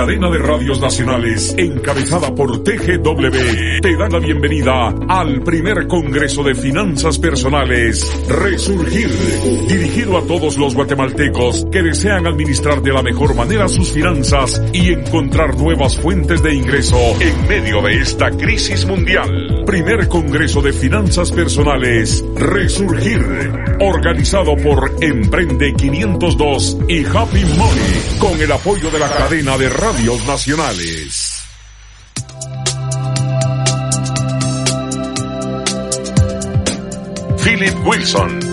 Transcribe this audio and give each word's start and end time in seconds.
cadena 0.00 0.30
de 0.30 0.38
radios 0.38 0.80
nacionales, 0.80 1.54
encabezada 1.58 2.34
por 2.34 2.64
TGW, 2.64 3.82
te 3.82 3.96
da 3.98 4.08
la 4.08 4.18
bienvenida 4.18 4.94
al 5.06 5.42
primer 5.42 5.86
Congreso 5.88 6.42
de 6.42 6.54
Finanzas 6.54 7.18
Personales, 7.18 8.10
Resurgir, 8.26 9.10
dirigido 9.68 10.16
a 10.16 10.22
todos 10.22 10.56
los 10.56 10.74
guatemaltecos 10.74 11.66
que 11.70 11.82
desean 11.82 12.26
administrar 12.26 12.80
de 12.80 12.94
la 12.94 13.02
mejor 13.02 13.34
manera 13.34 13.68
sus 13.68 13.90
finanzas 13.90 14.62
y 14.72 14.90
encontrar 14.90 15.58
nuevas 15.58 15.98
fuentes 15.98 16.42
de 16.42 16.54
ingreso 16.54 16.96
en 17.20 17.46
medio 17.46 17.82
de 17.82 18.00
esta 18.00 18.30
crisis 18.30 18.86
mundial. 18.86 19.64
Primer 19.66 20.08
Congreso 20.08 20.62
de 20.62 20.72
Finanzas 20.72 21.30
Personales, 21.30 22.24
Resurgir, 22.36 23.20
organizado 23.80 24.56
por 24.56 24.94
Emprende 25.02 25.74
502 25.74 26.78
y 26.88 27.04
Happy 27.04 27.44
Money, 27.44 28.18
con 28.18 28.40
el 28.40 28.50
apoyo 28.50 28.90
de 28.90 28.98
la 28.98 29.10
cadena 29.10 29.58
de 29.58 29.68
radios 29.92 30.24
nacionales. 30.24 31.42
Philip 37.38 37.74
Wilson 37.84 38.49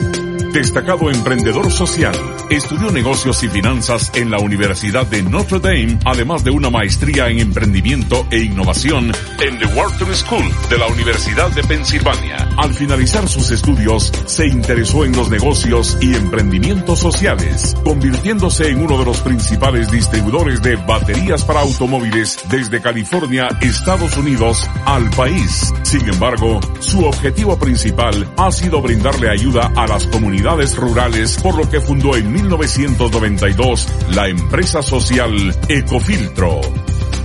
Destacado 0.58 1.12
emprendedor 1.12 1.72
social, 1.72 2.16
estudió 2.50 2.90
negocios 2.90 3.44
y 3.44 3.48
finanzas 3.48 4.12
en 4.16 4.32
la 4.32 4.40
Universidad 4.40 5.06
de 5.06 5.22
Notre 5.22 5.60
Dame, 5.60 6.00
además 6.04 6.44
de 6.44 6.50
una 6.50 6.72
maestría 6.72 7.28
en 7.28 7.38
emprendimiento 7.38 8.26
e 8.32 8.40
innovación 8.40 9.12
en 9.40 9.60
The 9.60 9.68
Wharton 9.68 10.16
School 10.16 10.52
de 10.68 10.80
la 10.80 10.88
Universidad 10.88 11.52
de 11.52 11.62
Pensilvania. 11.62 12.50
Al 12.58 12.74
finalizar 12.74 13.28
sus 13.28 13.52
estudios, 13.52 14.12
se 14.26 14.48
interesó 14.48 15.06
en 15.06 15.16
los 15.16 15.30
negocios 15.30 15.96
y 16.02 16.16
emprendimientos 16.16 16.98
sociales, 16.98 17.76
convirtiéndose 17.84 18.70
en 18.70 18.82
uno 18.82 18.98
de 18.98 19.06
los 19.06 19.20
principales 19.20 19.92
distribuidores 19.92 20.64
de 20.64 20.76
baterías 20.76 21.44
para 21.44 21.60
automóviles 21.60 22.40
desde 22.50 22.82
California, 22.82 23.48
Estados 23.62 24.18
Unidos, 24.18 24.68
al 24.86 25.08
país. 25.12 25.72
Sin 25.84 26.10
embargo, 26.10 26.60
su 26.80 27.06
objetivo 27.06 27.60
principal 27.60 28.34
ha 28.38 28.52
sido 28.52 28.82
brindarle 28.82 29.30
ayuda 29.30 29.72
a 29.76 29.86
las 29.86 30.08
comunidades 30.08 30.47
rurales, 30.48 31.38
por 31.44 31.58
lo 31.58 31.70
que 31.70 31.82
fundó 31.82 32.16
en 32.16 32.32
1992 32.32 33.88
la 34.16 34.30
empresa 34.30 34.82
social 34.82 35.34
Ecofiltro. 35.68 36.62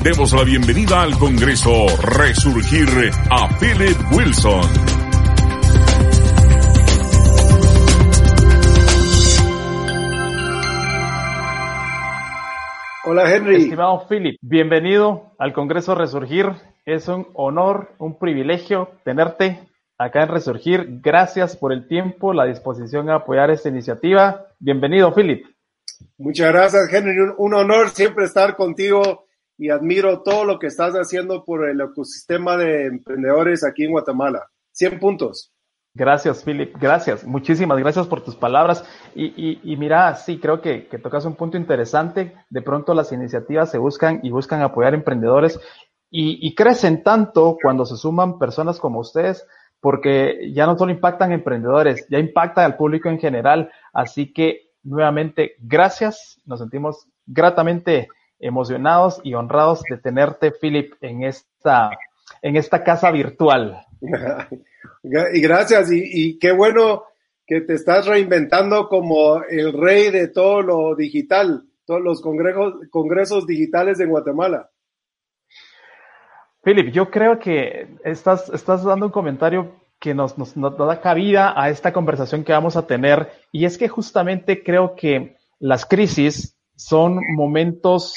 Demos 0.03 0.33
la 0.33 0.42
bienvenida 0.42 1.03
al 1.03 1.17
Congreso 1.17 1.87
Resurgir 2.03 2.89
a 3.31 3.48
Philip 3.61 3.97
Wilson. 4.11 4.62
Hola 13.05 13.33
Henry. 13.33 13.62
Estimado 13.62 14.05
Philip, 14.09 14.36
bienvenido 14.41 15.34
al 15.39 15.53
Congreso 15.53 15.95
Resurgir. 15.95 16.47
Es 16.84 17.07
un 17.07 17.29
honor, 17.34 17.92
un 17.98 18.19
privilegio 18.19 18.91
tenerte 19.05 19.61
acá 20.03 20.22
en 20.22 20.28
Resurgir. 20.28 21.00
Gracias 21.00 21.56
por 21.56 21.72
el 21.72 21.86
tiempo, 21.86 22.33
la 22.33 22.45
disposición 22.45 23.08
a 23.11 23.17
apoyar 23.17 23.50
esta 23.50 23.69
iniciativa. 23.69 24.47
Bienvenido, 24.58 25.14
Philip. 25.14 25.47
Muchas 26.19 26.53
gracias, 26.53 26.92
Henry. 26.92 27.17
Un, 27.39 27.55
honor 27.55 27.91
siempre 27.91 28.25
estar 28.25 28.56
contigo 28.56 29.27
y 29.56 29.70
admiro 29.70 30.23
todo 30.23 30.45
lo 30.45 30.58
que 30.58 30.67
estás 30.67 30.95
haciendo 30.95 31.45
por 31.45 31.69
el 31.69 31.80
ecosistema 31.80 32.56
de 32.56 32.86
emprendedores 32.86 33.64
aquí 33.64 33.84
en 33.84 33.92
Guatemala. 33.92 34.48
100 34.73 34.98
puntos. 34.98 35.53
Gracias, 35.95 36.42
Philip. 36.42 36.75
Gracias. 36.80 37.25
Muchísimas 37.25 37.78
gracias 37.78 38.06
por 38.06 38.23
tus 38.23 38.34
palabras. 38.34 38.84
Y, 39.14 39.77
mira, 39.77 40.14
sí, 40.17 40.39
creo 40.39 40.61
que, 40.61 40.89
que, 40.89 40.98
tocas 40.98 41.27
un 41.27 41.36
punto 41.36 41.56
interesante. 41.56 42.34
De 42.48 42.62
pronto 42.62 42.95
las 42.95 43.12
iniciativas 43.12 43.70
se 43.70 43.78
buscan 43.78 44.20
y 44.23 44.30
buscan 44.30 44.62
apoyar 44.62 44.95
emprendedores 44.95 45.61
y, 46.11 46.47
y 46.47 46.55
crecen 46.55 47.03
tanto 47.03 47.56
cuando 47.62 47.84
se 47.84 47.96
suman 47.96 48.39
personas 48.39 48.80
como 48.80 49.01
ustedes 49.01 49.46
porque 49.83 50.53
ya 50.55 50.65
no 50.65 50.79
solo 50.79 50.93
impactan 50.93 51.33
emprendedores, 51.33 52.07
ya 52.09 52.20
impactan 52.20 52.65
al 52.65 52.77
público 52.77 53.09
en 53.09 53.19
general. 53.19 53.69
Así 53.93 54.33
que 54.33 54.70
nuevamente, 54.85 55.57
gracias. 55.59 56.41
Nos 56.47 56.61
sentimos 56.61 57.09
gratamente 57.27 58.07
emocionados 58.39 59.21
y 59.25 59.35
honrados 59.35 59.83
de 59.91 59.98
tenerte, 59.98 60.53
Philip, 60.53 60.95
en 61.01 61.25
esta, 61.25 61.91
en 62.42 62.57
esta 62.57 62.85
casa 62.85 63.11
virtual. 63.11 63.85
y 65.03 65.41
gracias, 65.41 65.91
y, 65.91 66.39
qué 66.39 66.53
bueno 66.53 67.03
que 67.45 67.63
te 67.63 67.75
estás 67.75 68.07
reinventando 68.07 68.89
como 68.89 69.42
el 69.42 69.73
rey 69.73 70.13
de 70.13 70.29
todo 70.29 70.63
lo 70.63 70.95
digital, 70.95 71.65
todos 71.85 72.01
los 72.01 72.23
congresos, 72.23 72.75
congresos 72.89 73.48
digitales 73.48 73.98
de 73.98 74.07
Guatemala. 74.07 74.71
Philip, 76.62 76.92
yo 76.92 77.11
creo 77.11 77.39
que 77.40 77.89
estás, 78.05 78.48
estás 78.50 78.84
dando 78.84 79.06
un 79.06 79.12
comentario 79.12 79.74
que 79.98 80.14
nos, 80.14 80.39
nos, 80.39 80.55
da 80.55 81.00
cabida 81.00 81.61
a 81.61 81.70
esta 81.70 81.92
conversación 81.92 82.45
que 82.45 82.52
vamos 82.52 82.77
a 82.77 82.86
tener. 82.86 83.30
Y 83.50 83.64
es 83.64 83.78
que 83.78 83.89
justamente 83.89 84.62
creo 84.62 84.95
que 84.95 85.36
las 85.58 85.86
crisis 85.86 86.56
son 86.77 87.20
momentos 87.36 88.14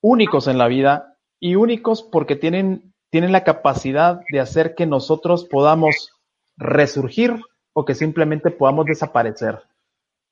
únicos 0.00 0.46
en 0.48 0.58
la 0.58 0.68
vida 0.68 1.16
y 1.38 1.56
únicos 1.56 2.02
porque 2.02 2.36
tienen, 2.36 2.92
tienen 3.10 3.32
la 3.32 3.44
capacidad 3.44 4.20
de 4.32 4.40
hacer 4.40 4.74
que 4.74 4.86
nosotros 4.86 5.44
podamos 5.44 6.12
resurgir 6.56 7.36
o 7.72 7.84
que 7.84 7.94
simplemente 7.94 8.50
podamos 8.50 8.86
desaparecer. 8.86 9.62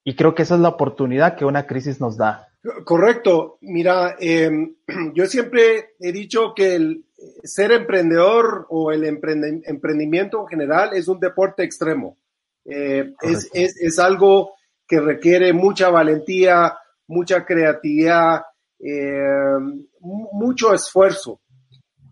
Y 0.08 0.14
creo 0.16 0.34
que 0.34 0.44
esa 0.44 0.54
es 0.54 0.62
la 0.62 0.70
oportunidad 0.70 1.36
que 1.36 1.44
una 1.44 1.66
crisis 1.66 2.00
nos 2.00 2.16
da. 2.16 2.48
Correcto. 2.82 3.58
Mira, 3.60 4.16
em, 4.18 4.74
yo 5.14 5.26
siempre 5.26 5.90
he 6.00 6.12
dicho 6.12 6.54
que 6.56 6.76
el 6.76 7.04
ser 7.44 7.72
emprendedor 7.72 8.66
o 8.70 8.90
el 8.90 9.04
emprendimiento 9.04 10.40
en 10.40 10.46
general 10.46 10.94
es 10.94 11.08
un 11.08 11.20
deporte 11.20 11.62
extremo. 11.62 12.16
Eh, 12.64 13.12
es, 13.20 13.98
algo 13.98 14.52
que 14.86 14.98
requiere 14.98 15.52
mucha 15.52 15.90
valentía, 15.90 16.78
mucha 17.06 17.44
creatividad, 17.44 18.44
em, 18.80 19.86
mucho 20.00 20.72
esfuerzo. 20.72 21.42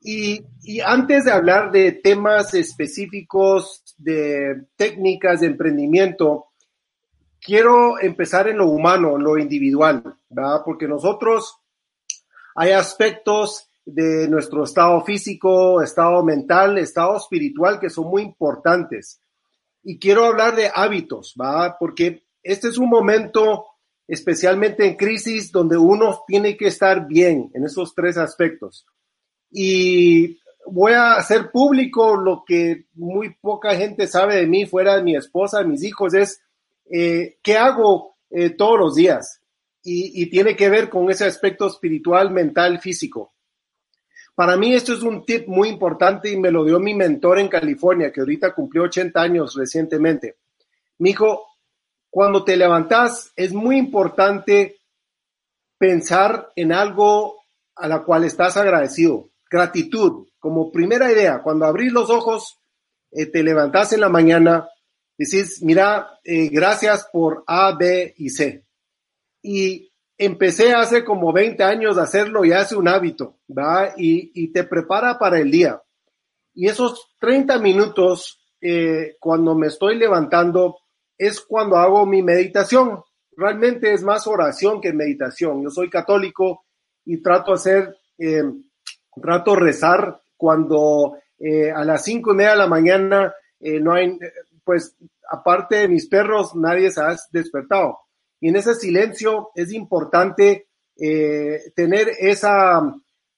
Y, 0.03 0.45
y, 0.63 0.81
antes 0.81 1.25
de 1.25 1.33
hablar 1.33 1.71
de 1.73 1.93
temas 1.93 2.53
específicos 2.53 3.83
de 3.97 4.67
técnicas 4.77 5.41
de 5.41 5.47
emprendimiento, 5.47 6.46
quiero 7.47 8.01
empezar 8.01 8.49
en 8.49 8.59
lo 8.59 8.67
humano, 8.67 9.17
en 9.17 9.23
lo 9.23 9.39
individual, 9.39 10.03
¿verdad? 10.29 10.63
Porque 10.65 10.89
nosotros 10.89 11.59
hay 12.57 12.73
aspectos 12.73 13.71
de 13.85 14.29
nuestro 14.29 14.65
estado 14.65 15.01
físico, 15.05 15.81
estado 15.81 16.25
mental, 16.25 16.77
estado 16.77 17.17
espiritual 17.17 17.79
que 17.79 17.89
son 17.89 18.09
muy 18.09 18.23
importantes. 18.23 19.21
Y 19.85 20.01
quiero 20.01 20.25
hablar 20.25 20.57
de 20.57 20.71
hábitos, 20.75 21.37
¿va? 21.41 21.77
Porque 21.79 22.25
este 22.43 22.67
es 22.67 22.79
un 22.79 22.89
momento, 22.89 23.67
especialmente 24.09 24.85
en 24.85 24.97
crisis, 24.97 25.53
donde 25.53 25.79
uno 25.79 26.25
tiene 26.27 26.57
que 26.57 26.67
estar 26.67 27.07
bien 27.07 27.53
en 27.55 27.65
esos 27.65 27.95
tres 27.95 28.19
aspectos. 28.19 28.85
Y 29.53 30.41
voy 30.67 30.95
a 30.95 31.13
hacer 31.13 31.53
público 31.53 32.17
lo 32.17 32.43
que 32.45 32.87
muy 32.95 33.37
poca 33.41 33.77
gente 33.77 34.09
sabe 34.09 34.35
de 34.35 34.49
mí, 34.49 34.67
fuera 34.67 34.97
de 34.97 35.05
mi 35.05 35.15
esposa, 35.15 35.63
mis 35.63 35.85
hijos, 35.85 36.13
es 36.15 36.41
eh, 36.91 37.39
qué 37.43 37.57
hago 37.57 38.17
eh, 38.31 38.51
todos 38.51 38.79
los 38.79 38.95
días. 38.95 39.41
Y, 39.89 40.29
tiene 40.31 40.57
que 40.57 40.69
ver 40.69 40.91
con 40.91 41.09
ese 41.11 41.27
aspecto 41.27 41.69
espiritual, 41.69 42.33
mental, 42.33 42.81
físico. 42.81 43.35
Para 44.35 44.57
mí 44.57 44.75
esto 44.75 44.93
es 44.93 45.03
un 45.03 45.25
tip 45.25 45.47
muy 45.47 45.69
importante 45.69 46.29
y 46.29 46.37
me 46.37 46.51
lo 46.51 46.65
dio 46.65 46.81
mi 46.81 46.93
mentor 46.93 47.39
en 47.39 47.47
California, 47.47 48.11
que 48.11 48.19
ahorita 48.19 48.53
cumplió 48.53 48.83
80 48.83 49.23
años 49.23 49.55
recientemente. 49.55 50.39
Me 50.99 51.11
dijo, 51.11 51.45
cuando 52.11 52.43
te 52.43 52.57
levantas 52.57 53.33
es 53.37 53.53
muy 53.53 53.79
importante 53.79 54.81
pensar 55.79 56.51
en 56.57 56.73
algo 56.73 57.37
a 57.77 57.87
la 57.87 58.03
cual 58.03 58.25
estás 58.25 58.57
agradecido. 58.57 59.31
Gratitud, 59.49 60.27
como 60.39 60.73
primera 60.73 61.13
idea, 61.13 61.43
cuando 61.43 61.67
abrís 61.67 61.93
los 61.93 62.11
ojos, 62.11 62.59
eh, 63.13 63.27
te 63.27 63.43
levantas 63.43 63.93
en 63.93 64.01
la 64.01 64.09
mañana, 64.09 64.69
decís, 65.17 65.63
mira, 65.63 66.19
eh, 66.25 66.49
gracias 66.49 67.09
por 67.13 67.45
A, 67.47 67.75
B 67.77 68.15
y 68.19 68.31
C. 68.31 68.65
Y 69.43 69.91
empecé 70.19 70.73
hace 70.73 71.05
como 71.05 71.33
20 71.33 71.63
años 71.63 71.99
a 71.99 72.03
hacerlo 72.03 72.45
y 72.45 72.53
hace 72.53 72.77
un 72.77 72.89
hábito, 72.89 73.39
¿va? 73.49 73.95
Y, 73.97 74.49
te 74.53 74.65
prepara 74.65 75.19
para 75.19 75.39
el 75.39 75.51
día. 75.51 75.81
Y 76.55 76.69
esos 76.69 77.15
30 77.21 77.59
minutos, 77.59 78.41
eh, 78.61 79.17
cuando 79.21 79.55
me 79.55 79.69
estoy 79.69 79.97
levantando, 79.97 80.79
es 81.19 81.41
cuando 81.41 81.77
hago 81.77 82.07
mi 82.07 82.23
meditación. 82.23 83.03
Realmente 83.37 83.93
es 83.93 84.03
más 84.03 84.27
oración 84.27 84.81
que 84.81 84.93
meditación. 84.93 85.63
Yo 85.63 85.71
soy 85.71 85.91
católico 85.91 86.65
y 87.05 87.23
trato 87.23 87.53
hacer, 87.53 87.97
eh, 88.19 88.43
trato 89.21 89.55
rezar 89.55 90.21
cuando 90.37 91.19
a 91.75 91.85
las 91.85 92.03
cinco 92.03 92.33
y 92.33 92.37
media 92.37 92.53
de 92.53 92.57
la 92.57 92.67
mañana 92.67 93.35
no 93.61 93.93
hay, 93.93 94.19
pues 94.67 94.97
aparte 95.31 95.77
de 95.77 95.89
mis 95.89 96.09
perros, 96.09 96.57
nadie 96.57 96.91
se 96.91 97.01
ha 97.01 97.17
despertado. 97.31 98.01
Y 98.41 98.49
en 98.49 98.57
ese 98.57 98.75
silencio 98.75 99.51
es 99.55 99.73
importante 99.73 100.67
eh, 100.97 101.71
tener 101.77 102.11
esa, 102.19 102.81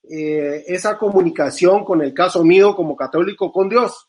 eh, 0.08 0.64
esa 0.66 0.96
comunicación 0.96 1.84
con 1.84 2.00
el 2.00 2.14
caso 2.14 2.42
mío 2.42 2.75
como 2.75 2.96
católico 2.96 3.52
con 3.52 3.69
Dios. 3.69 4.08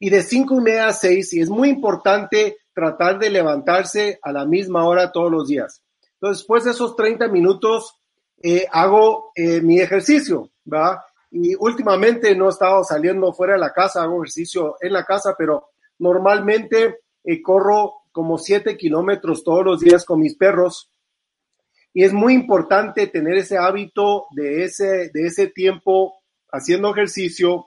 Y 0.00 0.10
de 0.10 0.22
cinco 0.22 0.56
y 0.58 0.62
media 0.62 0.88
a 0.88 0.92
seis, 0.92 1.32
y 1.32 1.40
es 1.40 1.48
muy 1.48 1.68
importante 1.68 2.56
tratar 2.74 3.20
de 3.20 3.30
levantarse 3.30 4.18
a 4.20 4.32
la 4.32 4.44
misma 4.44 4.88
hora 4.88 5.12
todos 5.12 5.30
los 5.30 5.46
días. 5.46 5.80
Entonces, 6.14 6.40
después 6.40 6.64
de 6.64 6.72
esos 6.72 6.96
30 6.96 7.28
minutos, 7.28 8.00
eh, 8.42 8.66
hago 8.72 9.30
mi 9.62 9.78
ejercicio, 9.78 10.50
¿va? 10.70 11.04
Y 11.30 11.54
últimamente 11.54 12.34
no 12.34 12.46
he 12.46 12.50
estado 12.50 12.82
saliendo 12.82 13.32
fuera 13.32 13.54
de 13.54 13.60
la 13.60 13.72
casa, 13.72 14.02
hago 14.02 14.24
ejercicio 14.24 14.76
en 14.80 14.92
la 14.92 15.04
casa, 15.04 15.36
pero 15.38 15.73
normalmente 16.04 17.00
corro 17.42 17.94
como 18.12 18.38
siete 18.38 18.76
kilómetros 18.76 19.42
todos 19.42 19.64
los 19.64 19.80
días 19.80 20.04
con 20.04 20.20
mis 20.20 20.36
perros 20.36 20.90
y 21.94 22.02
es 22.02 22.12
muy 22.12 22.34
importante 22.34 23.06
tener 23.06 23.36
ese 23.38 23.56
hábito 23.56 24.26
de 24.32 24.64
ese, 24.64 25.10
de 25.10 25.26
ese 25.26 25.46
tiempo 25.46 26.20
haciendo 26.50 26.90
ejercicio, 26.90 27.66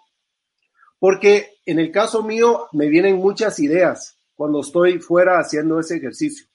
porque 0.99 1.55
en 1.65 1.79
el 1.79 1.91
caso 1.91 2.21
mío 2.23 2.67
me 2.73 2.89
vienen 2.89 3.15
muchas 3.15 3.57
ideas 3.59 4.19
cuando 4.35 4.59
estoy 4.59 4.99
fuera 4.99 5.39
haciendo 5.39 5.79
ese 5.79 5.95
ejercicio. 5.95 6.45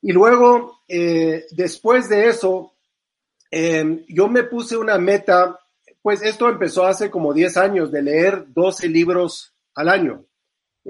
Y 0.00 0.12
luego, 0.12 0.80
eh, 0.88 1.44
después 1.50 2.08
de 2.08 2.28
eso, 2.28 2.72
em, 3.50 4.04
yo 4.08 4.28
me 4.28 4.44
puse 4.44 4.76
una 4.76 4.96
meta, 4.96 5.58
pues 6.00 6.22
esto 6.22 6.48
empezó 6.48 6.86
hace 6.86 7.10
como 7.10 7.34
10 7.34 7.58
años, 7.58 7.92
de 7.92 8.02
leer 8.02 8.46
12 8.48 8.88
libros 8.88 9.54
al 9.74 9.90
año, 9.90 10.24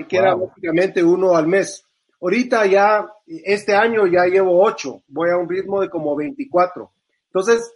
que 0.07 0.17
era 0.17 0.35
básicamente 0.35 1.03
uno 1.03 1.35
al 1.35 1.47
mes. 1.47 1.85
Ahorita 2.21 2.67
ya, 2.67 3.09
este 3.27 3.75
año 3.75 4.07
ya 4.07 4.27
llevo 4.27 4.63
ocho, 4.63 5.03
voy 5.09 5.31
a 5.31 5.37
un 5.37 5.49
ritmo 5.49 5.81
de 5.81 5.89
como 5.89 6.15
24. 6.17 6.91
Entonces, 7.27 7.73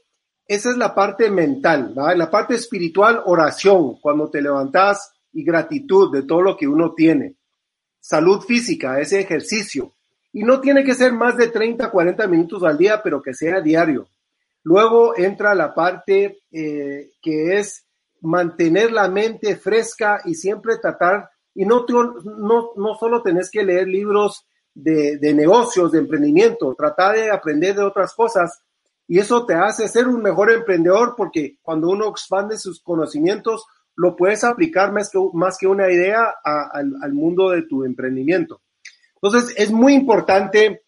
esa 0.46 0.70
es 0.70 0.76
la 0.76 0.94
parte 0.94 1.30
mental. 1.30 1.94
La 1.94 2.30
parte 2.30 2.54
espiritual, 2.54 3.22
oración, 3.24 3.98
cuando 4.00 4.28
te 4.28 4.42
levantas 4.42 5.12
y 5.32 5.44
gratitud 5.44 6.12
de 6.12 6.24
todo 6.24 6.42
lo 6.42 6.56
que 6.56 6.66
uno 6.66 6.92
tiene. 6.94 7.36
Salud 8.00 8.40
física, 8.40 9.00
ese 9.00 9.20
ejercicio. 9.20 9.92
Y 10.32 10.42
no 10.42 10.60
tiene 10.60 10.82
que 10.82 10.94
ser 10.94 11.12
más 11.12 11.36
de 11.36 11.48
30, 11.48 11.90
40 11.90 12.26
minutos 12.26 12.62
al 12.64 12.76
día, 12.76 13.02
pero 13.02 13.22
que 13.22 13.34
sea 13.34 13.60
diario. 13.60 14.08
Luego 14.64 15.16
entra 15.16 15.54
la 15.54 15.74
parte 15.74 16.40
eh, 16.50 17.10
que 17.20 17.58
es 17.58 17.84
mantener 18.20 18.92
la 18.92 19.08
mente 19.08 19.56
fresca 19.56 20.20
y 20.24 20.34
siempre 20.34 20.78
tratar 20.78 21.30
y 21.54 21.64
no, 21.64 21.84
no, 21.88 22.70
no 22.76 22.94
solo 22.98 23.22
tenés 23.22 23.50
que 23.50 23.64
leer 23.64 23.88
libros 23.88 24.46
de, 24.74 25.18
de 25.18 25.34
negocios, 25.34 25.92
de 25.92 25.98
emprendimiento, 25.98 26.74
trata 26.76 27.12
de 27.12 27.30
aprender 27.30 27.74
de 27.74 27.84
otras 27.84 28.14
cosas 28.14 28.62
y 29.06 29.18
eso 29.18 29.44
te 29.44 29.54
hace 29.54 29.88
ser 29.88 30.08
un 30.08 30.22
mejor 30.22 30.50
emprendedor 30.50 31.14
porque 31.16 31.58
cuando 31.60 31.90
uno 31.90 32.08
expande 32.08 32.56
sus 32.56 32.80
conocimientos, 32.80 33.66
lo 33.94 34.16
puedes 34.16 34.42
aplicar 34.44 34.92
más 34.92 35.10
que, 35.10 35.18
más 35.34 35.58
que 35.58 35.66
una 35.66 35.92
idea 35.92 36.34
al, 36.42 36.94
al, 37.02 37.12
mundo 37.12 37.50
de 37.50 37.62
tu 37.62 37.84
emprendimiento. 37.84 38.62
Entonces, 39.20 39.54
es 39.58 39.70
muy 39.70 39.92
importante 39.92 40.84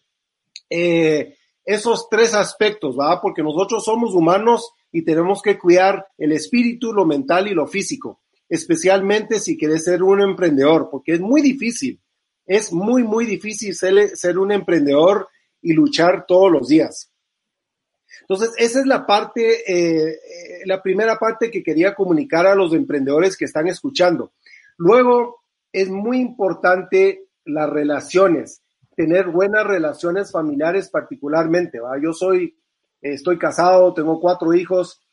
eh, 0.69 1.35
esos 1.63 2.09
tres 2.09 2.33
aspectos, 2.33 2.97
¿va? 2.97 3.21
Porque 3.21 3.43
nosotros 3.43 3.85
somos 3.85 4.15
humanos 4.15 4.71
y 4.91 5.03
tenemos 5.03 5.43
que 5.43 5.59
cuidar 5.59 6.07
el 6.17 6.31
espíritu, 6.31 6.93
lo 6.93 7.05
mental 7.05 7.47
y 7.47 7.53
lo 7.53 7.67
físico 7.67 8.21
especialmente 8.49 9.39
si 9.39 9.57
quieres 9.57 9.83
ser 9.83 10.03
un 10.03 10.21
emprendedor, 10.21 10.89
porque 10.89 11.13
es 11.13 11.19
muy 11.19 11.41
difícil, 11.41 11.99
es 12.45 12.71
muy, 12.71 13.03
muy 13.03 13.25
difícil 13.25 13.75
ser, 13.75 14.37
un 14.37 14.51
emprendedor 14.51 15.27
y 15.61 15.73
luchar 15.73 16.25
todos 16.27 16.51
los 16.51 16.67
días. 16.67 17.11
Entonces, 18.21 18.51
esa 18.57 18.79
es 18.79 18.85
la 18.85 19.05
parte, 19.05 19.71
eh, 19.71 20.09
eh, 20.09 20.61
la 20.65 20.81
primera 20.81 21.17
parte 21.17 21.51
que 21.51 21.63
quería 21.63 21.95
comunicar 21.95 22.45
a 22.45 22.55
los 22.55 22.73
emprendedores 22.73 23.35
que 23.35 23.45
están 23.45 23.67
escuchando. 23.67 24.33
Luego, 24.77 25.41
es 25.71 25.89
muy 25.89 26.19
importante 26.19 27.27
las 27.43 27.69
relaciones, 27.69 28.61
tener 28.95 29.27
buenas 29.27 29.65
relaciones 29.65 30.31
familiares 30.31 30.89
particularmente. 30.89 31.79
¿va? 31.79 31.99
Yo 32.01 32.13
soy, 32.13 32.57
estoy 33.01 33.37
casado, 33.37 33.93
tengo 33.93 34.19
cuatro 34.21 34.53
hijos 34.53 35.04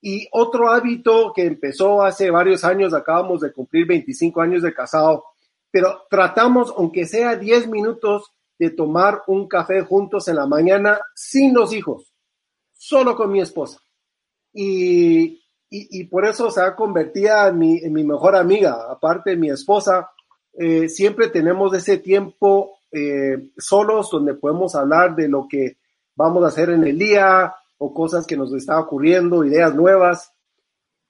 y 0.00 0.28
otro 0.32 0.70
hábito 0.70 1.32
que 1.34 1.44
empezó 1.44 2.02
hace 2.02 2.30
varios 2.30 2.64
años, 2.64 2.94
acabamos 2.94 3.40
de 3.40 3.52
cumplir 3.52 3.86
25 3.86 4.40
años 4.40 4.62
de 4.62 4.72
casado, 4.72 5.24
pero 5.70 6.02
tratamos, 6.08 6.72
aunque 6.76 7.06
sea 7.06 7.36
10 7.36 7.68
minutos, 7.68 8.32
de 8.58 8.70
tomar 8.70 9.22
un 9.26 9.48
café 9.48 9.80
juntos 9.82 10.28
en 10.28 10.36
la 10.36 10.46
mañana 10.46 11.00
sin 11.14 11.54
los 11.54 11.72
hijos, 11.72 12.12
solo 12.72 13.16
con 13.16 13.32
mi 13.32 13.40
esposa. 13.40 13.80
Y, 14.52 15.40
y, 15.70 16.04
por 16.04 16.26
eso 16.26 16.50
se 16.50 16.60
ha 16.60 16.74
convertido 16.74 17.46
en 17.46 17.58
mi, 17.58 17.78
en 17.78 17.92
mi, 17.92 18.04
mejor 18.04 18.36
amiga, 18.36 18.90
aparte 18.90 19.30
de 19.30 19.36
mi 19.36 19.48
esposa. 19.48 20.10
Eh, 20.52 20.88
siempre 20.88 21.28
tenemos 21.28 21.72
ese 21.74 21.98
tiempo 21.98 22.80
eh, 22.90 23.50
solos 23.56 24.10
donde 24.10 24.34
podemos 24.34 24.74
hablar 24.74 25.14
de 25.14 25.28
lo 25.28 25.46
que 25.48 25.78
vamos 26.16 26.44
a 26.44 26.48
hacer 26.48 26.70
en 26.70 26.84
el 26.84 26.98
día, 26.98 27.54
o 27.82 27.94
cosas 27.94 28.26
que 28.26 28.36
nos 28.36 28.52
está 28.52 28.78
ocurriendo, 28.78 29.42
ideas 29.42 29.74
nuevas. 29.74 30.32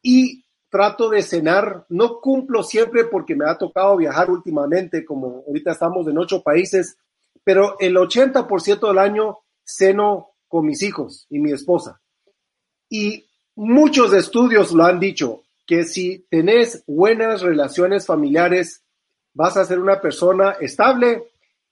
Y 0.02 0.44
trato 0.70 1.10
de 1.10 1.22
cenar, 1.22 1.84
no 1.88 2.20
cumplo 2.20 2.62
siempre 2.62 3.04
porque 3.04 3.34
me 3.34 3.44
ha 3.44 3.58
tocado 3.58 3.96
viajar 3.96 4.30
últimamente, 4.30 5.04
como 5.04 5.42
ahorita 5.48 5.72
estamos 5.72 6.06
en 6.06 6.16
ocho 6.16 6.42
países, 6.42 6.96
pero 7.42 7.76
el 7.80 7.96
80% 7.96 8.86
del 8.86 8.98
año 8.98 9.38
ceno 9.64 10.30
con 10.46 10.64
mis 10.64 10.82
hijos 10.82 11.26
y 11.28 11.40
mi 11.40 11.50
esposa. 11.50 12.00
Y 12.88 13.26
muchos 13.56 14.12
estudios 14.12 14.70
lo 14.70 14.84
han 14.84 15.00
dicho, 15.00 15.42
que 15.66 15.82
si 15.82 16.24
tenés 16.30 16.84
buenas 16.86 17.42
relaciones 17.42 18.06
familiares, 18.06 18.84
vas 19.34 19.56
a 19.56 19.64
ser 19.64 19.80
una 19.80 20.00
persona 20.00 20.52
estable 20.60 21.24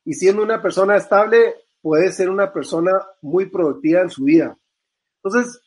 y 0.05 0.15
siendo 0.15 0.43
una 0.43 0.61
persona 0.61 0.97
estable, 0.97 1.55
puedes 1.81 2.17
ser 2.17 2.31
una 2.31 2.53
persona 2.53 2.91
muy 3.23 3.47
productiva 3.47 4.01
en 4.01 4.11
su 4.11 4.25
vida. 4.25 4.58
Entonces, 5.29 5.61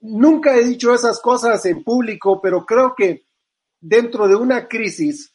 nunca 0.00 0.56
he 0.56 0.64
dicho 0.64 0.94
esas 0.94 1.20
cosas 1.20 1.64
en 1.66 1.82
público, 1.82 2.40
pero 2.40 2.64
creo 2.64 2.94
que 2.94 3.24
dentro 3.80 4.28
de 4.28 4.36
una 4.36 4.68
crisis, 4.68 5.34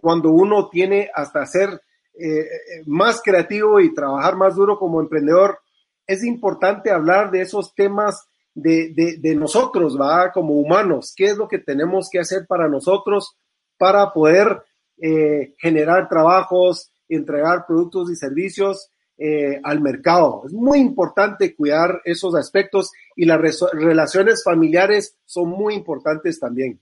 cuando 0.00 0.30
uno 0.30 0.68
tiene 0.68 1.10
hasta 1.14 1.46
ser 1.46 1.80
eh, 2.18 2.44
más 2.86 3.20
creativo 3.22 3.80
y 3.80 3.94
trabajar 3.94 4.36
más 4.36 4.56
duro 4.56 4.78
como 4.78 5.00
emprendedor, 5.00 5.58
es 6.06 6.24
importante 6.24 6.90
hablar 6.90 7.30
de 7.30 7.42
esos 7.42 7.74
temas 7.74 8.26
de, 8.54 9.18
de, 9.20 9.34
nosotros, 9.34 10.00
¿va? 10.00 10.32
Como 10.32 10.54
humanos, 10.54 11.12
¿qué 11.14 11.26
es 11.26 11.36
lo 11.36 11.46
que 11.46 11.58
tenemos 11.58 12.08
que 12.10 12.20
hacer 12.20 12.46
para 12.46 12.68
nosotros 12.68 13.36
para 13.76 14.12
poder 14.14 14.62
eh, 14.98 15.54
generar 15.58 16.08
trabajos, 16.08 16.90
entregar 17.08 17.66
productos 17.66 18.10
y 18.10 18.16
servicios 18.16 18.90
eh, 19.18 19.60
al 19.64 19.80
mercado. 19.80 20.42
Es 20.46 20.52
muy 20.52 20.78
importante 20.78 21.54
cuidar 21.54 22.02
esos 22.04 22.34
aspectos 22.34 22.92
y 23.14 23.24
las 23.24 23.40
relaciones 23.72 24.42
familiares 24.44 25.18
son 25.24 25.48
muy 25.48 25.74
importantes 25.74 26.38
también. 26.38 26.80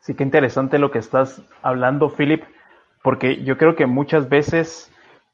Sí, 0.00 0.14
qué 0.14 0.24
interesante 0.24 0.78
lo 0.78 0.90
que 0.90 0.98
estás 0.98 1.42
hablando, 1.62 2.10
Philip, 2.10 2.42
porque 3.02 3.42
yo 3.44 3.56
creo 3.56 3.76
que 3.76 3.86
muchas 3.86 4.28
veces 4.28 4.90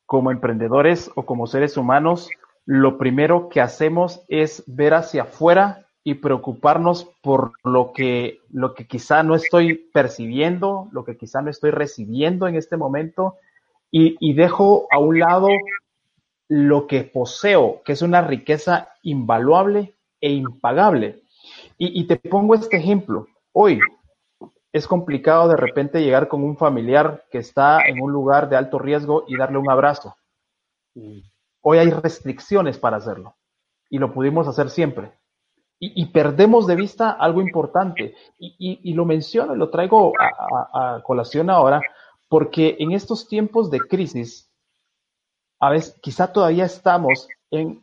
como 0.07 0.31
emprendedores 0.31 1.11
o 1.15 1.25
como 1.25 1.47
seres 1.47 1.77
humanos, 1.77 2.29
lo 2.67 2.99
primero 2.99 3.49
que 3.49 3.61
hacemos 3.61 4.23
es 4.29 4.63
ver 4.67 4.95
hacia 4.95 5.23
afuera 5.23 5.87
y 6.05 6.15
preocuparnos 6.15 7.09
por 7.23 7.53
lo 7.65 7.93
que, 7.95 8.41
lo 8.51 8.75
que 8.75 8.87
quizá 8.87 9.23
no 9.23 9.35
estoy 9.35 9.75
percibiendo, 9.75 10.89
lo 10.93 11.05
que 11.05 11.17
quizá 11.17 11.41
no 11.41 11.51
estoy 11.51 11.71
recibiendo 11.71 12.49
en 12.49 12.57
este 12.57 12.77
momento 12.77 13.37
y, 13.95 14.33
dejo 14.33 14.87
a 14.91 14.99
un 14.99 15.19
lado 15.19 15.49
lo 16.49 16.87
que 16.87 17.05
poseo, 17.05 17.83
que 17.85 17.93
es 17.93 18.01
una 18.01 18.23
riqueza 18.23 18.89
invaluable 19.03 19.95
e 20.21 20.31
impagable. 20.31 21.23
Y, 21.77 22.07
te 22.07 22.17
pongo 22.17 22.55
este 22.55 22.79
ejemplo. 22.79 23.27
Hoy 23.53 23.81
es 24.73 24.87
complicado 24.87 25.49
de 25.49 25.57
repente 25.57 26.03
llegar 26.03 26.29
con 26.29 26.43
un 26.43 26.57
familiar 26.57 27.27
que 27.31 27.39
está 27.39 27.87
en 27.87 28.01
un 28.01 28.13
lugar 28.13 28.49
de 28.49 28.57
alto 28.57 28.79
riesgo 28.79 29.25
y 29.29 29.37
darle 29.37 29.59
un 29.59 29.71
abrazo. 29.71 30.17
Hoy 31.61 31.79
hay 31.79 31.91
restricciones 31.91 32.79
para 32.79 32.97
hacerlo 32.97 33.37
y 33.91 33.99
lo 33.99 34.15
pudimos 34.15 34.49
hacer 34.49 34.71
siempre. 34.71 35.13
Y, 35.85 36.07
perdemos 36.13 36.69
de 36.69 36.77
vista 36.77 37.11
algo 37.11 37.43
importante. 37.43 38.15
Y, 38.39 38.95
lo 38.95 39.05
menciono 39.05 39.55
y 39.55 39.59
lo 39.59 39.69
traigo 39.69 40.13
a 40.19 41.03
colación 41.05 41.51
ahora 41.51 41.83
porque 42.33 42.77
en 42.79 42.93
estos 42.93 43.29
tiempos 43.29 43.71
de 43.71 43.79
crisis, 43.81 44.51
a 45.61 45.69
veces 45.69 45.99
quizá 46.01 46.33
todavía 46.33 46.65
estamos 46.65 47.29
en, 47.51 47.83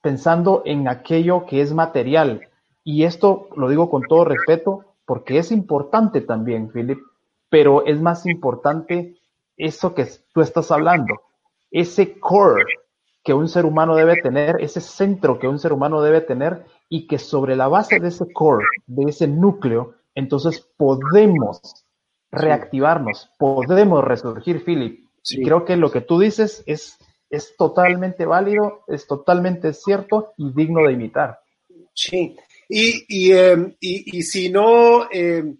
pensando 0.00 0.62
en 0.64 0.88
aquello 0.88 1.44
que 1.44 1.60
es 1.60 1.74
material. 1.74 2.48
Y 2.82 3.04
esto 3.04 3.50
lo 3.56 3.68
digo 3.68 3.90
con 3.90 4.04
todo 4.04 4.24
respeto 4.24 4.86
porque 5.04 5.36
es 5.36 5.52
importante 5.52 6.22
también, 6.22 6.70
Philip, 6.72 6.98
pero 7.50 7.84
es 7.84 8.00
más 8.00 8.24
importante 8.24 9.18
eso 9.58 9.94
que 9.94 10.06
tú 10.32 10.40
estás 10.40 10.70
hablando, 10.70 11.20
ese 11.70 12.18
core 12.18 12.64
que 13.22 13.34
un 13.34 13.50
ser 13.50 13.66
humano 13.66 13.96
debe 13.96 14.16
tener, 14.22 14.56
ese 14.62 14.80
centro 14.80 15.38
que 15.38 15.46
un 15.46 15.58
ser 15.58 15.74
humano 15.74 16.00
debe 16.00 16.22
tener 16.22 16.64
y 16.88 17.06
que 17.06 17.18
sobre 17.18 17.54
la 17.54 17.68
base 17.68 18.00
de 18.00 18.08
ese 18.08 18.32
core, 18.32 18.64
de 18.86 19.10
ese 19.10 19.28
núcleo, 19.28 19.92
entonces 20.14 20.58
podemos 20.78 21.84
reactivarnos, 22.30 23.30
podemos 23.38 24.04
resurgir, 24.04 24.64
Philip. 24.64 25.04
Y 25.30 25.42
creo 25.42 25.64
que 25.64 25.76
lo 25.76 25.90
que 25.90 26.00
tú 26.00 26.18
dices 26.18 26.62
es, 26.66 26.96
es 27.30 27.54
totalmente 27.56 28.24
válido, 28.24 28.84
es 28.86 29.06
totalmente 29.06 29.72
cierto 29.74 30.32
y 30.36 30.52
digno 30.52 30.86
de 30.86 30.92
imitar. 30.92 31.40
Sí, 31.94 32.36
y, 32.68 33.04
y, 33.08 33.32
em, 33.32 33.74
y, 33.80 34.18
y 34.18 34.22
si 34.22 34.50
no, 34.50 35.08
em, 35.10 35.56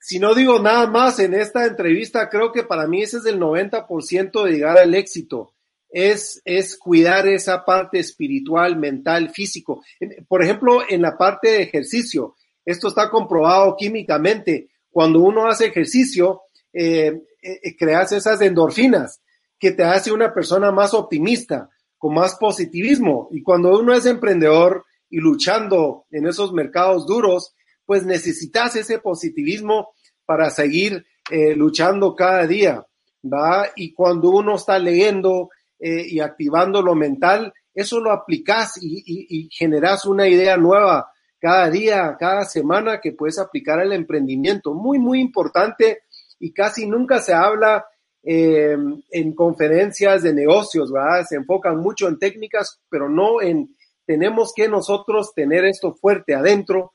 si 0.00 0.18
no 0.18 0.34
digo 0.34 0.58
nada 0.60 0.86
más 0.86 1.18
en 1.18 1.34
esta 1.34 1.66
entrevista, 1.66 2.28
creo 2.28 2.52
que 2.52 2.62
para 2.62 2.86
mí 2.86 3.02
ese 3.02 3.18
es 3.18 3.26
el 3.26 3.38
90% 3.38 4.44
de 4.44 4.52
llegar 4.52 4.78
al 4.78 4.94
éxito. 4.94 5.52
Es, 5.88 6.42
es 6.44 6.76
cuidar 6.76 7.26
esa 7.26 7.64
parte 7.64 7.98
espiritual, 7.98 8.76
mental, 8.76 9.30
físico. 9.30 9.82
Por 10.28 10.42
ejemplo, 10.42 10.80
en 10.88 11.02
la 11.02 11.16
parte 11.16 11.48
de 11.48 11.62
ejercicio, 11.62 12.36
esto 12.64 12.88
está 12.88 13.10
comprobado 13.10 13.76
químicamente. 13.76 14.68
Cuando 14.96 15.20
uno 15.20 15.46
hace 15.46 15.66
ejercicio, 15.66 16.40
eh, 16.72 17.20
eh, 17.42 17.76
creas 17.76 18.12
esas 18.12 18.40
endorfinas 18.40 19.20
que 19.58 19.72
te 19.72 19.84
hace 19.84 20.10
una 20.10 20.32
persona 20.32 20.72
más 20.72 20.94
optimista, 20.94 21.68
con 21.98 22.14
más 22.14 22.36
positivismo. 22.36 23.28
Y 23.30 23.42
cuando 23.42 23.78
uno 23.78 23.92
es 23.92 24.06
emprendedor, 24.06 24.86
y 25.10 25.18
luchando 25.18 26.06
en 26.10 26.26
esos 26.26 26.54
mercados 26.54 27.06
duros, 27.06 27.54
pues 27.84 28.06
necesitas 28.06 28.74
ese 28.74 28.98
positivismo 28.98 29.90
para 30.24 30.48
seguir 30.48 31.04
eh, 31.30 31.54
luchando 31.54 32.14
cada 32.14 32.46
día, 32.46 32.86
¿va? 33.22 33.66
Y 33.76 33.92
cuando 33.92 34.30
uno 34.30 34.56
está 34.56 34.78
leyendo 34.78 35.50
eh, 35.78 36.06
y 36.08 36.20
activando 36.20 36.80
lo 36.80 36.94
mental, 36.94 37.52
eso 37.74 38.00
lo 38.00 38.12
aplicas 38.12 38.78
y, 38.80 39.50
generas 39.52 40.06
una 40.06 40.26
idea 40.26 40.56
nueva 40.56 41.12
cada 41.46 41.70
día, 41.70 42.16
cada 42.18 42.44
semana 42.44 43.00
que 43.00 43.12
puedes 43.12 43.38
aplicar 43.38 43.78
al 43.78 43.92
emprendimiento. 43.92 44.74
Muy, 44.74 44.98
muy 44.98 45.20
importante 45.20 46.00
y 46.40 46.52
casi 46.52 46.88
nunca 46.88 47.20
se 47.20 47.34
habla 47.34 47.86
eh, 48.24 48.76
en 49.12 49.32
conferencias 49.32 50.24
de 50.24 50.34
negocios, 50.34 50.90
¿verdad? 50.90 51.24
Se 51.24 51.36
enfocan 51.36 51.76
mucho 51.76 52.08
en 52.08 52.18
técnicas, 52.18 52.80
pero 52.88 53.08
no 53.08 53.40
en 53.40 53.76
tenemos 54.04 54.52
que 54.56 54.68
nosotros 54.68 55.34
tener 55.36 55.64
esto 55.66 55.94
fuerte 55.94 56.34
adentro 56.34 56.90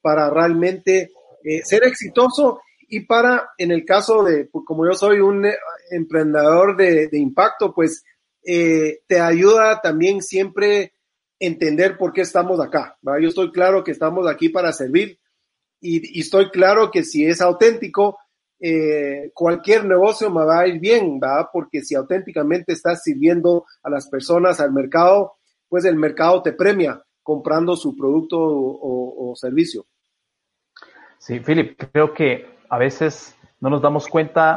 para 0.00 0.30
realmente 0.30 1.10
eh, 1.42 1.62
ser 1.64 1.82
exitoso 1.82 2.60
y 2.88 3.06
para, 3.06 3.50
en 3.58 3.72
el 3.72 3.84
caso 3.84 4.22
de, 4.22 4.44
pues, 4.44 4.64
como 4.64 4.86
yo 4.86 4.94
soy 4.94 5.18
un 5.18 5.46
eh, 5.46 5.56
emprendedor 5.90 6.76
de, 6.76 7.08
impacto, 7.10 7.74
pues 7.74 8.04
te 8.44 9.20
ayuda 9.20 9.80
también 9.80 10.22
siempre 10.22 10.92
entender 11.38 11.98
por 11.98 12.12
qué 12.12 12.22
estamos 12.22 12.60
acá. 12.60 12.98
Yo 13.02 13.28
estoy 13.28 13.52
claro 13.52 13.84
que 13.84 13.92
estamos 13.92 14.26
aquí 14.28 14.48
para 14.48 14.72
servir 14.72 15.18
y, 15.80 16.20
estoy 16.20 16.50
claro 16.50 16.90
que 16.90 17.04
si 17.04 17.26
es 17.26 17.40
auténtico, 17.40 18.18
cualquier 19.34 19.84
negocio 19.84 20.30
me 20.30 20.44
va 20.44 20.60
a 20.60 20.66
ir 20.66 20.80
bien, 20.80 21.20
porque 21.52 21.82
si 21.82 21.94
auténticamente 21.94 22.72
estás 22.72 23.02
sirviendo 23.02 23.66
a 23.82 23.90
las 23.90 24.08
personas, 24.08 24.60
al 24.60 24.72
mercado, 24.72 25.36
pues 25.68 25.84
el 25.84 25.96
mercado 25.96 26.42
te 26.42 26.52
premia 26.52 27.02
comprando 27.22 27.74
su 27.76 27.96
producto 27.96 28.38
o, 28.38 29.34
servicio. 29.34 29.84
Sí, 31.18 31.40
Philip, 31.40 31.76
creo 31.92 32.14
que 32.14 32.46
a 32.70 32.78
veces 32.78 33.36
no 33.60 33.68
nos 33.68 33.82
damos 33.82 34.06
cuenta 34.06 34.56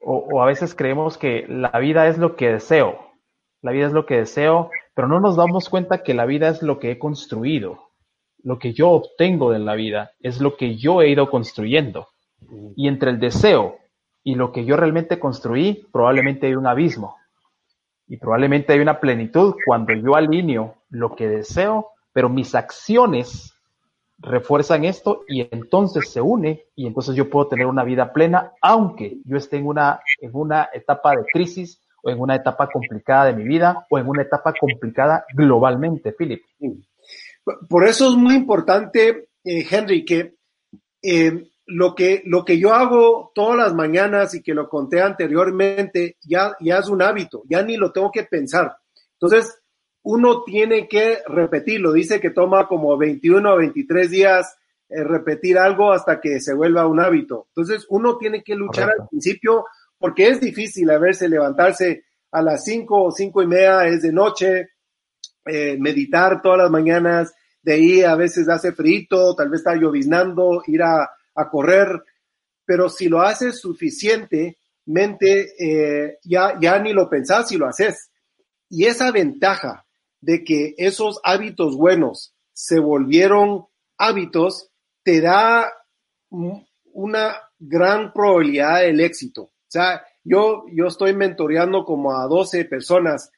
o, 0.00 0.42
a 0.42 0.46
veces 0.46 0.74
creemos 0.74 1.18
que 1.18 1.44
la 1.48 1.78
vida 1.78 2.08
es 2.08 2.18
lo 2.18 2.34
que 2.34 2.48
deseo. 2.48 2.98
La 3.60 3.72
vida 3.72 3.86
es 3.86 3.92
lo 3.92 4.06
que 4.06 4.16
deseo, 4.16 4.70
pero 4.98 5.06
no 5.06 5.20
nos 5.20 5.36
damos 5.36 5.68
cuenta 5.68 6.02
que 6.02 6.12
la 6.12 6.26
vida 6.26 6.48
es 6.48 6.60
lo 6.60 6.80
que 6.80 6.90
he 6.90 6.98
construido. 6.98 7.90
Lo 8.42 8.58
que 8.58 8.72
yo 8.72 8.90
obtengo 8.90 9.52
de 9.52 9.60
la 9.60 9.76
vida 9.76 10.10
es 10.18 10.40
lo 10.40 10.56
que 10.56 10.74
yo 10.74 11.02
he 11.02 11.10
ido 11.10 11.30
construyendo. 11.30 12.08
Y 12.74 12.88
entre 12.88 13.10
el 13.10 13.20
deseo 13.20 13.76
y 14.24 14.34
lo 14.34 14.50
que 14.50 14.64
yo 14.64 14.76
realmente 14.76 15.20
construí, 15.20 15.86
probablemente 15.92 16.48
hay 16.48 16.56
un 16.56 16.66
abismo. 16.66 17.14
Y 18.08 18.16
probablemente 18.16 18.72
hay 18.72 18.80
una 18.80 18.98
plenitud 18.98 19.54
cuando 19.64 19.94
yo 19.94 20.16
alineo 20.16 20.74
lo 20.90 21.14
que 21.14 21.28
deseo, 21.28 21.90
pero 22.12 22.28
mis 22.28 22.56
acciones 22.56 23.54
refuerzan 24.18 24.84
esto 24.84 25.22
y 25.28 25.46
entonces 25.52 26.10
se 26.10 26.20
une 26.20 26.64
y 26.74 26.88
entonces 26.88 27.14
yo 27.14 27.30
puedo 27.30 27.46
tener 27.46 27.66
una 27.66 27.84
vida 27.84 28.12
plena, 28.12 28.50
aunque 28.60 29.18
yo 29.24 29.36
esté 29.36 29.58
en 29.58 29.68
una, 29.68 30.00
en 30.20 30.32
una 30.34 30.70
etapa 30.72 31.12
de 31.12 31.24
crisis 31.32 31.80
o 32.08 32.10
en 32.10 32.20
una 32.20 32.36
etapa 32.36 32.68
complicada 32.70 33.26
de 33.26 33.34
mi 33.34 33.44
vida 33.44 33.86
o 33.90 33.98
en 33.98 34.08
una 34.08 34.22
etapa 34.22 34.54
complicada 34.58 35.24
globalmente, 35.34 36.12
Philip. 36.12 36.42
Por 37.68 37.84
eso 37.84 38.08
es 38.08 38.16
muy 38.16 38.34
importante, 38.34 39.28
eh, 39.44 39.66
Henry, 39.70 40.04
que 40.04 40.36
eh, 41.02 41.50
lo 41.66 41.94
que, 41.94 42.22
lo 42.24 42.44
que 42.44 42.58
yo 42.58 42.72
hago 42.72 43.30
todas 43.34 43.56
las 43.56 43.74
mañanas 43.74 44.34
y 44.34 44.42
que 44.42 44.54
lo 44.54 44.68
conté 44.68 45.02
anteriormente, 45.02 46.16
ya, 46.22 46.56
ya 46.60 46.78
es 46.78 46.88
un 46.88 47.02
hábito, 47.02 47.42
ya 47.48 47.62
ni 47.62 47.76
lo 47.76 47.92
tengo 47.92 48.10
que 48.10 48.24
pensar. 48.24 48.76
Entonces, 49.12 49.60
uno 50.02 50.42
tiene 50.44 50.88
que 50.88 51.18
repetirlo. 51.26 51.92
Dice 51.92 52.20
que 52.20 52.30
toma 52.30 52.66
como 52.66 52.96
21 52.96 53.52
o 53.52 53.56
23 53.58 54.10
días 54.10 54.56
eh, 54.88 55.04
repetir 55.04 55.58
algo 55.58 55.92
hasta 55.92 56.20
que 56.20 56.40
se 56.40 56.54
vuelva 56.54 56.86
un 56.86 57.00
hábito. 57.00 57.48
Entonces, 57.50 57.86
uno 57.90 58.16
tiene 58.16 58.42
que 58.42 58.54
luchar 58.54 58.90
al 58.90 59.08
principio 59.08 59.66
porque 59.98 60.28
es 60.28 60.40
difícil 60.40 60.90
a 60.90 60.98
verse 60.98 61.28
levantarse 61.28 62.04
a 62.30 62.42
las 62.42 62.64
5 62.64 63.04
o 63.04 63.10
5 63.10 63.42
y 63.42 63.46
media, 63.46 63.86
es 63.86 64.02
de 64.02 64.12
noche, 64.12 64.70
eh, 65.46 65.76
meditar 65.78 66.42
todas 66.42 66.58
las 66.58 66.70
mañanas, 66.70 67.34
de 67.62 67.72
ahí 67.74 68.02
a 68.02 68.14
veces 68.14 68.48
hace 68.48 68.72
frito, 68.72 69.34
tal 69.34 69.48
vez 69.48 69.60
está 69.60 69.74
lloviznando, 69.74 70.62
ir 70.66 70.82
a 70.82 71.10
a 71.38 71.48
correr, 71.48 72.02
pero 72.64 72.88
si 72.88 73.08
lo 73.08 73.22
haces 73.22 73.60
suficientemente, 73.60 74.56
eh, 75.58 76.18
ya, 76.24 76.58
ya 76.60 76.78
ni 76.80 76.92
lo 76.92 77.08
pensás 77.08 77.48
si 77.48 77.56
lo 77.56 77.66
haces. 77.66 78.10
Y 78.68 78.86
esa 78.86 79.12
ventaja 79.12 79.86
de 80.20 80.42
que 80.42 80.74
esos 80.76 81.20
hábitos 81.22 81.76
buenos 81.76 82.34
se 82.52 82.80
volvieron 82.80 83.66
hábitos, 83.96 84.68
te 85.04 85.20
da 85.20 85.72
una 86.28 87.36
gran 87.58 88.12
probabilidad 88.12 88.80
del 88.80 89.00
éxito. 89.00 89.50
O 89.68 89.70
sea, 89.70 90.02
yo, 90.24 90.64
yo 90.72 90.86
estoy 90.86 91.14
mentoreando 91.14 91.84
como 91.84 92.16
a 92.16 92.26
12 92.26 92.64
personas 92.64 93.30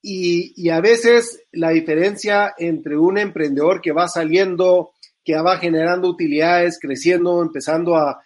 y, 0.00 0.52
y, 0.56 0.70
a 0.70 0.80
veces 0.80 1.42
la 1.50 1.70
diferencia 1.70 2.54
entre 2.58 2.96
un 2.96 3.16
emprendedor 3.16 3.80
que 3.80 3.92
va 3.92 4.06
saliendo 4.06 4.92
que 5.24 5.34
va 5.40 5.56
generando 5.56 6.08
utilidades, 6.08 6.78
creciendo, 6.78 7.42
empezando 7.42 7.96
a, 7.96 8.20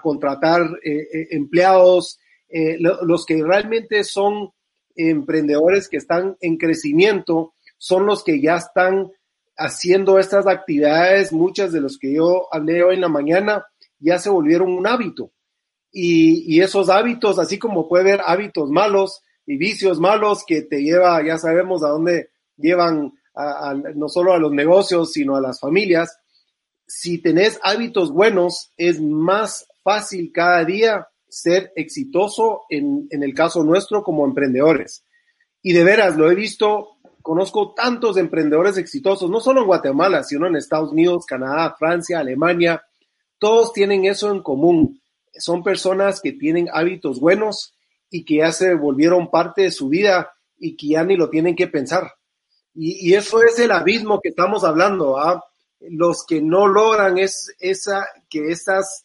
contratar 0.00 0.62
eh, 0.84 1.08
eh, 1.12 1.28
empleados, 1.32 2.20
eh, 2.48 2.76
los 2.78 3.26
que 3.26 3.42
realmente 3.42 4.04
son 4.04 4.52
emprendedores 4.94 5.88
que 5.88 5.96
están 5.96 6.36
en 6.40 6.58
crecimiento, 6.58 7.54
son 7.76 8.06
los 8.06 8.22
que 8.22 8.40
ya 8.40 8.54
están 8.54 9.10
haciendo 9.56 10.20
estas 10.20 10.46
actividades, 10.46 11.32
muchas 11.32 11.72
de 11.72 11.80
los 11.80 11.98
que 11.98 12.14
yo 12.14 12.46
hablé 12.52 12.84
hoy 12.84 12.94
en 12.94 13.00
la 13.00 13.08
mañana, 13.08 13.66
ya 13.98 14.20
se 14.20 14.30
volvieron 14.30 14.70
un 14.70 14.86
hábito. 14.86 15.32
Y, 15.92 16.60
esos 16.60 16.88
hábitos, 16.88 17.38
así 17.38 17.58
como 17.58 17.88
puede 17.88 18.02
haber 18.04 18.22
hábitos 18.24 18.70
malos 18.70 19.22
y 19.46 19.58
vicios 19.58 20.00
malos 20.00 20.44
que 20.46 20.62
te 20.62 20.82
lleva, 20.82 21.22
ya 21.24 21.36
sabemos 21.36 21.84
a 21.84 21.88
dónde 21.88 22.30
llevan 22.56 23.12
no 23.94 24.08
solo 24.08 24.32
a 24.32 24.38
los 24.38 24.52
negocios, 24.52 25.12
sino 25.12 25.36
a 25.36 25.40
las 25.40 25.60
familias. 25.60 26.18
Si 26.86 27.18
tenés 27.18 27.60
hábitos 27.62 28.10
buenos, 28.10 28.72
es 28.76 29.00
más 29.00 29.66
fácil 29.82 30.30
cada 30.32 30.64
día 30.64 31.08
ser 31.28 31.72
exitoso 31.76 32.62
en 32.68 33.08
el 33.10 33.34
caso 33.34 33.62
nuestro 33.64 34.02
como 34.02 34.24
emprendedores. 34.24 35.04
Y 35.62 35.72
de 35.72 35.84
veras, 35.84 36.16
lo 36.16 36.30
he 36.30 36.34
visto, 36.34 36.96
conozco 37.22 37.72
tantos 37.72 38.16
emprendedores 38.16 38.76
exitosos, 38.76 39.30
no 39.30 39.40
solo 39.40 39.60
en 39.60 39.68
Guatemala, 39.68 40.24
sino 40.24 40.46
en 40.46 40.56
Estados 40.56 40.90
Unidos, 40.90 41.24
Canadá, 41.24 41.76
Francia, 41.78 42.18
Alemania. 42.18 42.82
Todos 43.38 43.72
tienen 43.72 44.04
eso 44.04 44.30
en 44.32 44.42
común. 44.42 45.00
Son 45.38 45.62
personas 45.62 46.20
que 46.20 46.32
tienen 46.32 46.68
hábitos 46.72 47.20
buenos 47.20 47.74
y 48.10 48.24
que 48.24 48.36
ya 48.36 48.52
se 48.52 48.74
volvieron 48.74 49.30
parte 49.30 49.62
de 49.62 49.70
su 49.70 49.88
vida 49.88 50.32
y 50.58 50.76
que 50.76 50.88
ya 50.88 51.04
ni 51.04 51.16
lo 51.16 51.30
tienen 51.30 51.56
que 51.56 51.66
pensar. 51.66 52.12
Y, 52.74 53.14
eso 53.14 53.42
es 53.42 53.58
el 53.58 53.70
abismo 53.70 54.20
que 54.20 54.30
estamos 54.30 54.64
hablando. 54.64 55.18
¿ah? 55.18 55.44
Los 55.80 56.24
que 56.26 56.40
no 56.40 56.68
logran 56.68 57.18
es, 57.18 57.54
esa, 57.58 58.06
que 58.28 58.50
esas 58.50 59.04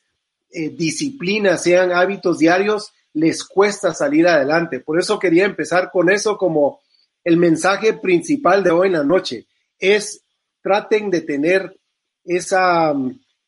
eh, 0.51 0.69
disciplinas 0.69 1.63
sean 1.63 1.91
hábitos 1.91 2.39
diarios, 2.39 2.93
les 3.13 3.43
cuesta 3.43 3.93
salir 3.93 4.27
adelante. 4.27 4.79
Por 4.79 4.99
eso 4.99 5.19
quería 5.19 5.45
empezar 5.45 5.89
con 5.91 6.09
eso 6.09 6.37
como 6.37 6.81
el 7.23 7.37
mensaje 7.37 7.93
principal 7.93 8.63
de 8.63 8.71
hoy 8.71 8.87
en 8.87 8.93
la 8.93 9.03
noche. 9.03 9.47
Es 9.79 10.21
traten 10.61 11.09
de 11.09 11.21
tener 11.21 11.77
esa, 12.23 12.93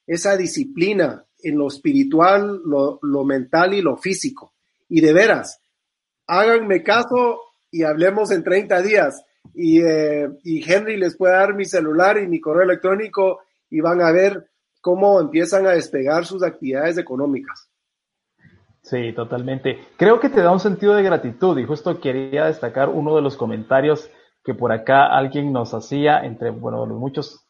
esa 0.07 0.38
disciplina 0.38 1.25
en 1.41 1.58
lo 1.58 1.67
espiritual, 1.67 2.62
lo, 2.65 3.25
mental 3.25 3.74
y 3.74 3.81
lo 3.81 3.98
físico. 3.98 4.53
Y 4.88 5.01
de 5.01 5.13
veras, 5.13 5.62
háganme 6.27 6.84
caso, 6.84 7.39
y 7.72 7.84
hablemos 7.84 8.31
en 8.31 8.43
30 8.43 8.81
días. 8.81 9.24
Y, 9.53 9.81
eh, 9.81 10.29
y 10.43 10.69
Henry 10.69 10.98
les 10.98 11.15
puede 11.15 11.34
dar 11.34 11.55
mi 11.55 11.65
celular 11.65 12.17
y 12.17 12.27
mi 12.27 12.39
correo 12.39 12.63
electrónico 12.63 13.39
y 13.69 13.81
van 13.81 14.01
a 14.01 14.12
ver 14.12 14.50
cómo 14.81 15.19
empiezan 15.19 15.67
a 15.67 15.72
despegar 15.72 16.25
sus 16.25 16.43
actividades 16.43 16.98
económicas. 16.98 17.69
Sí, 18.81 19.13
totalmente. 19.13 19.77
Creo 19.98 20.19
que 20.19 20.29
te 20.29 20.41
da 20.41 20.51
un 20.51 20.60
sentido 20.60 20.96
de 20.96 21.03
gratitud 21.03 21.58
y 21.60 21.65
justo 21.65 22.00
quería 22.00 22.46
destacar 22.46 22.89
uno 22.89 23.15
de 23.15 23.22
los 23.22 23.38
comentarios 23.38 24.10
que 24.43 24.53
por 24.53 24.72
acá 24.72 25.05
alguien 25.05 25.51
nos 25.51 25.74
hacía 25.74 26.25
entre, 26.25 26.50
bueno, 26.50 26.86
los 26.86 26.98
muchos, 26.98 27.46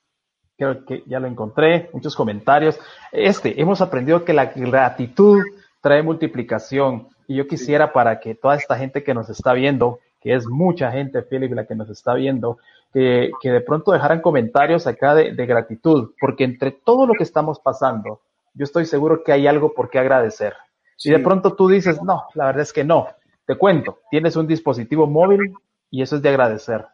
creo 0.59 0.85
que 0.85 1.03
ya 1.07 1.19
lo 1.19 1.27
encontré, 1.27 1.89
muchos 1.93 2.15
comentarios. 2.15 2.77
Este, 3.13 3.59
hemos 3.59 3.79
aprendido 3.79 4.25
que 4.25 4.33
la 4.33 4.47
gratitud 4.47 5.41
trae 5.81 6.03
multiplicación 6.03 7.07
y 7.27 7.37
yo 7.37 7.47
quisiera 7.47 7.93
para 7.93 8.19
que 8.19 8.35
toda 8.35 8.57
esta 8.57 8.77
gente 8.77 9.01
que 9.01 9.13
nos 9.13 9.29
está 9.29 9.53
viendo, 9.53 9.99
que 10.19 10.35
es 10.35 10.45
mucha 10.47 10.91
gente, 10.91 11.21
Philip, 11.21 11.53
la 11.53 11.65
que 11.65 11.75
nos 11.75 11.89
está 11.89 12.13
viendo, 12.13 12.57
que, 12.91 13.31
que 13.41 13.51
de 13.51 13.61
pronto 13.61 13.93
dejaran 13.93 14.19
comentarios 14.19 14.85
acá 14.85 15.15
de, 15.15 15.33
de 15.33 15.45
gratitud, 15.45 16.11
porque 16.19 16.43
entre 16.43 16.71
todo 16.71 17.07
lo 17.07 17.13
que 17.13 17.23
estamos 17.23 17.59
pasando, 17.59 18.19
yo 18.53 18.65
estoy 18.65 18.85
seguro 18.85 19.23
que 19.23 19.31
hay 19.31 19.47
algo 19.47 19.73
por 19.73 19.89
qué 19.89 19.99
agradecer. 19.99 20.55
Si 20.97 21.09
de 21.09 21.19
pronto 21.19 21.53
tú 21.53 21.69
dices, 21.69 22.03
no, 22.03 22.25
la 22.33 22.47
verdad 22.47 22.63
es 22.63 22.73
que 22.73 22.83
no, 22.83 23.07
te 23.45 23.55
cuento, 23.55 23.99
tienes 24.11 24.35
un 24.35 24.47
dispositivo 24.47 25.07
móvil 25.07 25.53
y 25.89 26.01
eso 26.01 26.17
es 26.17 26.21
de 26.21 26.29
agradecer. 26.29 26.85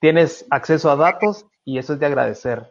Tienes 0.00 0.46
acceso 0.50 0.90
a 0.90 0.96
datos 0.96 1.46
y 1.64 1.78
eso 1.78 1.94
es 1.94 2.00
de 2.00 2.06
agradecer. 2.06 2.66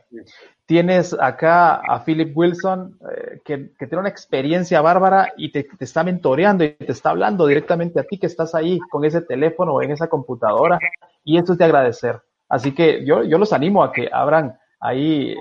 Tienes 0.66 1.16
acá 1.20 1.76
a 1.76 2.04
Philip 2.04 2.36
Wilson, 2.36 2.98
eh, 3.10 3.42
que, 3.46 3.58
tiene 3.78 4.00
una 4.00 4.10
experiencia 4.10 4.82
bárbara 4.82 5.32
y 5.38 5.52
te, 5.52 5.68
está 5.80 6.04
mentoreando 6.04 6.64
y 6.64 6.72
te 6.72 6.92
está 6.92 7.12
hablando 7.12 7.46
directamente 7.48 8.00
a 8.00 8.04
ti 8.04 8.18
que 8.18 8.28
estás 8.28 8.56
ahí 8.56 8.80
con 8.90 9.06
ese 9.06 9.22
teléfono 9.22 9.74
o 9.74 9.82
en 9.82 9.92
esa 9.92 10.08
computadora 10.08 10.80
y 11.24 11.38
eso 11.38 11.54
es 11.54 11.60
de 11.60 11.66
agradecer. 11.66 12.22
Así 12.50 12.74
que 12.74 13.06
yo, 13.06 13.24
yo 13.24 13.38
los 13.38 13.54
animo 13.54 13.84
a 13.84 13.92
que 13.92 14.10
abran 14.12 14.58
ahí 14.80 15.36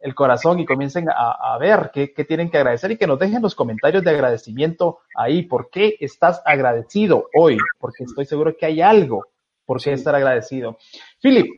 el 0.00 0.14
corazón 0.14 0.60
y 0.60 0.66
comiencen 0.66 1.08
a, 1.10 1.56
ver 1.58 1.90
qué, 1.92 2.08
tienen 2.24 2.50
que 2.50 2.58
agradecer 2.58 2.90
y 2.90 2.96
que 2.96 3.06
nos 3.06 3.18
dejen 3.18 3.42
los 3.42 3.54
comentarios 3.54 4.02
de 4.02 4.10
agradecimiento 4.10 5.00
ahí. 5.14 5.42
¿Por 5.42 5.70
qué 5.70 5.96
estás 6.00 6.42
agradecido 6.44 7.28
hoy? 7.34 7.58
Porque 7.78 8.04
estoy 8.04 8.24
seguro 8.24 8.56
que 8.56 8.66
hay 8.66 8.80
algo 8.80 9.26
por 9.68 9.82
qué 9.82 9.92
estar 9.92 10.14
agradecido. 10.14 10.78
Philip, 11.20 11.54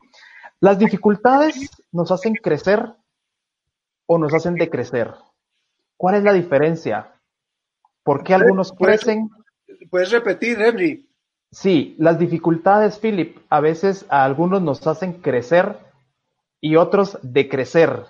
¿las 0.58 0.80
dificultades 0.80 1.70
nos 1.92 2.10
hacen 2.10 2.34
crecer 2.34 2.84
o 4.06 4.18
nos 4.18 4.34
hacen 4.34 4.56
decrecer? 4.56 5.14
¿Cuál 5.96 6.16
es 6.16 6.24
la 6.24 6.32
diferencia? 6.32 7.14
¿Por 8.02 8.24
qué 8.24 8.34
algunos 8.34 8.72
crecen? 8.72 9.30
¿Puedes 9.90 10.10
repetir, 10.10 10.60
Henry? 10.60 11.08
Sí, 11.52 11.94
las 11.98 12.18
dificultades, 12.18 12.98
Philip, 12.98 13.38
a 13.48 13.60
veces 13.60 14.04
a 14.08 14.24
algunos 14.24 14.60
nos 14.60 14.84
hacen 14.88 15.12
crecer 15.12 15.78
y 16.60 16.74
otros 16.74 17.16
decrecer. 17.22 18.06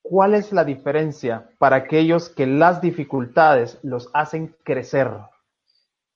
¿Cuál 0.00 0.34
es 0.34 0.52
la 0.52 0.64
diferencia 0.64 1.50
para 1.58 1.74
aquellos 1.74 2.28
que 2.28 2.46
las 2.46 2.80
dificultades 2.80 3.80
los 3.82 4.10
hacen 4.12 4.54
crecer? 4.62 5.10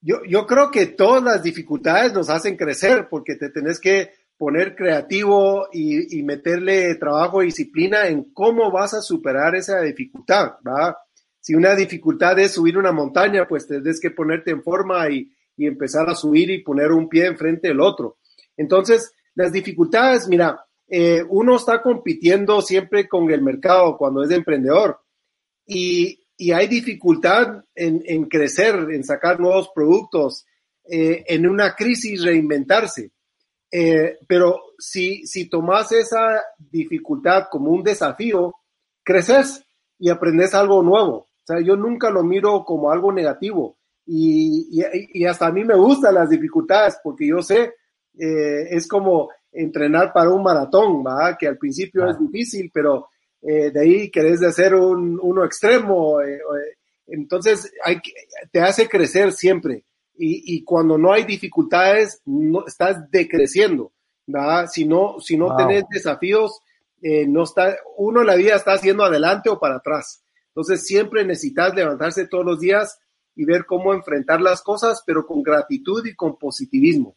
Yo, 0.00 0.22
yo 0.28 0.46
creo 0.46 0.70
que 0.70 0.86
todas 0.86 1.22
las 1.22 1.42
dificultades 1.42 2.12
nos 2.12 2.30
hacen 2.30 2.56
crecer 2.56 3.08
porque 3.10 3.34
te 3.34 3.50
tenés 3.50 3.80
que 3.80 4.10
poner 4.36 4.76
creativo 4.76 5.68
y, 5.72 6.22
meterle 6.22 6.94
trabajo 6.94 7.42
y 7.42 7.46
disciplina 7.46 8.06
en 8.06 8.32
cómo 8.32 8.70
vas 8.70 8.94
a 8.94 9.02
superar 9.02 9.56
esa 9.56 9.80
dificultad, 9.80 10.52
¿va? 10.66 10.96
Si 11.40 11.54
una 11.54 11.74
dificultad 11.74 12.38
es 12.38 12.52
subir 12.52 12.78
una 12.78 12.92
montaña, 12.92 13.48
pues 13.48 13.66
tienes 13.66 14.00
que 14.00 14.12
ponerte 14.12 14.52
en 14.52 14.62
forma 14.62 15.10
y, 15.10 15.32
y 15.56 15.66
empezar 15.66 16.08
a 16.08 16.14
subir 16.14 16.50
y 16.50 16.62
poner 16.62 16.92
un 16.92 17.08
pie 17.08 17.26
enfrente 17.26 17.68
del 17.68 17.80
otro. 17.80 18.18
Entonces, 18.56 19.12
las 19.34 19.52
dificultades, 19.52 20.28
mira, 20.28 20.64
eh, 20.88 21.22
uno 21.28 21.56
está 21.56 21.82
compitiendo 21.82 22.62
siempre 22.62 23.06
con 23.06 23.30
el 23.30 23.42
mercado 23.42 23.96
cuando 23.98 24.22
es 24.22 24.30
emprendedor 24.30 25.00
y, 25.66 26.17
y 26.40 26.52
hay 26.52 26.68
dificultad 26.68 27.64
en, 27.74 28.00
en, 28.06 28.26
crecer, 28.26 28.74
en 28.92 29.02
sacar 29.02 29.40
nuevos 29.40 29.70
productos, 29.74 30.46
eh, 30.88 31.24
en 31.26 31.48
una 31.48 31.74
crisis 31.74 32.22
reinventarse. 32.22 33.10
Eh, 33.70 34.18
pero 34.26 34.62
si, 34.78 35.26
si 35.26 35.50
tomas 35.50 35.90
esa 35.90 36.40
dificultad 36.56 37.48
como 37.50 37.72
un 37.72 37.82
desafío, 37.82 38.54
creces 39.02 39.66
y 39.98 40.10
aprendes 40.10 40.54
algo 40.54 40.80
nuevo. 40.80 41.16
O 41.16 41.44
sea, 41.44 41.60
yo 41.60 41.74
nunca 41.74 42.08
lo 42.08 42.22
miro 42.22 42.64
como 42.64 42.92
algo 42.92 43.12
negativo 43.12 43.76
y, 44.06 44.68
y, 44.70 45.20
y 45.20 45.24
hasta 45.26 45.48
a 45.48 45.52
mí 45.52 45.64
me 45.64 45.74
gustan 45.74 46.14
las 46.14 46.30
dificultades 46.30 46.98
porque 47.02 47.26
yo 47.26 47.42
sé, 47.42 47.74
es 48.14 48.86
como 48.88 49.28
entrenar 49.52 50.12
para 50.12 50.30
un 50.30 50.42
maratón, 50.42 51.04
¿va? 51.04 51.36
que 51.38 51.46
al 51.46 51.56
principio 51.56 52.08
es 52.08 52.18
difícil, 52.18 52.70
pero 52.72 53.08
eh, 53.50 53.70
de 53.70 53.80
ahí 53.80 54.10
querés 54.10 54.40
de 54.40 54.48
hacer 54.48 54.74
un, 54.74 55.18
uno 55.22 55.42
extremo. 55.42 56.20
Eh, 56.20 56.34
eh, 56.34 56.76
entonces 57.06 57.72
hay, 57.82 57.98
te 58.52 58.60
hace 58.60 58.86
crecer 58.86 59.32
siempre. 59.32 59.86
Y, 60.14 60.56
y, 60.56 60.64
cuando 60.64 60.98
no 60.98 61.12
hay 61.12 61.24
dificultades, 61.24 62.20
no, 62.26 62.66
estás 62.66 63.10
decreciendo. 63.10 63.92
¿va? 64.28 64.66
Si 64.66 64.84
no, 64.84 65.18
si 65.20 65.38
no 65.38 65.56
tenés 65.56 65.84
desafíos, 65.88 66.60
no 67.00 67.44
está, 67.44 67.76
uno 67.96 68.20
en 68.20 68.26
la 68.26 68.34
vida 68.34 68.56
está 68.56 68.72
haciendo 68.72 69.04
adelante 69.04 69.48
o 69.48 69.58
para 69.58 69.76
atrás. 69.76 70.24
Entonces 70.48 70.84
siempre 70.84 71.24
necesitas 71.24 71.72
levantarse 71.74 72.26
todos 72.26 72.44
los 72.44 72.58
días 72.58 72.98
y 73.36 73.44
ver 73.44 73.64
cómo 73.64 73.94
enfrentar 73.94 74.40
las 74.40 74.60
cosas, 74.60 75.02
pero 75.06 75.24
con 75.24 75.42
gratitud 75.42 76.04
y 76.04 76.16
con 76.16 76.36
positivismo. 76.36 77.16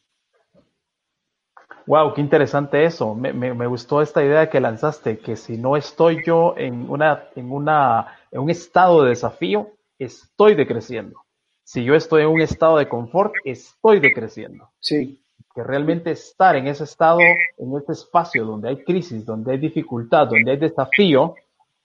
Wow, 1.87 2.13
qué 2.13 2.21
interesante 2.21 2.85
eso. 2.85 3.15
Me, 3.15 3.33
me, 3.33 3.67
gustó 3.67 4.01
esta 4.01 4.23
idea 4.23 4.49
que 4.49 4.59
lanzaste, 4.59 5.19
que 5.19 5.35
si 5.35 5.57
no 5.57 5.75
estoy 5.75 6.23
yo 6.25 6.55
en 6.57 6.89
una, 6.89 7.23
en 7.35 7.51
una, 7.51 8.17
en 8.31 8.41
un 8.41 8.49
estado 8.49 9.03
de 9.03 9.09
desafío, 9.09 9.71
estoy 9.97 10.55
decreciendo. 10.55 11.21
Si 11.63 11.83
yo 11.83 11.95
estoy 11.95 12.23
en 12.23 12.29
un 12.29 12.41
estado 12.41 12.77
de 12.77 12.87
confort, 12.87 13.33
estoy 13.45 13.99
decreciendo. 13.99 14.69
Sí. 14.79 15.21
Que 15.53 15.63
realmente 15.63 16.11
estar 16.11 16.55
en 16.55 16.67
ese 16.67 16.83
estado, 16.83 17.19
en 17.19 17.77
ese 17.77 17.93
espacio 17.93 18.45
donde 18.45 18.69
hay 18.69 18.83
crisis, 18.83 19.25
donde 19.25 19.53
hay 19.53 19.57
dificultad, 19.57 20.27
donde 20.27 20.51
hay 20.51 20.57
desafío, 20.57 21.35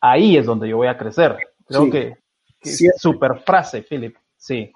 ahí 0.00 0.36
es 0.36 0.46
donde 0.46 0.68
yo 0.68 0.76
voy 0.76 0.88
a 0.88 0.98
crecer. 0.98 1.36
Creo 1.66 1.90
que, 1.90 2.16
que 2.60 2.70
super 2.96 3.40
frase, 3.40 3.82
Philip. 3.82 4.16
Sí. 4.36 4.72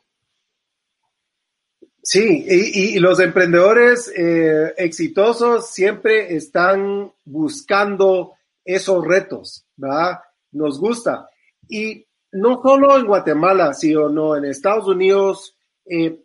Sí, 2.02 2.46
y, 2.48 2.98
los 2.98 3.20
emprendedores 3.20 4.10
eh, 4.16 4.72
exitosos 4.78 5.70
siempre 5.70 6.34
están 6.34 7.12
buscando 7.24 8.34
esos 8.64 9.06
retos, 9.06 9.66
¿verdad? 9.76 10.20
Nos 10.52 10.80
gusta. 10.80 11.28
Y 11.68 12.06
no 12.32 12.62
solo 12.62 12.96
en 12.96 13.06
Guatemala, 13.06 13.74
sino 13.74 14.36
en 14.36 14.46
Estados 14.46 14.86
Unidos, 14.86 15.56
eh, 15.84 16.20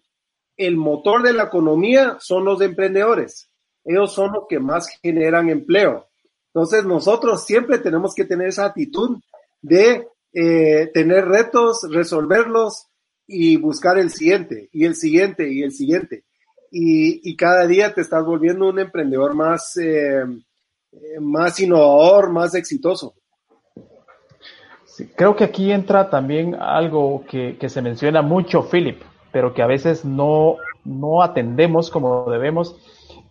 el 0.55 0.77
motor 0.77 1.23
de 1.23 1.33
la 1.33 1.43
economía 1.43 2.17
son 2.19 2.45
los 2.45 2.61
emprendedores. 2.61 3.49
Ellos 3.83 4.13
son 4.13 4.31
los 4.33 4.45
que 4.47 4.59
más 4.59 4.87
generan 5.01 5.49
empleo. 5.49 6.07
Entonces 6.53 6.85
nosotros 6.85 7.45
siempre 7.45 7.79
tenemos 7.79 8.15
que 8.15 8.23
tener 8.23 8.47
esa 8.47 8.67
actitud 8.67 9.19
de 9.61 10.07
eh, 10.33 10.89
tener 10.93 11.25
retos, 11.25 11.85
resolverlos 11.91 12.87
y 13.27 13.57
buscar 13.57 13.97
el 13.97 14.09
siguiente, 14.09 14.69
y 14.71 14.85
el 14.85 14.95
siguiente, 14.95 15.51
y 15.51 15.63
el 15.63 15.71
siguiente. 15.71 16.23
Y, 16.71 17.35
cada 17.37 17.65
día 17.65 17.93
te 17.93 18.01
estás 18.01 18.25
volviendo 18.25 18.67
un 18.67 18.79
emprendedor 18.79 19.33
más, 19.33 19.77
eh, 19.77 20.23
más 21.21 21.59
innovador, 21.59 22.31
más 22.31 22.53
exitoso. 22.53 23.15
creo 25.15 25.35
que 25.35 25.45
aquí 25.45 25.71
entra 25.71 26.09
también 26.09 26.55
algo 26.55 27.23
que, 27.29 27.57
se 27.69 27.81
menciona 27.81 28.21
mucho, 28.21 28.67
Philip, 28.69 29.01
pero 29.31 29.53
que 29.53 29.61
a 29.61 29.67
veces 29.67 30.03
no, 30.03 30.57
no 30.83 31.21
atendemos 31.21 31.89
como 31.89 32.29
debemos, 32.29 32.75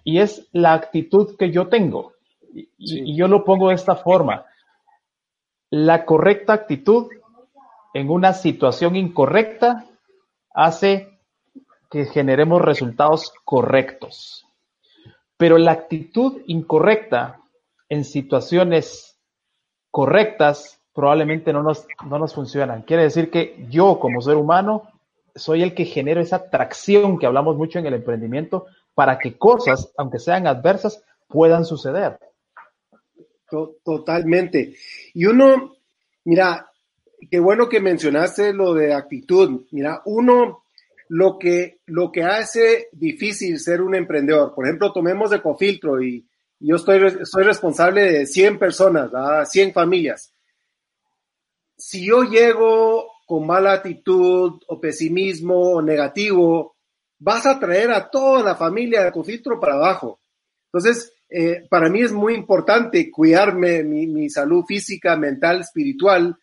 y 0.04 0.20
es 0.20 0.48
la 0.52 0.72
actitud 0.72 1.36
que 1.36 1.50
yo 1.50 1.68
tengo. 1.68 2.12
y 2.78 3.16
yo 3.16 3.26
lo 3.26 3.44
pongo 3.44 3.68
de 3.68 3.74
esta 3.74 3.96
forma. 3.96 4.46
La 5.70 6.04
correcta 6.04 6.52
actitud 6.52 7.08
en 7.94 8.10
una 8.10 8.32
situación 8.32 8.96
incorrecta 8.96 9.86
hace 10.52 11.18
que 11.90 12.04
generemos 12.06 12.60
resultados 12.60 13.32
correctos. 13.44 14.46
Pero 15.36 15.58
la 15.58 15.72
actitud 15.72 16.42
incorrecta 16.46 17.40
en 17.88 18.04
situaciones 18.04 19.16
correctas 19.90 20.80
probablemente 20.92 21.52
no 21.52 21.62
nos, 21.62 21.86
no 22.04 22.18
nos 22.18 22.34
funcionan. 22.34 22.82
Quiere 22.82 23.04
decir 23.04 23.30
que 23.30 23.66
yo 23.70 23.98
como 24.00 24.20
ser 24.20 24.36
humano 24.36 24.90
soy 25.34 25.62
el 25.62 25.74
que 25.74 25.84
genero 25.84 26.20
esa 26.20 26.36
atracción 26.36 27.18
que 27.18 27.26
hablamos 27.26 27.56
mucho 27.56 27.78
en 27.78 27.86
el 27.86 27.94
emprendimiento 27.94 28.66
para 28.94 29.18
que 29.18 29.36
cosas, 29.36 29.92
aunque 29.96 30.18
sean 30.18 30.46
adversas, 30.46 31.02
puedan 31.28 31.64
suceder. 31.64 32.18
Totalmente. 33.84 34.74
Y 35.12 35.26
uno, 35.26 35.76
mira, 36.24 36.70
qué 37.28 37.38
bueno 37.38 37.68
que 37.68 37.80
mencionaste 37.80 38.52
lo 38.52 38.74
de 38.74 38.94
actitud. 38.94 39.66
Mira, 39.70 40.02
uno 40.04 40.64
lo 41.08 41.38
que, 41.38 41.80
lo 41.86 42.10
que 42.10 42.22
hace 42.22 42.88
difícil 42.92 43.58
ser 43.58 43.82
un 43.82 43.94
emprendedor. 43.94 44.54
Por 44.54 44.66
ejemplo, 44.66 44.92
tomemos 44.92 45.32
Ecofiltro 45.32 46.02
y 46.02 46.26
yo 46.58 46.76
estoy, 46.76 47.24
soy 47.24 47.44
responsable 47.44 48.02
de 48.02 48.26
100 48.26 48.58
personas, 48.58 49.10
100 49.50 49.72
familias. 49.72 50.32
Si 51.76 52.06
yo 52.06 52.22
llego 52.22 53.10
con 53.26 53.46
mala 53.46 53.74
actitud 53.74 54.60
o 54.66 54.80
pesimismo 54.80 55.72
o 55.72 55.82
negativo, 55.82 56.76
vas 57.18 57.46
a 57.46 57.58
traer 57.58 57.90
a 57.90 58.08
toda 58.08 58.42
la 58.42 58.54
familia 58.54 59.02
de 59.02 59.08
Ecofiltro 59.08 59.60
para 59.60 59.74
abajo. 59.74 60.20
Entonces, 60.66 61.12
eh, 61.28 61.66
para 61.68 61.88
mí 61.88 62.02
es 62.02 62.12
muy 62.12 62.34
importante 62.34 63.10
cuidarme 63.10 63.82
mi 63.82 64.30
salud 64.30 64.64
física, 64.66 65.16
mental, 65.16 65.60
espiritual, 65.60 66.36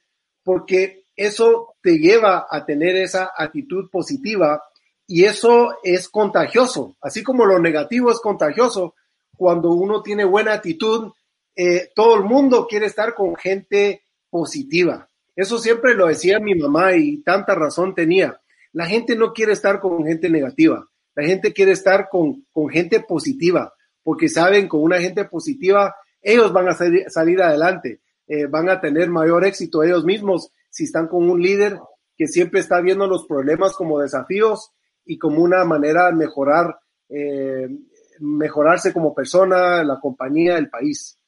porque 0.43 1.05
eso 1.15 1.75
te 1.81 1.97
lleva 1.97 2.47
a 2.49 2.65
tener 2.65 2.95
esa 2.95 3.31
actitud 3.35 3.89
positiva 3.89 4.63
y 5.07 5.25
eso 5.25 5.75
es 5.83 6.09
contagioso. 6.09 6.95
Así 7.01 7.23
como 7.23 7.45
lo 7.45 7.59
negativo 7.59 8.11
es 8.11 8.19
contagioso, 8.19 8.95
cuando 9.35 9.71
uno 9.71 10.01
tiene 10.01 10.23
buena 10.23 10.53
actitud, 10.53 11.11
eh, 11.55 11.89
todo 11.95 12.15
el 12.15 12.23
mundo 12.23 12.67
quiere 12.67 12.85
estar 12.85 13.13
con 13.13 13.35
gente 13.35 14.03
positiva. 14.29 15.07
Eso 15.35 15.57
siempre 15.57 15.95
lo 15.95 16.07
decía 16.07 16.39
mi 16.39 16.55
mamá 16.55 16.95
y 16.95 17.17
tanta 17.23 17.55
razón 17.55 17.93
tenía. 17.93 18.39
La 18.73 18.85
gente 18.85 19.15
no 19.15 19.33
quiere 19.33 19.53
estar 19.53 19.79
con 19.79 20.05
gente 20.05 20.29
negativa. 20.29 20.87
La 21.15 21.25
gente 21.25 21.51
quiere 21.51 21.73
estar 21.73 22.07
con, 22.09 22.45
con 22.53 22.69
gente 22.69 23.01
positiva, 23.01 23.73
porque 24.01 24.29
saben 24.29 24.69
con 24.69 24.81
una 24.81 24.99
gente 24.99 25.25
positiva 25.25 25.93
ellos 26.21 26.53
van 26.53 26.69
a 26.69 26.73
salir, 26.73 27.41
adelante, 27.41 27.99
eh, 28.31 28.47
van 28.47 28.69
a 28.69 28.79
tener 28.79 29.09
mayor 29.09 29.43
éxito 29.45 29.83
ellos 29.83 30.05
mismos 30.05 30.53
si 30.69 30.85
están 30.85 31.07
con 31.07 31.29
un 31.29 31.41
líder 31.41 31.77
que 32.15 32.27
siempre 32.27 32.61
está 32.61 32.79
viendo 32.79 33.05
los 33.05 33.25
problemas 33.27 33.73
como 33.73 33.99
desafíos 33.99 34.71
y 35.03 35.17
como 35.17 35.43
una 35.43 35.65
manera 35.65 36.05
de 36.05 36.13
mejorar 36.13 36.77
eh, 37.09 37.67
mejorarse 38.21 38.93
como 38.93 39.13
persona, 39.13 39.83
la 39.83 39.99
compañía, 39.99 40.57
el 40.57 40.69
país. 40.69 41.19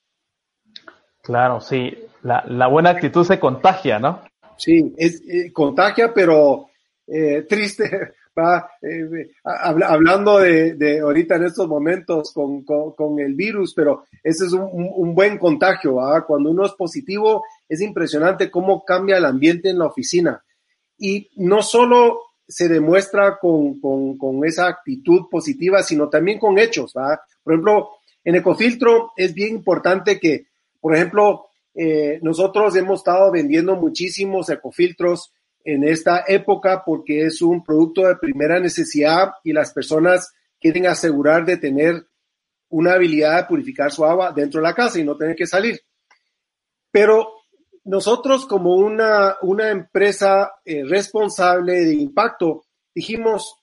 Claro, 1.22 1.60
sí. 1.60 1.94
La, 2.22 2.68
buena 2.68 2.92
actitud 2.92 3.26
se 3.26 3.40
contagia, 3.40 4.00
¿no? 4.00 4.22
Sí, 4.58 4.94
es, 4.98 5.22
eh, 5.28 5.52
contagia, 5.52 6.14
pero 6.14 6.68
eh, 7.08 7.42
triste. 7.50 8.14
Va, 8.38 8.68
eh, 8.82 9.30
hablando 9.44 10.40
de, 10.40 11.00
ahorita 11.00 11.36
en 11.36 11.46
estos 11.46 11.68
momentos 11.68 12.34
con, 12.34 13.20
el 13.20 13.36
virus, 13.36 13.76
pero 13.76 14.06
ese 14.24 14.46
es 14.46 14.54
un, 14.54 15.14
buen 15.14 15.38
contagio. 15.38 15.98
Cuando 16.26 16.50
uno 16.50 16.66
es 16.66 16.72
positivo, 16.72 17.44
es 17.70 17.82
impresionante 17.82 18.50
cómo 18.50 18.84
cambia 18.84 19.18
el 19.18 19.26
ambiente 19.26 19.70
en 19.70 19.78
la 19.78 19.86
oficina. 19.86 20.44
Y 20.98 21.30
no 21.36 21.62
solo 21.62 22.22
se 22.48 22.68
demuestra 22.68 23.38
con, 23.40 23.80
esa 24.46 24.68
actitud 24.68 25.28
positiva, 25.30 25.84
sino 25.84 26.10
también 26.10 26.40
con 26.40 26.58
hechos. 26.58 26.94
Por 26.94 27.54
ejemplo, 27.54 27.90
en 28.24 28.36
Ecofiltro 28.36 29.12
es 29.16 29.34
bien 29.34 29.56
importante 29.56 30.20
que, 30.20 30.48
por 30.82 30.96
ejemplo, 30.96 31.48
eh, 31.76 32.20
nosotros 32.22 32.76
hemos 32.76 33.00
estado 33.00 33.32
vendiendo 33.32 33.76
muchísimos 33.76 34.50
ecofiltros 34.50 35.34
en 35.64 35.84
esta 35.84 36.24
época 36.28 36.84
porque 36.86 37.26
es 37.26 37.42
un 37.42 37.64
producto 37.64 38.08
de 38.08 38.18
primera 38.18 38.60
necesidad 38.60 39.34
y 39.44 39.54
las 39.54 39.74
personas 39.74 40.34
quieren 40.60 40.88
asegurar 40.88 41.46
de 41.46 41.58
tener 41.58 42.08
una 42.70 42.94
habilidad 42.94 43.38
de 43.38 43.48
purificar 43.48 43.92
su 43.92 44.04
agua 44.04 44.32
dentro 44.32 44.60
de 44.60 44.68
la 44.68 44.74
casa 44.74 45.00
y 45.00 45.04
no 45.04 45.16
tener 45.16 45.36
que 45.36 45.46
salir. 45.46 45.80
Pero 46.92 47.28
nosotros 47.86 48.46
como 48.46 48.76
una, 48.76 49.38
una 49.42 49.70
empresa 49.70 50.54
eh, 50.66 50.84
responsable 50.86 51.86
de 51.86 51.94
impacto, 51.94 52.66
dijimos, 52.94 53.58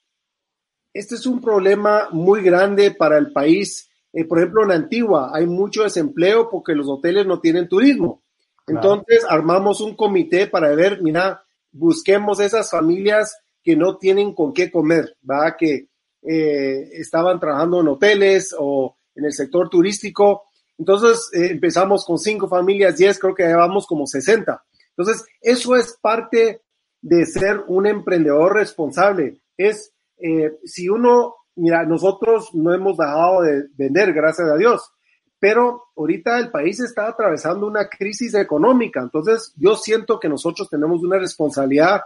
este 0.93 1.15
es 1.15 1.27
un 1.27 1.41
problema 1.41 2.09
muy 2.13 2.43
grande 2.43 2.91
para 2.91 3.19
el 3.19 3.33
país. 3.33 3.89
Eh, 4.13 4.25
por 4.25 4.39
ejemplo, 4.39 4.65
en 4.65 4.73
Antigua 4.73 5.31
hay 5.33 5.47
mucho 5.47 5.85
desempleo 5.85 6.49
porque 6.51 6.75
los 6.75 6.89
hoteles 6.89 7.27
no 7.27 7.41
tienen 7.41 7.69
turismo. 7.69 8.23
Entonces 8.67 9.25
armamos 9.29 9.81
un 9.81 9.97
comité 9.97 10.47
para 10.47 10.75
ver, 10.75 11.03
mira, 11.03 11.43
busquemos 11.73 12.41
esas 12.41 12.71
familias 12.71 13.37
que 13.63 13.77
no 13.77 13.99
tienen 13.99 14.35
con 14.35 14.53
qué 14.53 14.71
comer, 14.71 15.17
va 15.29 15.57
que 15.57 15.89
eh, 16.23 16.89
estaban 16.93 17.39
trabajando 17.41 17.81
en 17.81 17.89
hoteles 17.89 18.55
o 18.59 18.97
en 19.15 19.25
el 19.25 19.33
sector 19.33 19.69
turístico 19.69 20.45
entonces 20.81 21.29
eh, 21.35 21.49
empezamos 21.51 22.07
con 22.07 22.19
cinco 22.19 22.49
familias, 22.49 22.97
diez, 22.97 23.19
creo 23.19 23.35
que 23.35 23.43
llevamos 23.43 23.87
como 23.87 24.07
60. 24.07 24.65
Entonces, 24.97 25.27
eso 25.43 25.77
es 25.77 25.99
parte 26.01 26.63
de 27.03 27.27
ser 27.27 27.65
un 27.69 27.87
emprendedor 27.87 28.55
responsable. 28.55 29.43
Es, 29.59 29.93
eh, 30.17 30.57
si 30.65 30.89
uno, 30.89 31.35
mira, 31.55 31.85
nosotros 31.85 32.55
no 32.55 32.73
hemos 32.73 32.97
dejado 32.97 33.43
de 33.43 33.65
vender, 33.77 34.15
gracias 34.15 34.49
a 34.49 34.57
Dios, 34.57 34.91
pero 35.41 35.85
ahorita 35.97 36.39
el 36.39 36.51
país 36.51 36.79
está 36.81 37.09
atravesando 37.09 37.67
una 37.67 37.89
crisis 37.89 38.35
económica. 38.35 39.01
Entonces, 39.01 39.55
yo 39.57 39.75
siento 39.75 40.21
que 40.21 40.29
nosotros 40.29 40.69
tenemos 40.69 41.03
una 41.03 41.19
responsabilidad 41.19 42.03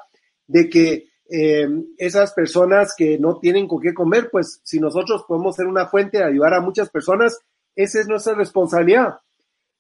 de 0.46 0.70
que 0.70 1.08
eh, 1.28 1.68
esas 1.98 2.32
personas 2.32 2.94
que 2.96 3.18
no 3.18 3.38
tienen 3.40 3.66
con 3.66 3.80
qué 3.80 3.92
comer, 3.92 4.28
pues 4.30 4.60
si 4.62 4.78
nosotros 4.78 5.24
podemos 5.26 5.56
ser 5.56 5.66
una 5.66 5.86
fuente 5.86 6.18
de 6.18 6.24
ayudar 6.24 6.54
a 6.54 6.60
muchas 6.60 6.90
personas, 6.90 7.38
esa 7.74 8.00
es 8.00 8.06
nuestra 8.06 8.34
responsabilidad. 8.34 9.18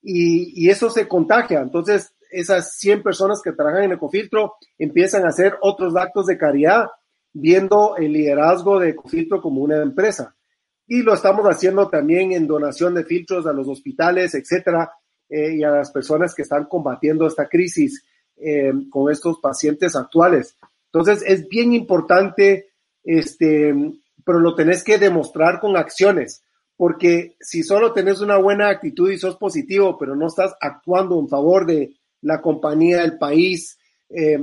Y, 0.02 0.68
eso 0.68 0.90
se 0.90 1.06
contagia. 1.06 1.60
Entonces, 1.60 2.12
esas 2.30 2.76
100 2.76 3.04
personas 3.04 3.40
que 3.40 3.52
trabajan 3.52 3.84
en 3.84 3.92
Ecofiltro 3.92 4.54
empiezan 4.78 5.24
a 5.24 5.28
hacer 5.28 5.54
otros 5.62 5.94
actos 5.96 6.26
de 6.26 6.36
caridad, 6.36 6.88
viendo 7.32 7.96
el 7.96 8.12
liderazgo 8.12 8.80
de 8.80 8.90
Ecofiltro 8.90 9.40
como 9.40 9.62
una 9.62 9.80
empresa. 9.80 10.34
Y 10.86 11.02
lo 11.02 11.14
estamos 11.14 11.46
haciendo 11.46 11.88
también 11.88 12.32
en 12.32 12.46
donación 12.46 12.94
de 12.94 13.04
filtros 13.04 13.46
a 13.46 13.52
los 13.52 13.68
hospitales, 13.68 14.34
etcétera, 14.34 14.92
eh, 15.28 15.56
y 15.56 15.64
a 15.64 15.70
las 15.70 15.90
personas 15.90 16.34
que 16.34 16.42
están 16.42 16.66
combatiendo 16.66 17.26
esta 17.26 17.48
crisis 17.48 18.04
eh, 18.36 18.72
con 18.90 19.10
estos 19.10 19.40
pacientes 19.40 19.96
actuales. 19.96 20.56
Entonces, 20.92 21.24
es 21.26 21.48
bien 21.48 21.72
importante, 21.72 22.68
este, 23.02 23.74
pero 24.24 24.38
lo 24.40 24.54
tenés 24.54 24.84
que 24.84 24.98
demostrar 24.98 25.60
con 25.60 25.76
acciones 25.76 26.42
porque 26.76 27.36
si 27.40 27.62
solo 27.62 27.92
tenés 27.92 28.20
una 28.20 28.36
buena 28.36 28.68
actitud 28.68 29.10
y 29.10 29.16
sos 29.16 29.36
positivo, 29.36 29.96
pero 29.96 30.16
no 30.16 30.26
estás 30.26 30.54
actuando 30.60 31.18
en 31.20 31.28
favor 31.28 31.66
de 31.66 31.94
la 32.20 32.40
compañía, 32.40 33.04
el 33.04 33.16
país, 33.16 33.78
eh, 34.10 34.38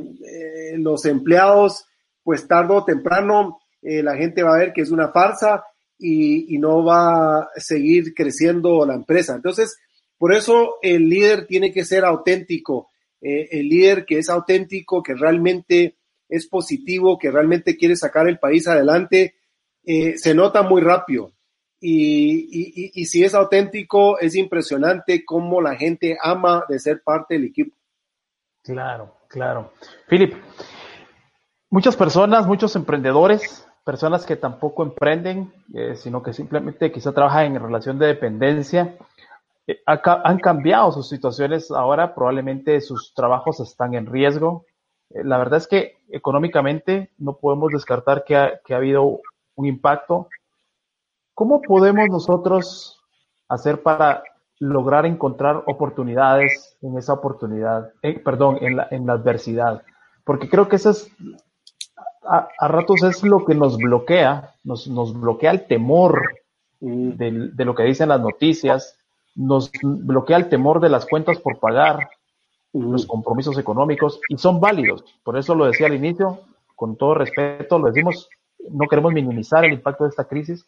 los 0.78 1.06
empleados, 1.06 1.86
pues 2.24 2.48
tarde 2.48 2.74
o 2.74 2.86
temprano 2.86 3.60
la 3.82 4.16
gente 4.16 4.44
va 4.44 4.56
a 4.56 4.60
ver 4.60 4.74
que 4.74 4.82
es 4.82 4.92
una 4.92 5.10
farsa 5.10 5.64
y, 6.02 6.58
no 6.58 6.84
va 6.84 7.44
a 7.44 7.50
seguir 7.58 8.14
creciendo 8.14 8.86
la 8.86 8.96
empresa. 8.96 9.36
Entonces, 9.36 9.78
por 10.18 10.34
eso 10.34 10.76
el 10.82 11.08
líder 11.08 11.46
tiene 11.46 11.72
que 11.72 11.86
ser 11.86 12.04
auténtico, 12.06 12.90
el 13.22 13.70
líder 13.70 14.06
que 14.06 14.18
es 14.18 14.30
auténtico, 14.30 15.04
que 15.04 15.14
realmente 15.14 15.98
es 16.28 16.48
positivo, 16.48 17.20
que 17.20 17.30
realmente 17.30 17.78
quiere 17.78 17.96
sacar 17.96 18.28
el 18.28 18.40
país 18.40 18.68
adelante, 18.68 19.36
se 19.84 20.34
nota 20.34 20.64
muy 20.64 20.82
rápido. 20.82 21.32
Y, 21.80 22.92
y, 22.94 23.06
si 23.06 23.24
es 23.24 23.34
auténtico, 23.34 24.20
es 24.20 24.36
impresionante 24.36 25.26
cómo 25.26 25.62
la 25.62 25.76
gente 25.76 26.18
ama 26.22 26.64
de 26.70 26.78
ser 26.80 27.02
parte 27.04 27.36
del 27.36 27.46
equipo. 27.46 27.76
Claro, 28.64 29.18
claro. 29.28 29.74
Philip, 30.08 30.36
muchas 31.72 31.96
personas, 31.96 32.46
muchos 32.46 32.76
emprendedores, 32.76 33.68
personas 33.84 34.26
que 34.26 34.36
tampoco 34.36 34.84
emprenden, 34.84 35.54
eh, 35.74 35.96
sino 35.96 36.22
que 36.22 36.34
simplemente 36.34 36.92
quizá 36.92 37.12
trabajan 37.12 37.56
en 37.56 37.62
relación 37.62 37.98
de 38.00 38.08
dependencia, 38.08 38.96
eh, 39.68 39.82
han 39.86 40.40
cambiado 40.40 40.92
sus 40.92 41.10
situaciones 41.10 41.72
ahora, 41.72 42.14
probablemente 42.16 42.80
sus 42.82 43.14
trabajos 43.14 43.60
están 43.60 43.94
en 43.94 44.06
riesgo. 44.06 44.66
Eh, 45.10 45.24
la 45.24 45.38
verdad 45.38 45.58
es 45.58 45.68
que 45.68 45.98
económicamente 46.10 47.12
no 47.18 47.38
podemos 47.38 47.72
descartar 47.72 48.24
que 48.24 48.36
ha, 48.36 48.60
que 48.66 48.74
ha 48.74 48.78
habido 48.78 49.22
un 49.56 49.66
impacto 49.66 50.28
¿Cómo 51.42 51.60
podemos 51.62 52.08
nosotros 52.10 53.02
hacer 53.48 53.82
para 53.82 54.24
lograr 54.60 55.08
encontrar 55.08 55.64
oportunidades 55.66 56.78
en 56.82 56.98
esa 57.00 57.14
oportunidad, 57.14 57.94
perdón, 58.24 58.58
en 58.62 58.78
la, 58.78 58.88
en 58.92 59.08
la 59.08 59.14
adversidad? 59.14 59.82
Porque 60.24 60.50
creo 60.50 60.68
que 60.68 60.76
eso 60.76 60.92
es, 60.92 61.10
a, 62.24 62.68
ratos 62.68 63.04
es 63.04 63.24
lo 63.24 63.46
que 63.46 63.56
nos 63.56 63.78
bloquea, 63.78 64.54
nos, 64.64 64.88
nos 64.88 65.20
bloquea 65.20 65.52
el 65.52 65.68
temor 65.68 66.40
de, 66.80 67.50
de, 67.54 67.66
lo 67.66 67.76
que 67.76 67.84
dicen 67.84 68.10
las 68.10 68.22
noticias, 68.22 68.98
nos 69.36 69.72
bloquea 69.82 70.38
el 70.38 70.50
temor 70.50 70.80
de 70.80 70.90
las 70.90 71.06
cuentas 71.06 71.40
por 71.40 71.60
pagar, 71.60 72.10
los 72.74 73.06
compromisos 73.06 73.58
económicos, 73.58 74.20
y 74.30 74.38
son 74.38 74.60
válidos. 74.60 75.04
Por 75.24 75.38
eso 75.38 75.56
lo 75.56 75.66
decía 75.66 75.88
al 75.88 75.96
inicio, 75.96 76.40
con 76.76 76.96
todo 76.96 77.16
respeto, 77.16 77.78
lo 77.78 77.88
decimos, 77.88 78.30
no 78.70 78.88
queremos 78.88 79.14
minimizar 79.14 79.66
el 79.66 79.74
impacto 79.74 80.04
de 80.04 80.10
esta 80.10 80.24
crisis, 80.26 80.66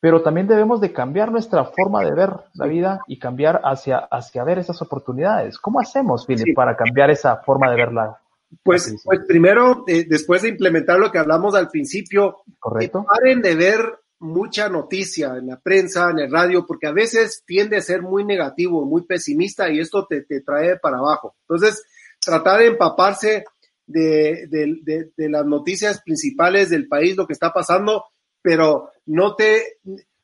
pero 0.00 0.22
también 0.22 0.46
debemos 0.46 0.80
de 0.80 0.92
cambiar 0.92 1.30
nuestra 1.30 1.64
forma 1.64 2.02
de 2.02 2.12
ver 2.12 2.30
la 2.54 2.66
vida 2.66 3.00
y 3.06 3.18
cambiar 3.18 3.60
hacia, 3.64 3.98
hacia 3.98 4.44
ver 4.44 4.58
esas 4.58 4.80
oportunidades. 4.80 5.58
¿Cómo 5.58 5.80
hacemos, 5.80 6.26
Philip, 6.26 6.54
para 6.54 6.76
cambiar 6.76 7.10
esa 7.10 7.36
forma 7.36 7.70
de 7.70 7.76
verla? 7.76 8.18
Pues, 8.62 8.94
pues 9.04 9.20
primero, 9.26 9.84
eh, 9.86 10.04
después 10.08 10.42
de 10.42 10.48
implementar 10.48 10.98
lo 10.98 11.10
que 11.12 11.18
hablamos 11.18 11.54
al 11.54 11.68
principio, 11.68 12.38
Correcto. 12.58 13.04
paren 13.06 13.40
de 13.42 13.54
ver 13.54 13.80
mucha 14.18 14.68
noticia 14.68 15.36
en 15.36 15.46
la 15.46 15.58
prensa, 15.58 16.10
en 16.10 16.18
el 16.18 16.30
radio, 16.30 16.66
porque 16.66 16.86
a 16.86 16.92
veces 16.92 17.42
tiende 17.46 17.76
a 17.76 17.82
ser 17.82 18.02
muy 18.02 18.24
negativo, 18.24 18.84
muy 18.84 19.02
pesimista 19.02 19.70
y 19.70 19.80
esto 19.80 20.06
te, 20.06 20.22
te 20.22 20.40
trae 20.40 20.78
para 20.78 20.98
abajo. 20.98 21.36
Entonces, 21.42 21.82
tratar 22.20 22.60
de 22.60 22.66
empaparse 22.66 23.44
de, 23.86 24.46
de, 24.48 25.10
de, 25.16 25.28
las 25.28 25.46
noticias 25.46 26.02
principales 26.02 26.70
del 26.70 26.86
país, 26.86 27.16
lo 27.16 27.26
que 27.26 27.32
está 27.32 27.52
pasando, 27.52 28.04
pero 28.42 28.90
no 29.06 29.34
te, 29.34 29.78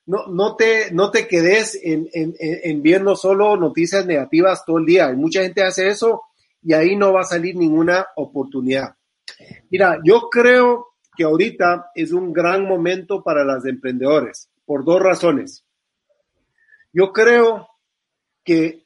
no, 0.07 0.27
no 0.29 0.57
te, 0.57 0.91
no 0.93 1.11
te 1.11 1.27
quedes 1.27 1.79
en, 1.83 2.09
en, 2.13 2.35
en 2.39 2.83
viendo 2.83 3.17
solo 3.17 3.57
noticias 3.57 4.05
negativas 4.05 4.65
todo 4.65 4.79
el 4.79 4.87
día. 4.87 5.11
Y 5.11 5.17
mucha 5.17 5.43
gente 5.43 5.63
hace 5.63 5.89
eso 5.89 6.23
y 6.67 6.73
ahí 6.73 6.97
no 6.97 7.13
va 7.13 7.21
a 7.21 7.25
salir 7.25 7.55
ninguna 7.55 8.09
oportunidad. 8.17 8.97
Mira, 9.71 10.01
yo 10.03 10.29
creo 10.29 10.89
que 11.17 11.23
ahorita 11.23 11.93
es 11.95 12.11
un 12.11 12.33
gran 12.33 12.67
momento 12.67 13.23
para 13.23 13.45
las 13.45 13.65
emprendedores 13.67 14.51
por 14.65 14.85
dos 14.85 15.01
razones. 15.01 15.65
Yo 16.93 17.13
creo 17.13 17.69
que 18.43 18.85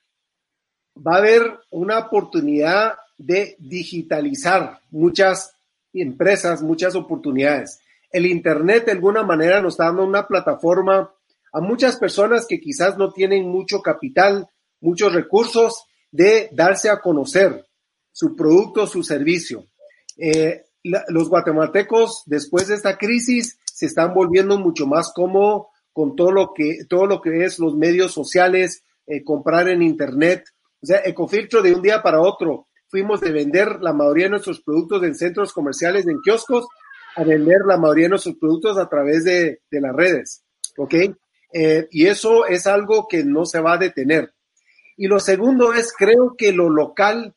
va 0.94 1.14
a 1.14 1.18
haber 1.20 1.58
una 1.70 2.00
oportunidad 2.00 2.96
de 3.16 3.56
digitalizar 3.58 4.80
muchas 4.90 5.56
empresas, 5.94 6.60
muchas 6.60 6.94
oportunidades. 6.94 7.80
El 8.12 8.26
Internet 8.26 8.84
de 8.84 8.92
alguna 8.92 9.22
manera 9.22 9.62
nos 9.62 9.72
está 9.72 9.86
dando 9.86 10.04
una 10.04 10.26
plataforma 10.26 11.10
a 11.50 11.60
muchas 11.62 11.96
personas 11.96 12.46
que 12.46 12.60
quizás 12.60 12.98
no 12.98 13.10
tienen 13.10 13.48
mucho 13.48 13.80
capital, 13.80 14.50
muchos 14.82 15.14
recursos 15.14 15.86
de 16.10 16.50
darse 16.52 16.90
a 16.90 17.00
conocer 17.00 17.69
su 18.12 18.36
producto, 18.36 18.86
su 18.86 19.02
servicio. 19.02 19.66
Eh, 20.16 20.64
los 20.82 21.28
guatemaltecos 21.28 22.22
después 22.26 22.68
de 22.68 22.74
esta 22.74 22.96
crisis 22.96 23.58
se 23.72 23.86
están 23.86 24.14
volviendo 24.14 24.58
mucho 24.58 24.86
más 24.86 25.12
cómodos 25.14 25.66
con 25.92 26.16
todo 26.16 26.32
lo 26.32 26.52
que, 26.54 26.84
todo 26.88 27.06
lo 27.06 27.20
que 27.20 27.44
es 27.44 27.58
los 27.58 27.76
medios 27.76 28.12
sociales, 28.12 28.84
eh, 29.06 29.22
comprar 29.24 29.68
en 29.68 29.82
internet. 29.82 30.44
O 30.82 30.86
sea, 30.86 31.02
Ecofiltro 31.04 31.62
de 31.62 31.74
un 31.74 31.82
día 31.82 32.02
para 32.02 32.20
otro 32.20 32.68
fuimos 32.88 33.20
de 33.20 33.32
vender 33.32 33.78
la 33.80 33.92
mayoría 33.92 34.24
de 34.24 34.30
nuestros 34.30 34.60
productos 34.62 35.02
en 35.02 35.14
centros 35.14 35.52
comerciales, 35.52 36.06
en 36.06 36.20
kioscos, 36.22 36.66
a 37.16 37.24
vender 37.24 37.58
la 37.66 37.76
mayoría 37.76 38.06
de 38.06 38.10
nuestros 38.10 38.36
productos 38.36 38.78
a 38.78 38.88
través 38.88 39.24
de, 39.24 39.60
de 39.70 39.80
las 39.80 39.94
redes. 39.94 40.44
¿Ok? 40.76 40.94
Eh, 41.52 41.88
y 41.90 42.06
eso 42.06 42.46
es 42.46 42.66
algo 42.66 43.06
que 43.08 43.24
no 43.24 43.44
se 43.44 43.60
va 43.60 43.74
a 43.74 43.78
detener. 43.78 44.32
Y 44.96 45.06
lo 45.06 45.18
segundo 45.18 45.72
es, 45.72 45.92
creo 45.96 46.34
que 46.36 46.52
lo 46.52 46.68
local 46.68 47.34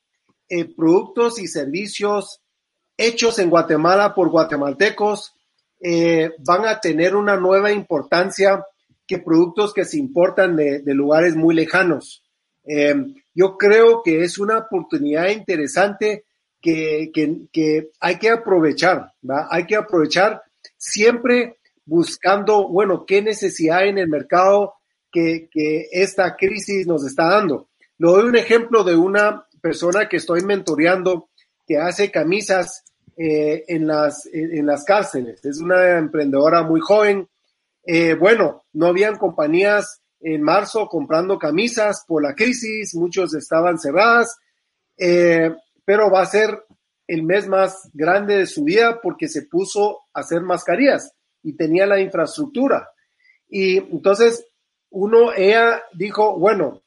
eh, 0.49 0.65
productos 0.75 1.39
y 1.39 1.47
servicios 1.47 2.41
hechos 2.97 3.39
en 3.39 3.49
Guatemala 3.49 4.13
por 4.13 4.29
guatemaltecos 4.29 5.33
eh, 5.81 6.31
van 6.39 6.65
a 6.65 6.79
tener 6.79 7.15
una 7.15 7.35
nueva 7.37 7.71
importancia 7.71 8.63
que 9.05 9.19
productos 9.19 9.73
que 9.73 9.83
se 9.83 9.97
importan 9.97 10.55
de, 10.55 10.81
lugares 10.85 11.35
muy 11.35 11.55
lejanos. 11.55 12.23
Eh, 12.65 12.95
yo 13.33 13.57
creo 13.57 14.01
que 14.03 14.23
es 14.23 14.37
una 14.37 14.59
oportunidad 14.59 15.27
interesante 15.29 16.23
que, 16.61 17.11
hay 17.99 18.17
que 18.17 18.29
aprovechar, 18.29 19.11
hay 19.49 19.65
que 19.65 19.75
aprovechar 19.75 20.41
siempre 20.77 21.57
buscando, 21.85 22.69
bueno, 22.69 23.05
qué 23.05 23.21
necesidad 23.21 23.85
en 23.85 23.97
el 23.97 24.07
mercado 24.07 24.75
que, 25.11 25.49
que 25.51 25.87
esta 25.91 26.37
crisis 26.37 26.87
nos 26.87 27.05
está 27.05 27.27
dando. 27.27 27.67
Le 27.97 28.07
doy 28.07 28.23
un 28.23 28.37
ejemplo 28.37 28.85
de 28.85 28.95
una 28.95 29.45
persona 29.63 30.09
que 30.09 30.17
estoy 30.17 30.41
mentoreando 30.43 31.29
que 31.65 31.77
hace 31.77 32.11
camisas 32.11 32.83
eh, 33.15 33.63
en, 33.69 33.87
las, 33.87 34.27
en 34.33 34.65
las 34.65 34.83
cárceles. 34.83 35.43
Es 35.45 35.59
una 35.59 35.97
emprendedora 35.97 36.63
muy 36.63 36.81
joven. 36.81 37.29
Eh, 37.85 38.15
bueno, 38.15 38.65
no 38.73 38.87
habían 38.87 39.15
compañías 39.15 40.01
en 40.19 40.41
marzo 40.41 40.87
comprando 40.87 41.39
camisas 41.39 42.03
por 42.05 42.21
la 42.21 42.35
crisis, 42.35 42.93
muchos 42.93 43.33
estaban 43.35 43.79
cerradas, 43.79 44.37
eh, 44.97 45.55
pero 45.85 46.11
va 46.11 46.23
a 46.23 46.25
ser 46.25 46.65
el 47.07 47.23
mes 47.23 47.47
más 47.47 47.89
grande 47.93 48.37
de 48.37 48.47
su 48.47 48.65
vida 48.65 48.99
porque 49.01 49.29
se 49.29 49.43
puso 49.43 50.01
a 50.13 50.19
hacer 50.19 50.41
mascarillas 50.41 51.13
y 51.41 51.55
tenía 51.55 51.85
la 51.85 52.01
infraestructura. 52.01 52.89
Y 53.47 53.77
entonces 53.77 54.45
uno, 54.89 55.31
ella 55.33 55.83
dijo, 55.93 56.37
bueno, 56.37 56.82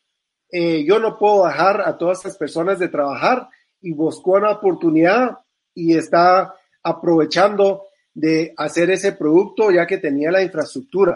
eh, 0.51 0.85
yo 0.85 0.99
no 0.99 1.19
puedo 1.19 1.47
dejar 1.47 1.81
a 1.81 1.97
todas 1.97 2.19
estas 2.19 2.37
personas 2.37 2.79
de 2.79 2.89
trabajar 2.89 3.49
y 3.81 3.93
buscó 3.93 4.33
una 4.33 4.53
oportunidad 4.53 5.39
y 5.75 5.97
está 5.97 6.55
aprovechando 6.83 7.85
de 8.15 8.55
hacer 8.57 8.91
ese 8.91 9.13
producto 9.13 9.71
ya 9.71 9.87
que 9.87 9.99
tenía 9.99 10.31
la 10.31 10.43
infraestructura. 10.43 11.15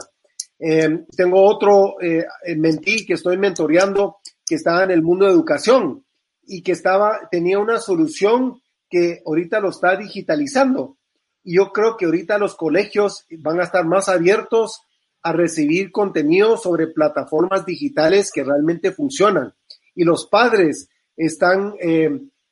Eh, 0.59 1.07
tengo 1.17 1.43
otro 1.43 1.97
eh, 2.03 2.27
que 2.45 3.15
estoy 3.15 3.39
mentoreando 3.39 4.19
que 4.47 4.57
estaba 4.57 4.85
en 4.85 4.91
el 4.91 5.03
mundo 5.03 5.25
de 5.25 5.33
educación 5.33 6.05
y 6.43 6.63
que 6.63 6.73
estaba, 6.73 7.29
tenía 7.31 7.59
una 7.59 7.79
solución 7.79 8.61
que 8.89 9.23
ahorita 9.25 9.61
lo 9.61 9.71
está 9.71 9.97
digitalizando. 9.97 10.99
Y 11.43 11.57
yo 11.57 11.73
creo 11.73 11.97
que 11.97 12.05
ahorita 12.05 12.37
los 12.37 12.57
colegios 12.57 13.25
van 13.39 13.61
a 13.61 13.65
estar 13.65 13.87
más 13.87 14.09
abiertos 14.09 14.83
a 15.23 15.33
recibir 15.33 15.93
contenido 15.93 16.57
sobre 16.57 16.89
plataformas 16.89 17.67
digitales 17.67 18.31
que 18.33 18.45
realmente 18.45 18.93
funcionan. 18.93 19.55
Y 19.95 20.05
los 20.05 20.27
padres 20.27 20.89
están 21.17 21.75
eh, 21.81 22.11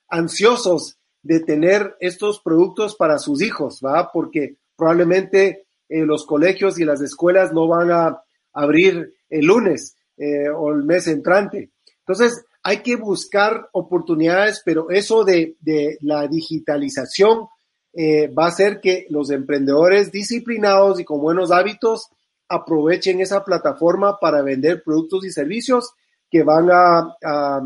ansiosos 0.08 0.98
de 1.22 1.40
tener 1.40 1.96
estos 2.00 2.40
productos 2.40 2.94
para 2.94 3.18
sus 3.18 3.42
hijos, 3.42 3.80
¿va? 3.84 4.10
Porque 4.12 4.56
probablemente 4.76 5.66
eh, 5.88 6.04
los 6.04 6.26
colegios 6.26 6.78
y 6.78 6.84
las 6.84 7.00
escuelas 7.00 7.52
no 7.52 7.66
van 7.66 7.90
a 7.90 8.22
abrir 8.52 9.14
el 9.30 9.46
lunes 9.46 9.96
eh, 10.16 10.48
o 10.48 10.70
el 10.70 10.84
mes 10.84 11.06
entrante. 11.06 11.70
Entonces, 12.00 12.44
hay 12.62 12.82
que 12.82 12.96
buscar 12.96 13.68
oportunidades, 13.72 14.62
pero 14.64 14.90
eso 14.90 15.24
de, 15.24 15.56
de 15.60 15.96
la 16.00 16.26
digitalización 16.26 17.48
va 17.96 18.44
a 18.44 18.48
hacer 18.48 18.80
que 18.80 19.06
los 19.08 19.30
emprendedores 19.30 20.12
disciplinados 20.12 21.00
y 21.00 21.04
con 21.04 21.20
buenos 21.20 21.50
hábitos 21.50 22.10
aprovechen 22.48 23.20
esa 23.20 23.44
plataforma 23.44 24.18
para 24.18 24.42
vender 24.42 24.82
productos 24.82 25.24
y 25.24 25.30
servicios 25.30 25.94
que 26.30 26.42
van 26.42 26.68
a, 26.70 27.16
a, 27.24 27.60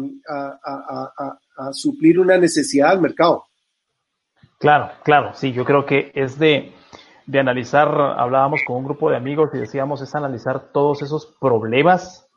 suplir 1.73 2.18
una 2.18 2.38
necesidad 2.38 2.90
del 2.90 3.01
mercado. 3.01 3.45
Claro, 4.59 4.90
claro, 5.03 5.35
sí, 5.35 5.53
yo 5.53 5.64
creo 5.64 5.85
que 5.85 6.12
es 6.14 6.38
de, 6.38 6.73
de 7.27 7.38
analizar, 7.38 7.88
hablábamos 7.88 8.61
con 8.66 8.77
un 8.77 8.85
grupo 8.85 9.11
de 9.11 9.16
amigos 9.16 9.51
y 9.53 9.59
decíamos, 9.59 10.01
es 10.01 10.14
analizar 10.14 10.71
todos 10.73 11.03
esos 11.03 11.27
problemas, 11.40 12.29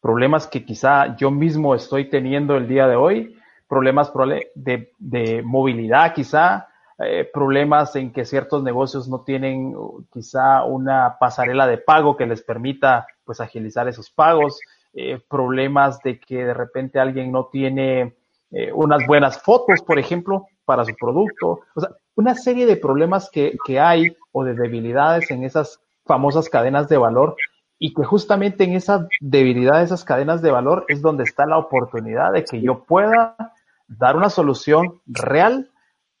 problemas 0.00 0.46
que 0.46 0.64
quizá 0.64 1.16
yo 1.16 1.30
mismo 1.30 1.74
estoy 1.74 2.08
teniendo 2.08 2.56
el 2.56 2.68
día 2.68 2.86
de 2.86 2.96
hoy, 2.96 3.36
problemas 3.68 4.12
de, 4.54 4.92
de 4.98 5.42
movilidad 5.42 6.14
quizá, 6.14 6.68
eh, 6.98 7.28
problemas 7.32 7.96
en 7.96 8.12
que 8.12 8.24
ciertos 8.24 8.62
negocios 8.62 9.08
no 9.08 9.22
tienen 9.22 9.74
uh, 9.74 10.04
quizá 10.12 10.64
una 10.64 11.16
pasarela 11.18 11.66
de 11.66 11.78
pago 11.78 12.16
que 12.16 12.26
les 12.26 12.42
permita 12.42 13.06
pues 13.24 13.40
agilizar 13.40 13.88
esos 13.88 14.10
pagos, 14.10 14.60
eh, 14.94 15.20
problemas 15.28 16.00
de 16.00 16.20
que 16.20 16.44
de 16.44 16.54
repente 16.54 17.00
alguien 17.00 17.32
no 17.32 17.46
tiene 17.46 18.14
eh, 18.50 18.70
unas 18.74 19.06
buenas 19.06 19.40
fotos, 19.42 19.80
por 19.80 19.98
ejemplo, 19.98 20.46
para 20.66 20.84
su 20.84 20.94
producto, 20.94 21.60
o 21.74 21.80
sea, 21.80 21.90
una 22.14 22.34
serie 22.34 22.66
de 22.66 22.76
problemas 22.76 23.30
que, 23.30 23.56
que 23.64 23.80
hay 23.80 24.14
o 24.32 24.44
de 24.44 24.54
debilidades 24.54 25.30
en 25.30 25.44
esas 25.44 25.80
famosas 26.04 26.50
cadenas 26.50 26.88
de 26.88 26.98
valor 26.98 27.36
y 27.78 27.94
que 27.94 28.04
justamente 28.04 28.64
en 28.64 28.74
esa 28.74 29.08
debilidad 29.20 29.78
de 29.78 29.84
esas 29.84 30.04
cadenas 30.04 30.42
de 30.42 30.50
valor 30.50 30.84
es 30.88 31.00
donde 31.00 31.24
está 31.24 31.46
la 31.46 31.58
oportunidad 31.58 32.32
de 32.32 32.44
que 32.44 32.60
yo 32.60 32.84
pueda 32.84 33.34
dar 33.88 34.16
una 34.16 34.28
solución 34.28 35.00
real 35.06 35.70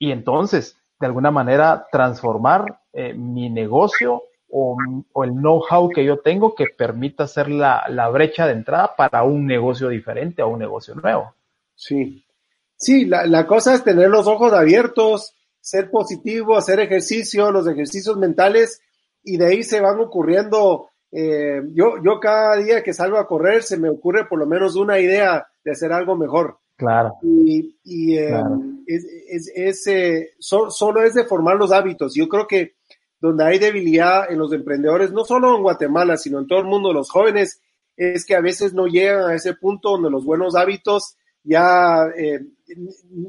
y 0.02 0.10
entonces, 0.10 0.76
de 0.98 1.06
alguna 1.06 1.30
manera, 1.30 1.86
transformar 1.92 2.80
eh, 2.92 3.14
mi 3.14 3.48
negocio 3.48 4.24
o, 4.50 4.76
el 5.22 5.30
know-how 5.30 5.90
que 5.90 6.04
yo 6.04 6.18
tengo 6.18 6.56
que 6.56 6.64
permita 6.76 7.22
hacer 7.22 7.48
la, 7.48 8.08
brecha 8.12 8.48
de 8.48 8.54
entrada 8.54 8.96
para 8.96 9.22
un 9.22 9.46
negocio 9.46 9.88
diferente 9.88 10.42
o 10.42 10.48
un 10.48 10.58
negocio 10.58 10.96
nuevo. 10.96 11.36
Sí, 11.76 12.26
sí, 12.74 13.04
la, 13.04 13.46
cosa 13.46 13.74
es 13.74 13.84
tener 13.84 14.10
los 14.10 14.26
ojos 14.26 14.52
abiertos, 14.52 15.36
ser 15.60 15.88
positivo, 15.88 16.56
hacer 16.56 16.80
ejercicio, 16.80 17.52
los 17.52 17.68
ejercicios 17.68 18.16
mentales 18.16 18.82
y 19.22 19.36
de 19.36 19.46
ahí 19.46 19.62
se 19.62 19.80
van 19.80 20.00
ocurriendo. 20.00 20.88
Eh, 21.12 21.62
yo, 21.74 22.02
yo 22.04 22.18
cada 22.18 22.56
día 22.56 22.82
que 22.82 22.92
salgo 22.92 23.18
a 23.18 23.28
correr 23.28 23.62
se 23.62 23.78
me 23.78 23.88
ocurre 23.88 24.26
por 24.26 24.40
lo 24.40 24.46
menos 24.46 24.74
una 24.74 24.98
idea 24.98 25.46
de 25.62 25.70
hacer 25.70 25.92
algo 25.92 26.16
mejor. 26.16 26.58
Claro. 26.76 27.14
Y, 27.22 28.16
eh, 28.16 28.42
es, 28.86 29.86
eh, 29.86 30.30
solo 30.38 31.02
es 31.02 31.14
de 31.14 31.24
formar 31.24 31.56
los 31.56 31.72
hábitos. 31.72 32.14
Yo 32.14 32.28
creo 32.28 32.46
que 32.46 32.74
donde 33.20 33.44
hay 33.44 33.58
debilidad 33.58 34.30
en 34.30 34.38
los 34.38 34.52
emprendedores, 34.52 35.12
no 35.12 35.24
solo 35.24 35.56
en 35.56 35.62
Guatemala, 35.62 36.16
sino 36.16 36.40
en 36.40 36.48
todo 36.48 36.58
el 36.58 36.66
mundo, 36.66 36.92
los 36.92 37.10
jóvenes, 37.10 37.60
es 37.96 38.24
que 38.26 38.34
a 38.34 38.40
veces 38.40 38.74
no 38.74 38.86
llegan 38.86 39.30
a 39.30 39.34
ese 39.34 39.54
punto 39.54 39.90
donde 39.90 40.10
los 40.10 40.24
buenos 40.24 40.56
hábitos 40.56 41.16
ya 41.44 42.06
eh, 42.16 42.40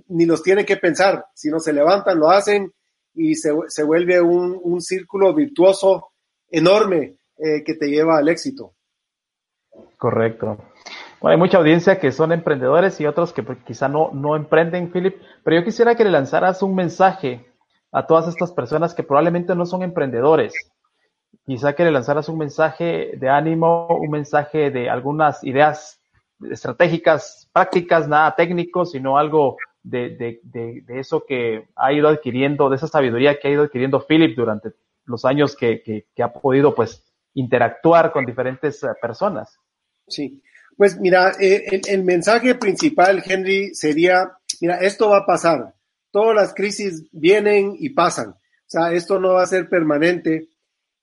ni 0.08 0.25
los 0.25 0.41
tiene 0.43 0.65
que 0.65 0.77
pensar, 0.77 1.25
sino 1.34 1.60
se 1.60 1.73
levantan, 1.73 2.19
lo 2.19 2.29
hacen 2.29 2.73
y 3.13 3.36
se, 3.36 3.51
se 3.67 3.84
vuelve 3.84 4.21
un, 4.21 4.60
un, 4.62 4.82
círculo 4.82 5.34
virtuoso 5.34 6.12
enorme 6.49 7.17
eh, 7.38 7.63
que 7.63 7.75
te 7.75 7.88
lleva 7.88 8.17
al 8.17 8.29
éxito. 8.29 8.73
Correcto. 9.97 10.58
Bueno, 11.23 11.36
hay 11.36 11.39
mucha 11.39 11.57
audiencia 11.57 12.01
que 12.01 12.12
son 12.12 12.33
emprendedores 12.33 12.99
y 12.99 13.05
otros 13.05 13.31
que 13.31 13.43
pues, 13.43 13.57
quizá 13.65 13.88
no, 13.88 14.12
no 14.12 14.36
emprenden, 14.36 14.91
Philip, 14.91 15.21
pero 15.41 15.55
yo 15.55 15.63
quisiera 15.63 15.95
que 15.95 16.03
le 16.03 16.12
lanzaras 16.12 16.62
un 16.62 16.75
mensaje 16.75 17.45
a 17.93 18.05
todas 18.05 18.27
estas 18.27 18.51
personas 18.51 18.93
que 18.93 19.03
probablemente 19.03 19.55
no 19.55 19.65
son 19.65 19.83
emprendedores. 19.83 20.53
Quizá 21.45 21.75
que 21.75 21.86
le 21.86 21.91
lanzaras 21.91 22.27
un 22.27 22.39
mensaje 22.39 23.13
de 23.15 23.29
ánimo, 23.29 23.88
un 23.88 24.12
mensaje 24.12 24.69
de 24.69 24.89
algunas 24.89 25.41
ideas 25.45 26.01
estratégicas, 26.51 27.49
prácticas, 27.53 28.05
nada 28.05 28.36
técnico, 28.36 28.86
sino 28.86 29.17
algo 29.17 29.55
de, 29.81 30.41
eso 30.89 31.23
que 31.25 31.69
ha 31.77 31.93
ido 31.93 32.09
adquiriendo, 32.09 32.69
de 32.69 32.75
esa 32.75 32.88
sabiduría 32.88 33.39
que 33.39 33.47
ha 33.47 33.51
ido 33.51 33.63
adquiriendo 33.63 34.05
Philip 34.05 34.36
durante 34.36 34.71
los 35.05 35.23
años 35.23 35.55
que, 35.55 36.05
ha 36.21 36.33
podido 36.33 36.75
pues 36.75 37.01
interactuar 37.33 38.12
con 38.12 38.25
diferentes 38.25 38.83
eh, 38.83 38.88
personas. 39.01 39.57
Sí, 40.05 40.43
pues 40.77 40.99
mira, 40.99 41.33
el, 41.39 42.03
mensaje 42.03 42.55
principal, 42.55 43.23
Henry, 43.25 43.73
sería, 43.75 44.31
mira, 44.62 44.77
esto 44.77 45.09
va 45.09 45.19
a 45.19 45.25
pasar, 45.25 45.73
todas 46.12 46.36
las 46.36 46.53
crisis 46.53 47.03
vienen 47.12 47.75
y 47.77 47.89
pasan, 47.89 48.29
o 48.29 48.38
sea, 48.65 48.91
esto 48.93 49.19
no 49.19 49.33
va 49.33 49.43
a 49.43 49.47
ser 49.47 49.69
permanente. 49.69 50.49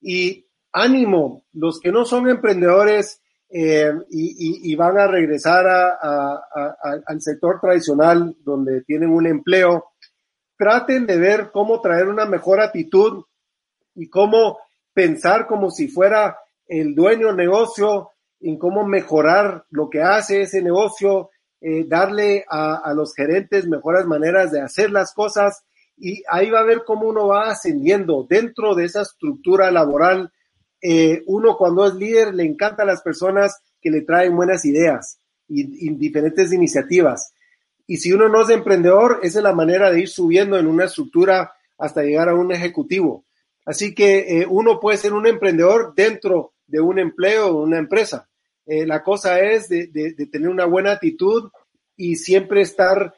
Y 0.00 0.46
ánimo, 0.72 1.44
los 1.52 1.78
que 1.80 1.92
no 1.92 2.04
son 2.04 2.28
emprendedores, 2.28 3.20
eh, 3.52 3.92
y, 4.10 4.76
van 4.76 4.96
a 4.96 5.08
regresar 5.08 5.66
al 5.66 7.20
sector 7.20 7.60
tradicional 7.60 8.36
donde 8.44 8.82
tienen 8.82 9.10
un 9.10 9.26
empleo, 9.26 9.86
traten 10.56 11.04
de 11.04 11.18
ver 11.18 11.50
cómo 11.52 11.80
traer 11.80 12.06
una 12.06 12.26
mejor 12.26 12.60
actitud 12.60 13.24
y 13.96 14.08
cómo 14.08 14.58
pensar 14.92 15.48
como 15.48 15.70
si 15.70 15.88
fuera 15.88 16.38
el 16.68 16.94
dueño 16.94 17.32
negocio, 17.32 18.10
en 18.40 18.58
cómo 18.58 18.86
mejorar 18.86 19.64
lo 19.70 19.90
que 19.90 20.02
hace 20.02 20.42
ese 20.42 20.62
negocio, 20.62 21.30
eh, 21.60 21.84
darle 21.86 22.44
a, 22.48 22.92
los 22.94 23.14
gerentes 23.14 23.66
mejores 23.66 24.06
maneras 24.06 24.50
de 24.50 24.62
hacer 24.62 24.90
las 24.90 25.12
cosas 25.12 25.64
y 25.96 26.22
ahí 26.28 26.50
va 26.50 26.60
a 26.60 26.64
ver 26.64 26.84
cómo 26.86 27.06
uno 27.06 27.26
va 27.26 27.50
ascendiendo 27.50 28.26
dentro 28.28 28.74
de 28.74 28.86
esa 28.86 29.02
estructura 29.02 29.70
laboral 29.70 30.32
eh, 30.82 31.22
uno 31.26 31.56
cuando 31.58 31.86
es 31.86 31.94
líder 31.94 32.34
le 32.34 32.44
encanta 32.44 32.84
a 32.84 32.86
las 32.86 33.02
personas 33.02 33.60
que 33.80 33.90
le 33.90 34.02
traen 34.02 34.34
buenas 34.34 34.64
ideas 34.64 35.18
y, 35.48 35.94
diferentes 35.94 36.52
iniciativas. 36.52 37.34
Y 37.86 37.98
si 37.98 38.12
uno 38.12 38.28
no 38.28 38.42
es 38.42 38.50
emprendedor, 38.50 39.20
esa 39.22 39.40
es 39.40 39.42
la 39.42 39.52
manera 39.52 39.90
de 39.90 40.00
ir 40.00 40.08
subiendo 40.08 40.58
en 40.58 40.66
una 40.66 40.84
estructura 40.84 41.52
hasta 41.76 42.02
llegar 42.02 42.28
a 42.28 42.34
un 42.34 42.52
ejecutivo. 42.52 43.24
Así 43.66 43.94
que 43.94 44.40
eh, 44.40 44.46
uno 44.48 44.80
puede 44.80 44.96
ser 44.96 45.12
un 45.12 45.26
emprendedor 45.26 45.92
dentro 45.94 46.54
de 46.66 46.80
un 46.80 46.98
empleo 46.98 47.48
o 47.48 47.62
una 47.62 47.78
empresa. 47.78 48.28
Eh, 48.70 48.86
la 48.86 49.02
cosa 49.02 49.40
es 49.40 49.68
de, 49.68 49.88
tener 50.30 50.48
una 50.48 50.64
buena 50.64 50.92
actitud 50.92 51.50
y 51.96 52.14
siempre 52.14 52.60
estar 52.60 53.14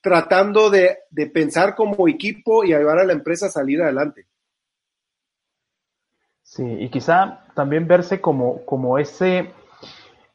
tratando 0.00 0.70
de, 0.70 0.98
de 1.10 1.26
pensar 1.28 1.74
como 1.74 2.08
equipo 2.08 2.64
y 2.64 2.74
ayudar 2.74 2.98
a 2.98 3.04
la 3.04 3.12
empresa 3.12 3.46
a 3.46 3.50
salir 3.50 3.80
adelante. 3.80 4.26
Sí, 6.50 6.64
y 6.64 6.88
quizá 6.90 7.44
también 7.54 7.86
verse 7.86 8.20
como, 8.20 8.64
como 8.64 8.98
ese, 8.98 9.52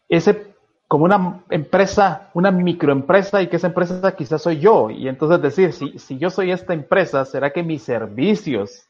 ese, 0.07 0.55
como 0.87 1.03
una 1.03 1.43
empresa, 1.49 2.31
una 2.33 2.51
microempresa 2.51 3.41
y 3.41 3.47
que 3.47 3.57
esa 3.57 3.67
empresa 3.67 4.15
quizás 4.15 4.41
soy 4.41 4.59
yo. 4.59 4.89
Y 4.89 5.09
entonces 5.09 5.41
decir, 5.41 5.73
si, 5.73 5.99
si 5.99 6.17
yo 6.17 6.29
soy 6.29 6.51
esta 6.51 6.73
empresa, 6.73 7.25
¿será 7.25 7.51
que 7.51 7.63
mis 7.63 7.83
servicios 7.83 8.87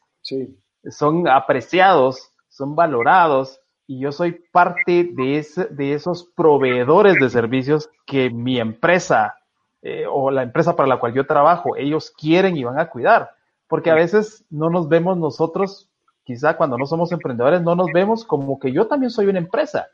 son 0.91 1.27
apreciados, 1.27 2.31
son 2.47 2.75
valorados? 2.75 3.59
Y 3.87 3.99
yo 3.99 4.11
soy 4.11 4.43
parte 4.51 5.09
de, 5.13 5.37
ese, 5.37 5.65
de 5.65 5.93
esos 5.93 6.25
proveedores 6.35 7.19
de 7.19 7.29
servicios 7.29 7.89
que 8.05 8.29
mi 8.29 8.59
empresa 8.59 9.35
eh, 9.81 10.05
o 10.09 10.31
la 10.31 10.43
empresa 10.43 10.75
para 10.75 10.87
la 10.87 10.99
cual 10.99 11.13
yo 11.13 11.27
trabajo, 11.27 11.75
ellos 11.75 12.11
quieren 12.11 12.57
y 12.57 12.63
van 12.63 12.79
a 12.79 12.89
cuidar. 12.89 13.29
Porque 13.67 13.91
a 13.91 13.95
veces 13.95 14.43
no 14.49 14.69
nos 14.69 14.89
vemos 14.89 15.17
nosotros 15.17 15.89
quizá 16.25 16.57
cuando 16.57 16.77
no 16.77 16.85
somos 16.85 17.11
emprendedores 17.11 17.61
no 17.61 17.75
nos 17.75 17.91
vemos 17.93 18.25
como 18.25 18.59
que 18.59 18.71
yo 18.71 18.87
también 18.87 19.11
soy 19.11 19.27
una 19.27 19.39
empresa, 19.39 19.87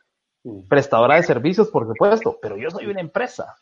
prestadora 0.68 1.16
de 1.16 1.24
servicios, 1.24 1.68
por 1.70 1.86
supuesto, 1.86 2.40
pero 2.42 2.58
yo 2.58 2.72
soy 2.72 2.88
una 2.88 3.02
empresa. 3.02 3.56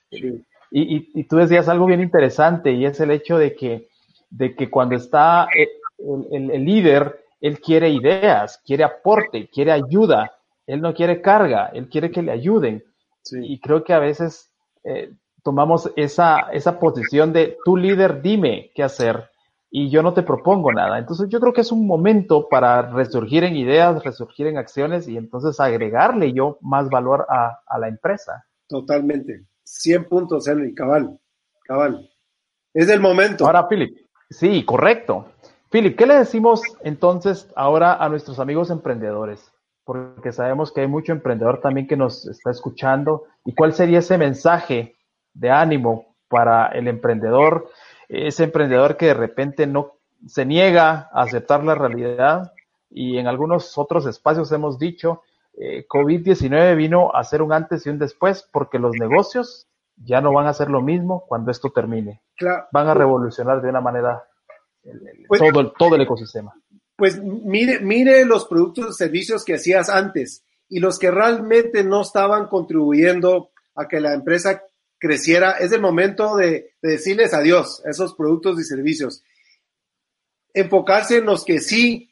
Y, 0.72 1.24
tú 1.24 1.38
decías 1.38 1.68
algo 1.68 1.88
bien 1.88 2.00
interesante 2.00 2.72
y 2.72 2.86
es 2.86 3.00
el 3.00 3.12
hecho 3.12 3.38
de 3.38 3.56
que, 3.56 3.90
de 4.30 4.56
que 4.56 4.70
cuando 4.70 4.96
está 4.96 5.48
el, 5.98 6.64
líder, 6.64 7.26
él 7.42 7.60
quiere 7.60 7.90
ideas, 7.90 8.62
quiere 8.66 8.84
aporte, 8.84 9.50
quiere 9.50 9.72
ayuda, 9.72 10.32
él 10.68 10.82
no 10.82 10.94
quiere 10.94 11.22
carga, 11.22 11.68
él 11.74 11.90
quiere 11.90 12.12
que 12.12 12.22
le 12.22 12.32
ayuden. 12.32 12.84
Y 13.32 13.60
creo 13.60 13.84
que 13.84 13.94
a 13.94 14.00
veces 14.00 14.52
eh, 14.84 15.12
tomamos 15.44 15.92
esa, 15.96 16.52
esa 16.52 16.80
posición 16.80 17.34
de 17.34 17.58
tú 17.64 17.78
líder, 17.78 18.22
dime 18.22 18.72
qué 18.74 18.84
hacer 18.84 19.30
y 19.72 19.90
yo 19.90 20.02
no 20.02 20.14
te 20.14 20.24
propongo 20.24 20.74
nada. 20.74 20.98
Entonces 20.98 21.30
yo 21.30 21.40
creo 21.40 21.54
que 21.54 21.62
es 21.62 21.72
un 21.72 21.86
momento 21.86 22.48
para 22.50 22.82
resurgir 22.82 23.44
en 23.44 23.56
ideas, 23.56 24.04
resurgir 24.04 24.48
en 24.48 24.58
acciones 24.58 25.08
y 25.08 25.18
entonces 25.18 25.60
agregarle 25.60 26.34
yo 26.34 26.58
más 26.62 26.90
valor 26.90 27.26
a, 27.30 27.60
la 27.80 27.88
empresa. 27.88 28.46
Totalmente. 28.68 29.46
100 29.64 30.06
puntos, 30.06 30.48
Henry, 30.48 30.74
cabal, 30.74 31.20
cabal. 31.66 32.10
Es 32.74 32.90
el 32.90 33.00
momento. 33.00 33.46
Ahora, 33.46 33.68
Philip. 33.68 33.96
Sí, 34.30 34.64
correcto. 34.64 35.26
Philip, 35.72 35.98
¿qué 35.98 36.06
le 36.08 36.16
decimos 36.16 36.62
entonces 36.82 37.52
ahora 37.56 37.94
a 37.96 38.10
nuestros 38.10 38.40
amigos 38.40 38.70
emprendedores? 38.70 39.52
Porque 39.84 40.32
sabemos 40.32 40.72
que 40.72 40.82
hay 40.82 40.88
mucho 40.88 41.12
emprendedor 41.12 41.62
también 41.62 41.88
que 41.88 41.98
nos 41.98 42.28
está 42.28 42.52
escuchando. 42.52 43.26
¿Y 43.46 43.54
cuál 43.54 43.74
sería 43.74 44.00
ese 44.00 44.18
mensaje 44.18 44.96
de 45.34 45.52
ánimo 45.52 46.16
para 46.28 46.68
el 46.68 46.88
emprendedor? 46.88 47.70
ese 48.10 48.44
emprendedor 48.44 48.98
que 48.98 49.08
de 49.08 49.14
repente 49.14 49.68
no 49.68 49.94
se 50.26 50.46
niega 50.46 51.10
a 51.14 51.22
aceptar 51.22 51.64
la 51.64 51.76
realidad 51.76 52.52
y 52.90 53.18
en 53.20 53.28
algunos 53.28 53.78
otros 53.78 54.08
espacios 54.08 54.52
hemos 54.52 54.80
dicho, 54.80 55.22
eh, 55.54 55.86
COVID-19 55.88 56.76
vino 56.76 57.12
a 57.14 57.24
ser 57.24 57.42
un 57.44 57.54
antes 57.54 57.86
y 57.86 57.90
un 57.90 58.00
después 58.00 58.50
porque 58.52 58.80
los 58.80 58.96
negocios 59.00 59.68
ya 59.96 60.22
no 60.22 60.34
van 60.34 60.48
a 60.48 60.54
ser 60.54 60.70
lo 60.70 60.82
mismo 60.82 61.24
cuando 61.28 61.52
esto 61.52 61.70
termine. 61.70 62.22
Van 62.72 62.88
a 62.88 62.94
revolucionar 62.94 63.62
de 63.62 63.70
una 63.70 63.82
manera 63.82 64.24
pues 65.28 65.42
todo, 65.42 65.62
el, 65.62 65.72
todo 65.78 65.96
el 65.96 66.02
ecosistema. 66.02 66.54
Pues 66.96 67.22
mire, 67.24 67.80
mire 67.80 68.26
los 68.26 68.46
productos 68.46 68.90
y 68.90 68.94
servicios 68.94 69.46
que 69.46 69.56
hacías 69.56 69.90
antes 69.90 70.44
y 70.68 70.80
los 70.80 71.00
que 71.00 71.12
realmente 71.12 71.84
no 71.84 72.02
estaban 72.02 72.48
contribuyendo 72.48 73.52
a 73.76 73.88
que 73.88 74.00
la 74.00 74.14
empresa 74.14 74.62
creciera, 75.00 75.54
es 75.54 75.72
el 75.72 75.82
momento 75.82 76.36
de, 76.36 76.74
decirles 76.82 77.34
adiós 77.34 77.82
a 77.86 77.90
esos 77.90 78.14
productos 78.14 78.60
y 78.60 78.64
servicios. 78.64 79.24
Enfocarse 80.54 81.18
en 81.18 81.26
los 81.26 81.46
que 81.46 81.60
sí 81.60 82.12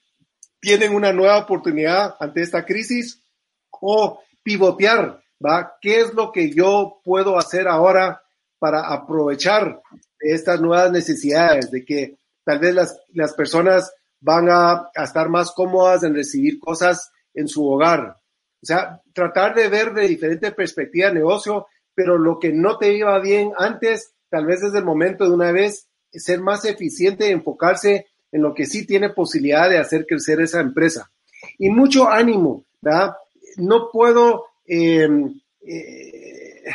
tienen 0.60 0.96
una 0.96 1.12
nueva 1.12 1.38
oportunidad 1.38 2.16
ante 2.20 2.42
esta 2.42 2.66
crisis 2.66 3.22
o 3.70 4.22
pivotear, 4.42 5.22
¿va? 5.46 5.76
¿Qué 5.82 6.00
es 6.00 6.14
lo 6.14 6.32
que 6.32 6.52
yo 6.52 7.02
puedo 7.04 7.38
hacer 7.38 7.68
ahora 7.68 8.22
para 8.58 8.92
aprovechar 8.92 9.82
estas 10.20 10.62
nuevas 10.62 10.92
necesidades? 10.92 11.70
De 11.70 11.84
que 11.84 12.18
tal 12.48 12.60
vez 12.60 12.74
las, 12.74 13.00
las 13.14 13.34
personas 13.34 13.94
van 14.20 14.50
a, 14.50 14.90
a, 14.96 15.04
estar 15.04 15.30
más 15.30 15.52
cómodas 15.52 16.02
en 16.04 16.16
recibir 16.16 16.58
cosas 16.60 17.12
en 17.34 17.48
su 17.48 17.68
hogar. 17.68 18.18
O 18.64 18.66
sea, 18.66 19.02
tratar 19.14 19.54
de 19.54 19.68
ver 19.68 19.94
de 19.94 20.08
diferente 20.08 20.52
perspectiva 20.52 21.10
el 21.10 21.16
negocio 21.16 21.68
pero 21.98 22.20
lo 22.20 22.38
que 22.38 22.54
no 22.54 22.78
te 22.78 22.94
iba 22.94 23.20
bien 23.20 23.54
antes, 23.58 24.14
tal 24.30 24.46
vez 24.46 24.62
es 24.62 24.76
el 24.76 24.86
momento 24.86 25.24
de 25.24 25.32
una 25.32 25.52
vez 25.52 25.88
ser 26.12 26.42
más 26.42 26.64
eficiente 26.64 27.32
enfocarse 27.32 28.06
en 28.32 28.44
lo 28.44 28.54
que 28.54 28.68
sí 28.68 28.86
tiene 28.86 29.10
posibilidad 29.10 29.68
de 29.68 29.80
hacer 29.80 30.06
crecer 30.06 30.40
esa 30.40 30.62
empresa. 30.62 31.10
Y 31.58 31.72
mucho 31.72 32.08
ánimo, 32.08 32.66
¿verdad? 32.82 33.16
No 33.56 33.90
puedo, 33.92 34.46
em, 34.68 35.42
eh, 35.62 36.66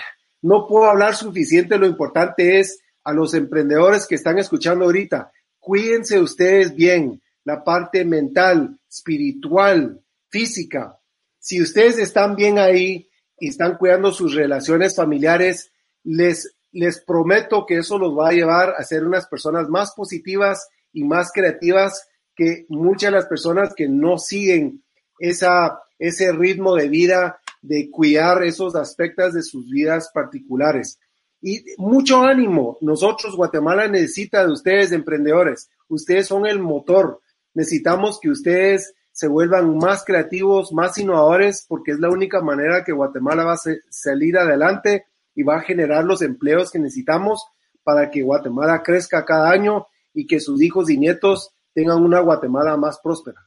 no 0.42 0.66
puedo 0.66 0.86
hablar 0.86 1.14
suficiente, 1.14 1.78
lo 1.78 1.86
importante 1.86 2.58
es 2.58 2.80
a 3.04 3.12
los 3.12 3.32
emprendedores 3.34 4.08
que 4.08 4.16
están 4.16 4.40
escuchando 4.40 4.86
ahorita, 4.86 5.30
cuídense 5.62 6.18
ustedes 6.18 6.74
bien, 6.74 7.22
la 7.44 7.62
parte 7.62 8.04
mental, 8.04 8.78
espiritual, 8.90 10.02
física. 10.28 10.98
Si 11.38 11.62
ustedes 11.62 11.98
están 11.98 12.36
bien 12.36 12.58
ahí, 12.58 13.08
y 13.42 13.48
están 13.48 13.76
cuidando 13.76 14.12
sus 14.12 14.36
relaciones 14.36 14.94
familiares, 14.94 15.72
les, 16.04 16.54
les 16.70 17.00
prometo 17.00 17.66
que 17.66 17.78
eso 17.78 17.98
los 17.98 18.16
va 18.16 18.28
a 18.28 18.32
llevar 18.32 18.74
a 18.78 18.84
ser 18.84 19.04
unas 19.04 19.26
personas 19.26 19.68
más 19.68 19.94
positivas 19.96 20.68
y 20.92 21.02
más 21.02 21.32
creativas 21.32 22.06
que 22.36 22.66
muchas 22.68 23.10
de 23.10 23.16
las 23.16 23.26
personas 23.26 23.74
que 23.74 23.88
no 23.88 24.16
siguen 24.16 24.84
esa, 25.18 25.82
ese 25.98 26.30
ritmo 26.30 26.76
de 26.76 26.88
vida 26.88 27.40
de 27.62 27.90
cuidar 27.90 28.44
esos 28.44 28.76
aspectos 28.76 29.34
de 29.34 29.42
sus 29.42 29.68
vidas 29.68 30.12
particulares. 30.14 31.00
Y 31.42 31.64
mucho 31.76 32.22
ánimo. 32.22 32.78
Nosotros, 32.80 33.36
Guatemala, 33.36 33.88
necesita 33.88 34.46
de 34.46 34.52
ustedes, 34.52 34.92
emprendedores. 34.92 35.70
Ustedes 35.88 36.28
son 36.28 36.46
el 36.46 36.60
motor. 36.60 37.20
Necesitamos 37.52 38.18
que 38.20 38.30
ustedes 38.30 38.94
se 39.10 39.28
vuelvan 39.28 39.76
más 39.76 40.04
creativos, 40.04 40.72
más 40.72 40.96
innovadores, 40.96 41.66
porque 41.68 41.92
es 41.92 41.98
la 41.98 42.08
única 42.08 42.40
manera 42.40 42.84
que 42.84 42.92
Guatemala 42.92 43.44
va 43.44 43.54
a 43.54 43.60
salir 43.90 44.38
adelante 44.38 45.06
y 45.34 45.42
va 45.42 45.56
a 45.56 45.62
generar 45.62 46.04
los 46.04 46.22
empleos 46.22 46.70
que 46.70 46.78
necesitamos 46.78 47.44
para 47.82 48.10
que 48.10 48.22
Guatemala 48.22 48.82
crezca 48.82 49.24
cada 49.24 49.50
año 49.50 49.86
y 50.14 50.26
que 50.26 50.40
sus 50.40 50.62
hijos 50.62 50.90
y 50.90 50.98
nietos 50.98 51.54
tengan 51.74 52.02
una 52.02 52.20
Guatemala 52.20 52.76
más 52.76 53.00
próspera. 53.02 53.40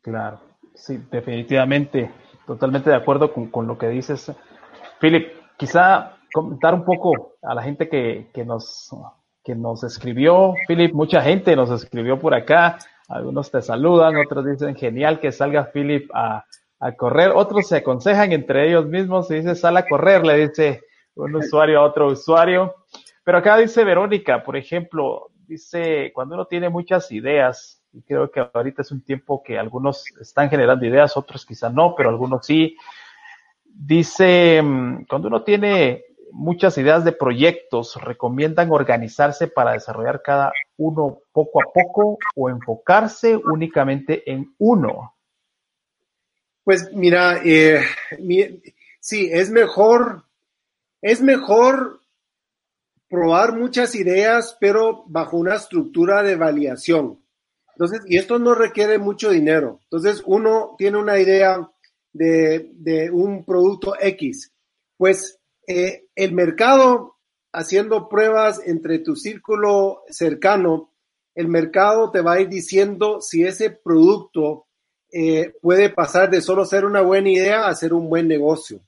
Claro, 0.00 0.40
sí, 0.74 1.00
definitivamente, 1.10 2.10
totalmente 2.46 2.90
de 2.90 2.96
acuerdo 2.96 3.32
con, 3.32 3.66
lo 3.66 3.78
que 3.78 3.88
dices. 3.88 4.30
Philip, 5.00 5.28
quizá 5.56 6.18
comentar 6.34 6.74
un 6.74 6.84
poco 6.84 7.36
a 7.42 7.54
la 7.54 7.62
gente 7.62 7.88
que, 7.88 8.44
nos, 8.44 8.90
que 9.44 9.54
nos 9.54 9.84
escribió. 9.84 10.54
Philip, 10.66 10.92
mucha 10.92 11.22
gente 11.22 11.54
nos 11.54 11.70
escribió 11.70 12.18
por 12.18 12.34
acá. 12.34 12.76
Algunos 13.06 13.52
te 13.52 13.62
saludan, 13.62 14.16
otros 14.16 14.44
dicen 14.44 14.74
genial 14.74 15.20
que 15.20 15.30
salga 15.30 15.70
Philip 15.72 16.10
a, 16.12 16.44
a 16.80 16.92
correr, 16.96 17.30
otros 17.30 17.68
se 17.68 17.76
aconsejan 17.76 18.32
entre 18.32 18.68
ellos 18.68 18.86
mismos 18.86 19.30
y 19.30 19.36
dice 19.36 19.54
sal 19.54 19.76
a 19.76 19.86
correr, 19.86 20.26
le 20.26 20.48
dice 20.48 20.80
un 21.14 21.36
usuario 21.36 21.78
a 21.78 21.84
otro 21.84 22.08
usuario. 22.08 22.74
Pero 23.22 23.38
acá 23.38 23.56
dice 23.56 23.84
Verónica, 23.84 24.42
por 24.42 24.56
ejemplo, 24.56 25.28
dice, 25.46 26.10
cuando 26.12 26.34
uno 26.34 26.46
tiene 26.46 26.68
muchas 26.68 27.12
ideas, 27.12 27.80
y 27.92 28.02
creo 28.02 28.28
que 28.28 28.44
ahorita 28.52 28.82
es 28.82 28.90
un 28.90 29.04
tiempo 29.04 29.40
que 29.40 29.56
algunos 29.56 30.04
están 30.20 30.50
generando 30.50 30.84
ideas, 30.84 31.16
otros 31.16 31.46
quizá 31.46 31.70
no, 31.70 31.94
pero 31.94 32.08
algunos 32.08 32.44
sí. 32.44 32.76
Dice, 33.64 34.60
cuando 35.08 35.28
uno 35.28 35.44
tiene 35.44 36.02
muchas 36.32 36.76
ideas 36.78 37.04
de 37.04 37.12
proyectos, 37.12 37.96
recomiendan 38.02 38.70
organizarse 38.70 39.48
para 39.48 39.72
desarrollar 39.72 40.22
cada 40.22 40.52
uno 40.76 41.18
poco 41.32 41.60
a 41.62 41.72
poco 41.72 42.18
o 42.34 42.48
enfocarse 42.48 43.36
únicamente 43.36 44.30
en 44.30 44.54
uno. 44.58 45.14
Pues 46.64 46.92
mira, 46.92 47.40
eh, 47.44 47.82
sí, 49.00 49.28
es 49.30 49.50
mejor, 49.50 50.24
es 51.02 51.20
mejor 51.20 52.00
probar 53.08 53.54
muchas 53.54 53.94
ideas, 53.94 54.56
pero 54.58 55.04
bajo 55.06 55.36
una 55.36 55.56
estructura 55.56 56.22
de 56.22 56.36
validación. 56.36 57.20
Entonces, 57.74 58.00
y 58.06 58.18
esto 58.18 58.38
no 58.38 58.54
requiere 58.54 58.98
mucho 58.98 59.30
dinero. 59.30 59.80
Entonces, 59.84 60.22
uno 60.26 60.74
tiene 60.78 60.98
una 60.98 61.18
idea 61.18 61.68
de, 62.12 62.70
de 62.72 63.10
un 63.10 63.44
producto 63.44 63.94
X. 64.00 64.52
Pues 64.96 65.38
eh, 65.66 66.06
el 66.14 66.32
mercado, 66.32 67.16
haciendo 67.52 68.08
pruebas 68.08 68.60
entre 68.64 68.98
tu 68.98 69.16
círculo 69.16 70.02
cercano, 70.08 70.90
el 71.34 71.48
mercado 71.48 72.10
te 72.10 72.20
va 72.20 72.34
a 72.34 72.40
ir 72.40 72.48
diciendo 72.48 73.20
si 73.20 73.44
ese 73.44 73.70
producto 73.70 74.66
eh, 75.12 75.54
puede 75.60 75.90
pasar 75.90 76.30
de 76.30 76.40
solo 76.40 76.64
ser 76.64 76.84
una 76.84 77.00
buena 77.00 77.30
idea 77.30 77.66
a 77.66 77.74
ser 77.74 77.92
un 77.92 78.08
buen 78.08 78.28
negocio. 78.28 78.80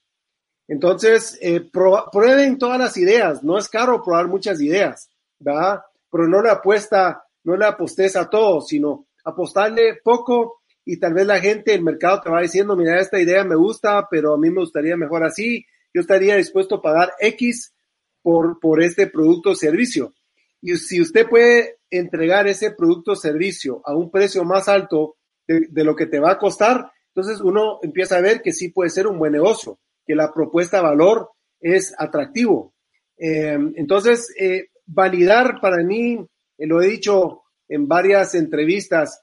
Entonces, 0.68 1.38
eh, 1.40 1.60
prueben 1.60 2.58
todas 2.58 2.78
las 2.78 2.96
ideas. 2.96 3.42
No 3.42 3.56
es 3.58 3.68
caro 3.68 4.02
probar 4.02 4.26
muchas 4.26 4.60
ideas, 4.60 5.08
¿verdad? 5.38 5.82
Pero 6.10 6.26
no 6.26 6.42
le 6.42 6.50
apuesta, 6.50 7.24
no 7.44 7.56
le 7.56 7.66
apostes 7.66 8.16
a 8.16 8.28
todo, 8.28 8.60
sino 8.60 9.06
apostarle 9.24 10.00
poco 10.02 10.62
y 10.84 10.98
tal 10.98 11.14
vez 11.14 11.26
la 11.26 11.40
gente, 11.40 11.74
el 11.74 11.82
mercado 11.82 12.20
te 12.20 12.30
va 12.30 12.40
diciendo, 12.40 12.76
mira, 12.76 13.00
esta 13.00 13.20
idea 13.20 13.42
me 13.44 13.56
gusta, 13.56 14.06
pero 14.08 14.34
a 14.34 14.38
mí 14.38 14.50
me 14.50 14.60
gustaría 14.60 14.96
mejor 14.96 15.24
así. 15.24 15.66
Yo 15.96 16.02
estaría 16.02 16.36
dispuesto 16.36 16.74
a 16.74 16.82
pagar 16.82 17.14
X 17.18 17.74
por, 18.20 18.60
por 18.60 18.82
este 18.82 19.06
producto 19.06 19.52
o 19.52 19.54
servicio. 19.54 20.12
Y 20.60 20.76
si 20.76 21.00
usted 21.00 21.26
puede 21.26 21.78
entregar 21.88 22.46
ese 22.46 22.72
producto 22.72 23.12
o 23.12 23.16
servicio 23.16 23.80
a 23.82 23.96
un 23.96 24.10
precio 24.10 24.44
más 24.44 24.68
alto 24.68 25.16
de, 25.46 25.68
de 25.70 25.84
lo 25.84 25.96
que 25.96 26.04
te 26.04 26.20
va 26.20 26.32
a 26.32 26.38
costar, 26.38 26.90
entonces 27.08 27.40
uno 27.40 27.78
empieza 27.82 28.18
a 28.18 28.20
ver 28.20 28.42
que 28.42 28.52
sí 28.52 28.68
puede 28.68 28.90
ser 28.90 29.06
un 29.06 29.18
buen 29.18 29.32
negocio 29.32 29.78
que 30.06 30.14
la 30.14 30.34
propuesta 30.34 30.76
de 30.76 30.82
valor 30.82 31.30
es 31.60 31.94
atractivo. 31.96 32.74
Eh, 33.16 33.58
entonces, 33.76 34.30
eh, 34.38 34.66
validar 34.84 35.60
para 35.62 35.82
mí, 35.82 36.14
eh, 36.58 36.66
lo 36.66 36.82
he 36.82 36.88
dicho 36.88 37.44
en 37.68 37.88
varias 37.88 38.34
entrevistas, 38.34 39.22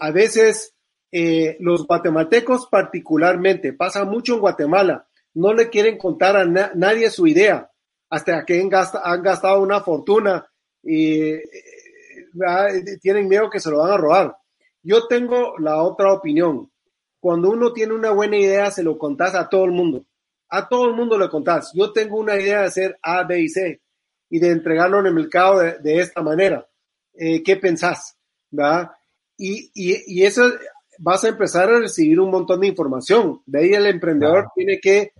a 0.00 0.10
veces 0.10 0.74
los 1.60 1.86
guatemaltecos 1.86 2.66
particularmente, 2.68 3.74
pasa 3.74 4.04
mucho 4.06 4.34
en 4.34 4.40
Guatemala, 4.40 5.06
no 5.34 5.52
le 5.54 5.68
quieren 5.68 5.98
contar 5.98 6.36
a 6.36 6.44
nadie 6.44 7.10
su 7.10 7.26
idea 7.26 7.70
hasta 8.10 8.44
que 8.44 8.60
han, 8.60 8.70
han 8.72 9.22
gastado 9.22 9.62
una 9.62 9.80
fortuna 9.80 10.46
y 10.82 11.38
tienen 13.00 13.28
miedo 13.28 13.50
que 13.50 13.60
se 13.60 13.70
lo 13.70 13.78
van 13.78 13.92
a 13.92 13.96
robar. 13.96 14.36
Yo 14.82 15.06
tengo 15.06 15.58
la 15.58 15.82
otra 15.82 16.12
opinión 16.12 16.72
cuando 17.22 17.50
uno 17.50 17.72
tiene 17.72 17.94
una 17.94 18.10
buena 18.10 18.36
idea, 18.36 18.68
se 18.72 18.82
lo 18.82 18.98
contás 18.98 19.36
a 19.36 19.48
todo 19.48 19.64
el 19.64 19.70
mundo. 19.70 20.04
A 20.48 20.68
todo 20.68 20.88
el 20.88 20.96
mundo 20.96 21.16
le 21.16 21.28
contás. 21.28 21.70
Yo 21.72 21.92
tengo 21.92 22.18
una 22.18 22.34
idea 22.34 22.62
de 22.62 22.66
hacer 22.66 22.98
A, 23.00 23.22
B 23.22 23.42
y 23.42 23.48
C 23.48 23.80
y 24.28 24.40
de 24.40 24.50
entregarlo 24.50 24.98
en 24.98 25.06
el 25.06 25.14
mercado 25.14 25.60
de, 25.60 26.00
esta 26.00 26.20
manera. 26.20 26.66
Eh, 27.14 27.40
¿Qué 27.44 27.56
pensás? 27.58 28.18
¿verdad? 28.50 28.90
Y, 29.38 29.70
y, 29.72 30.24
eso 30.24 30.50
vas 30.98 31.24
a 31.24 31.28
empezar 31.28 31.70
a 31.70 31.78
recibir 31.80 32.20
un 32.20 32.30
montón 32.30 32.60
de 32.60 32.68
información. 32.68 33.40
De 33.46 33.60
ahí 33.60 33.74
el 33.74 33.86
emprendedor 33.86 34.48
tiene 34.54 34.78
que 34.80 35.12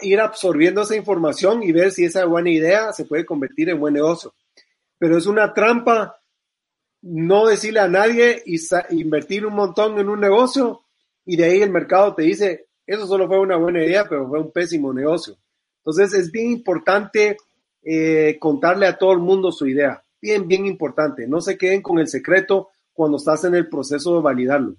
ir 0.00 0.20
absorbiendo 0.20 0.82
esa 0.82 0.96
información 0.96 1.62
y 1.62 1.72
ver 1.72 1.92
si 1.92 2.04
esa 2.04 2.24
buena 2.24 2.50
idea 2.50 2.92
se 2.92 3.04
puede 3.04 3.24
convertir 3.24 3.68
en 3.68 3.80
buen 3.80 3.94
negocio. 3.94 4.34
Pero 4.98 5.16
es 5.16 5.26
una 5.26 5.52
trampa 5.52 6.20
no 7.02 7.46
decirle 7.46 7.80
a 7.80 7.88
nadie 7.88 8.42
y 8.46 8.58
invertir 8.90 9.46
un 9.46 9.54
montón 9.54 9.98
en 9.98 10.08
un 10.08 10.20
negocio 10.20 10.82
y 11.24 11.36
de 11.36 11.44
ahí 11.44 11.62
el 11.62 11.70
mercado 11.70 12.14
te 12.14 12.22
dice, 12.22 12.66
eso 12.86 13.06
solo 13.06 13.26
fue 13.26 13.40
una 13.40 13.56
buena 13.56 13.84
idea, 13.84 14.06
pero 14.08 14.28
fue 14.28 14.40
un 14.40 14.52
pésimo 14.52 14.92
negocio. 14.92 15.36
Entonces 15.78 16.14
es 16.14 16.32
bien 16.32 16.52
importante 16.52 17.36
eh, 17.82 18.36
contarle 18.40 18.86
a 18.86 18.96
todo 18.96 19.12
el 19.12 19.18
mundo 19.18 19.52
su 19.52 19.66
idea. 19.66 20.02
Bien, 20.20 20.48
bien 20.48 20.66
importante. 20.66 21.26
No 21.26 21.40
se 21.40 21.58
queden 21.58 21.82
con 21.82 21.98
el 21.98 22.08
secreto 22.08 22.70
cuando 22.92 23.18
estás 23.18 23.44
en 23.44 23.54
el 23.54 23.68
proceso 23.68 24.16
de 24.16 24.22
validarlo. 24.22 24.76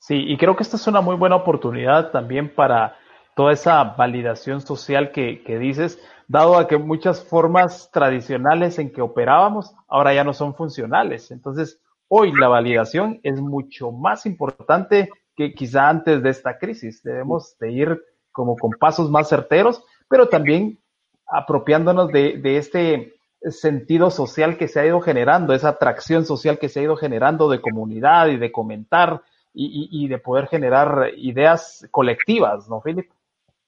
Sí, 0.00 0.24
y 0.26 0.36
creo 0.36 0.56
que 0.56 0.64
esta 0.64 0.76
es 0.76 0.86
una 0.88 1.00
muy 1.00 1.14
buena 1.14 1.36
oportunidad 1.36 2.10
también 2.10 2.52
para 2.52 2.96
toda 3.36 3.52
esa 3.52 3.84
validación 3.84 4.60
social 4.60 5.12
que, 5.12 5.44
que 5.44 5.58
dices, 5.58 6.02
dado 6.26 6.58
a 6.58 6.66
que 6.66 6.76
muchas 6.76 7.24
formas 7.24 7.88
tradicionales 7.92 8.80
en 8.80 8.92
que 8.92 9.00
operábamos 9.00 9.72
ahora 9.86 10.12
ya 10.12 10.24
no 10.24 10.32
son 10.32 10.54
funcionales. 10.54 11.30
Entonces, 11.30 11.80
Hoy 12.12 12.32
la 12.32 12.48
validación 12.48 13.20
es 13.22 13.40
mucho 13.40 13.92
más 13.92 14.26
importante 14.26 15.10
que 15.36 15.54
quizá 15.54 15.88
antes 15.88 16.24
de 16.24 16.30
esta 16.30 16.58
crisis. 16.58 17.04
Debemos 17.04 17.56
de 17.60 17.70
ir 17.70 18.02
como 18.32 18.56
con 18.56 18.72
pasos 18.72 19.08
más 19.12 19.28
certeros, 19.28 19.84
pero 20.08 20.28
también 20.28 20.80
apropiándonos 21.24 22.10
de, 22.10 22.40
este 22.42 23.14
sentido 23.42 24.10
social 24.10 24.58
que 24.58 24.66
se 24.66 24.80
ha 24.80 24.86
ido 24.86 25.00
generando, 25.00 25.54
esa 25.54 25.68
atracción 25.68 26.26
social 26.26 26.58
que 26.58 26.68
se 26.68 26.80
ha 26.80 26.82
ido 26.82 26.96
generando 26.96 27.48
de 27.48 27.60
comunidad 27.60 28.26
y 28.26 28.38
de 28.38 28.50
comentar 28.50 29.22
y, 29.52 30.08
de 30.08 30.18
poder 30.18 30.46
generar 30.46 31.10
ideas 31.16 31.86
colectivas, 31.90 32.68
¿no, 32.68 32.80
Philip? 32.80 33.10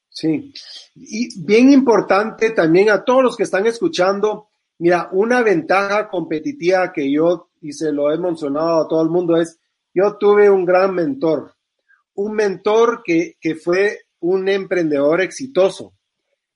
Sí, 0.09 0.53
y 0.95 1.43
bien 1.43 1.73
importante 1.73 2.51
también 2.51 2.91
a 2.91 3.03
todos 3.05 3.23
los 3.23 3.37
que 3.37 3.43
están 3.43 3.67
escuchando, 3.67 4.49
mira, 4.79 5.09
una 5.13 5.43
ventaja 5.43 6.09
competitiva 6.09 6.93
que 6.93 7.11
yo 7.11 7.49
y 7.61 7.73
se 7.73 7.93
lo 7.93 8.13
he 8.13 8.19
mencionado 8.19 8.83
a 8.83 8.89
todo 8.89 9.03
el 9.03 9.09
mundo, 9.09 9.37
es, 9.37 9.59
yo 9.95 10.17
tuve 10.19 10.51
un 10.51 10.65
gran 10.65 10.95
mentor, 10.95 11.55
un 12.15 12.35
mentor 12.35 13.03
que, 13.05 13.37
que 13.41 13.55
fue 13.55 14.01
un 14.21 14.49
emprendedor 14.49 15.21
exitoso. 15.21 15.95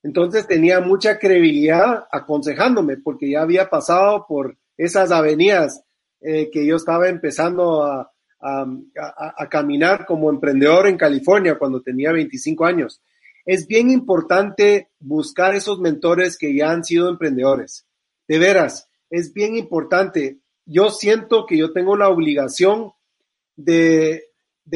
Entonces 0.02 0.46
tenía 0.46 0.80
mucha 0.80 1.18
credibilidad 1.18 2.06
aconsejándome 2.12 2.96
porque 2.98 3.30
ya 3.30 3.42
había 3.42 3.68
pasado 3.68 4.24
por 4.28 4.56
esas 4.76 5.10
avenidas 5.10 5.82
eh, 6.20 6.50
que 6.50 6.64
yo 6.64 6.76
estaba 6.76 7.08
empezando 7.08 7.82
a, 7.82 8.12
a, 8.46 9.48
caminar 9.48 10.06
como 10.06 10.30
emprendedor 10.30 10.86
en 10.86 10.96
California 10.96 11.58
cuando 11.58 11.80
tenía 11.80 12.12
25 12.12 12.64
años. 12.64 13.02
Es 13.44 13.66
bien 13.66 13.90
importante 13.90 14.90
buscar 14.98 15.54
esos 15.54 15.80
mentores 15.80 16.36
que 16.36 16.54
ya 16.54 16.70
han 16.70 16.84
sido 16.84 17.08
emprendedores. 17.08 17.86
De 18.28 18.38
veras, 18.38 18.88
es 19.10 19.32
bien 19.32 19.56
importante 19.56 20.38
yo 20.66 20.90
siento 20.90 21.46
que 21.46 21.56
yo 21.56 21.72
tengo 21.72 21.96
la 21.96 22.08
obligación 22.08 22.92
de, 23.54 24.24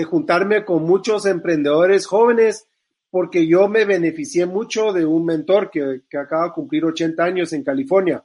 juntarme 0.08 0.64
con 0.64 0.84
muchos 0.84 1.26
emprendedores 1.26 2.06
jóvenes 2.06 2.66
porque 3.10 3.48
yo 3.48 3.68
me 3.68 3.84
beneficié 3.84 4.46
mucho 4.46 4.92
de 4.92 5.04
un 5.04 5.26
mentor 5.26 5.68
que, 5.68 6.02
acaba 6.16 6.46
de 6.46 6.52
cumplir 6.52 6.84
80 6.84 7.22
años 7.22 7.52
en 7.52 7.64
California 7.64 8.24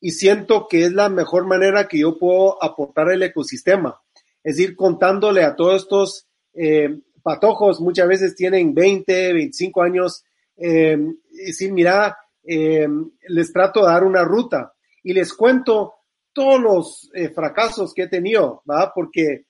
y 0.00 0.10
siento 0.10 0.66
que 0.68 0.84
es 0.84 0.92
la 0.92 1.08
mejor 1.08 1.46
manera 1.46 1.86
que 1.86 2.00
yo 2.00 2.18
puedo 2.18 2.62
aportar 2.62 3.08
al 3.08 3.22
ecosistema. 3.22 4.00
Es 4.46 4.60
ir 4.60 4.76
contándole 4.76 5.42
a 5.42 5.56
todos 5.56 5.82
estos 5.82 6.28
eh, 6.54 7.00
patojos, 7.20 7.80
muchas 7.80 8.06
veces 8.06 8.36
tienen 8.36 8.72
20, 8.72 9.32
25 9.32 9.82
años 9.82 10.22
eh, 10.56 10.96
decir, 11.28 11.72
mira, 11.72 12.16
eh, 12.44 12.86
les 13.26 13.52
trato 13.52 13.80
de 13.80 13.88
dar 13.88 14.04
una 14.04 14.22
ruta 14.22 14.72
y 15.02 15.12
les 15.14 15.34
cuento 15.34 15.94
todos 16.32 16.60
los 16.60 17.10
fracasos 17.34 17.92
que 17.92 18.02
he 18.02 18.08
tenido, 18.08 18.62
¿va? 18.70 18.92
Porque 18.94 19.46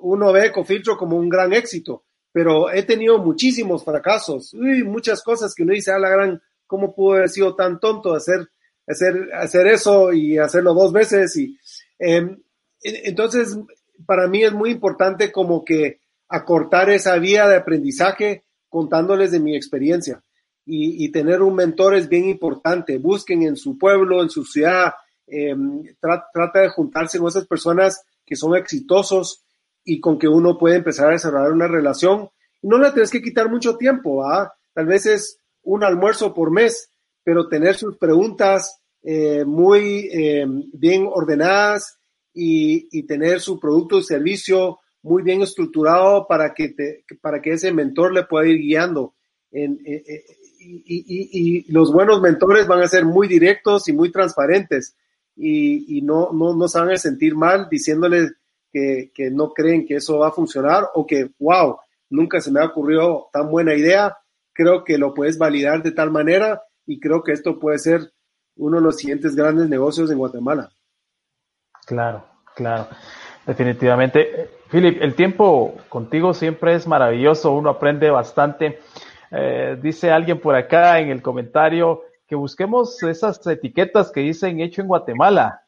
uno 0.00 0.32
ve 0.32 0.46
Ecofiltro 0.46 0.96
como 0.96 1.18
un 1.18 1.28
gran 1.28 1.52
éxito, 1.52 2.04
pero 2.32 2.70
he 2.70 2.84
tenido 2.84 3.18
muchísimos 3.18 3.84
fracasos, 3.84 4.54
uy, 4.54 4.82
muchas 4.82 5.22
cosas 5.22 5.54
que 5.54 5.62
uno 5.62 5.74
dice, 5.74 5.92
a 5.92 5.98
la 5.98 6.08
gran, 6.08 6.40
¿cómo 6.66 6.94
pudo 6.94 7.16
haber 7.16 7.28
sido 7.28 7.54
tan 7.54 7.78
tonto 7.78 8.14
hacer, 8.14 8.48
hacer, 8.86 9.28
hacer 9.34 9.66
eso 9.66 10.10
y 10.10 10.38
hacerlo 10.38 10.72
dos 10.72 10.90
veces? 10.90 11.36
Y, 11.36 11.58
eh, 11.98 12.34
entonces, 12.80 13.58
para 14.06 14.28
mí 14.28 14.42
es 14.42 14.52
muy 14.52 14.70
importante 14.70 15.30
como 15.32 15.64
que 15.64 16.00
acortar 16.28 16.90
esa 16.90 17.16
vía 17.18 17.46
de 17.46 17.56
aprendizaje 17.56 18.44
contándoles 18.68 19.30
de 19.30 19.40
mi 19.40 19.54
experiencia. 19.54 20.22
Y, 20.64 21.10
tener 21.10 21.42
un 21.42 21.56
mentor 21.56 21.96
es 21.96 22.08
bien 22.08 22.28
importante. 22.28 22.98
Busquen 22.98 23.42
en 23.42 23.56
su 23.56 23.76
pueblo, 23.76 24.22
en 24.22 24.30
su 24.30 24.44
ciudad, 24.44 24.92
eh, 25.26 25.56
trata 26.00 26.60
de 26.60 26.68
juntarse 26.68 27.18
con 27.18 27.28
esas 27.28 27.46
personas 27.48 28.04
que 28.24 28.36
son 28.36 28.56
exitosos 28.56 29.42
y 29.84 29.98
con 30.00 30.18
que 30.18 30.28
uno 30.28 30.56
puede 30.56 30.76
empezar 30.76 31.08
a 31.08 31.12
desarrollar 31.12 31.52
una 31.52 31.66
relación. 31.66 32.30
No 32.62 32.78
le 32.78 32.92
tienes 32.92 33.10
que 33.10 33.20
quitar 33.20 33.50
mucho 33.50 33.76
tiempo, 33.76 34.24
tal 34.72 34.86
vez 34.86 35.06
es 35.06 35.38
un 35.62 35.82
almuerzo 35.82 36.32
por 36.32 36.52
mes, 36.52 36.90
pero 37.24 37.48
tener 37.48 37.74
sus 37.74 37.98
preguntas 37.98 38.80
eh, 39.02 39.44
muy 39.44 40.08
eh, 40.12 40.46
bien 40.72 41.08
ordenadas 41.10 41.98
y, 42.34 42.88
y, 42.90 43.02
tener 43.04 43.40
su 43.40 43.58
producto 43.60 43.96
o 43.96 44.02
servicio 44.02 44.80
muy 45.02 45.22
bien 45.22 45.42
estructurado 45.42 46.26
para 46.26 46.54
que, 46.54 46.70
te, 46.70 47.04
para 47.20 47.42
que 47.42 47.52
ese 47.52 47.72
mentor 47.72 48.12
le 48.12 48.24
pueda 48.24 48.46
ir 48.46 48.58
guiando. 48.58 49.14
En, 49.50 49.80
eh, 49.84 50.02
eh 50.06 50.24
y, 50.64 50.84
y, 50.86 51.64
y, 51.66 51.72
los 51.72 51.92
buenos 51.92 52.20
mentores 52.20 52.66
van 52.66 52.80
a 52.80 52.88
ser 52.88 53.04
muy 53.04 53.26
directos 53.26 53.88
y 53.88 53.92
muy 53.92 54.12
transparentes 54.12 54.96
y, 55.36 56.02
no, 56.02 56.30
no, 56.32 56.54
no 56.54 56.68
se 56.68 56.78
van 56.78 56.90
a 56.90 56.96
sentir 56.96 57.34
mal 57.34 57.68
diciéndoles 57.70 58.32
que, 58.70 59.10
que, 59.14 59.30
no 59.30 59.52
creen 59.52 59.86
que 59.86 59.96
eso 59.96 60.18
va 60.18 60.28
a 60.28 60.32
funcionar 60.32 60.84
o 60.94 61.06
que, 61.06 61.30
wow, 61.38 61.78
nunca 62.10 62.40
se 62.40 62.50
me 62.50 62.60
ha 62.60 62.66
ocurrido 62.66 63.28
tan 63.32 63.50
buena 63.50 63.74
idea. 63.74 64.16
Creo 64.52 64.84
que 64.84 64.98
lo 64.98 65.14
puedes 65.14 65.38
validar 65.38 65.82
de 65.82 65.92
tal 65.92 66.10
manera 66.10 66.62
y 66.86 67.00
creo 67.00 67.22
que 67.22 67.32
esto 67.32 67.58
puede 67.58 67.78
ser 67.78 68.12
uno 68.56 68.76
de 68.76 68.82
los 68.82 68.96
siguientes 68.96 69.34
grandes 69.34 69.68
negocios 69.68 70.10
en 70.10 70.18
Guatemala. 70.18 70.70
Claro, 71.86 72.24
claro. 72.54 72.86
Definitivamente. 73.46 74.50
Philip, 74.70 75.02
el 75.02 75.14
tiempo 75.14 75.74
contigo 75.88 76.32
siempre 76.32 76.74
es 76.74 76.86
maravilloso, 76.86 77.52
uno 77.52 77.70
aprende 77.70 78.10
bastante. 78.10 78.80
Eh, 79.30 79.78
dice 79.82 80.10
alguien 80.10 80.40
por 80.40 80.54
acá 80.54 81.00
en 81.00 81.10
el 81.10 81.22
comentario 81.22 82.02
que 82.26 82.36
busquemos 82.36 83.02
esas 83.02 83.44
etiquetas 83.46 84.10
que 84.12 84.20
dicen 84.20 84.60
hecho 84.60 84.80
en 84.80 84.88
Guatemala. 84.88 85.62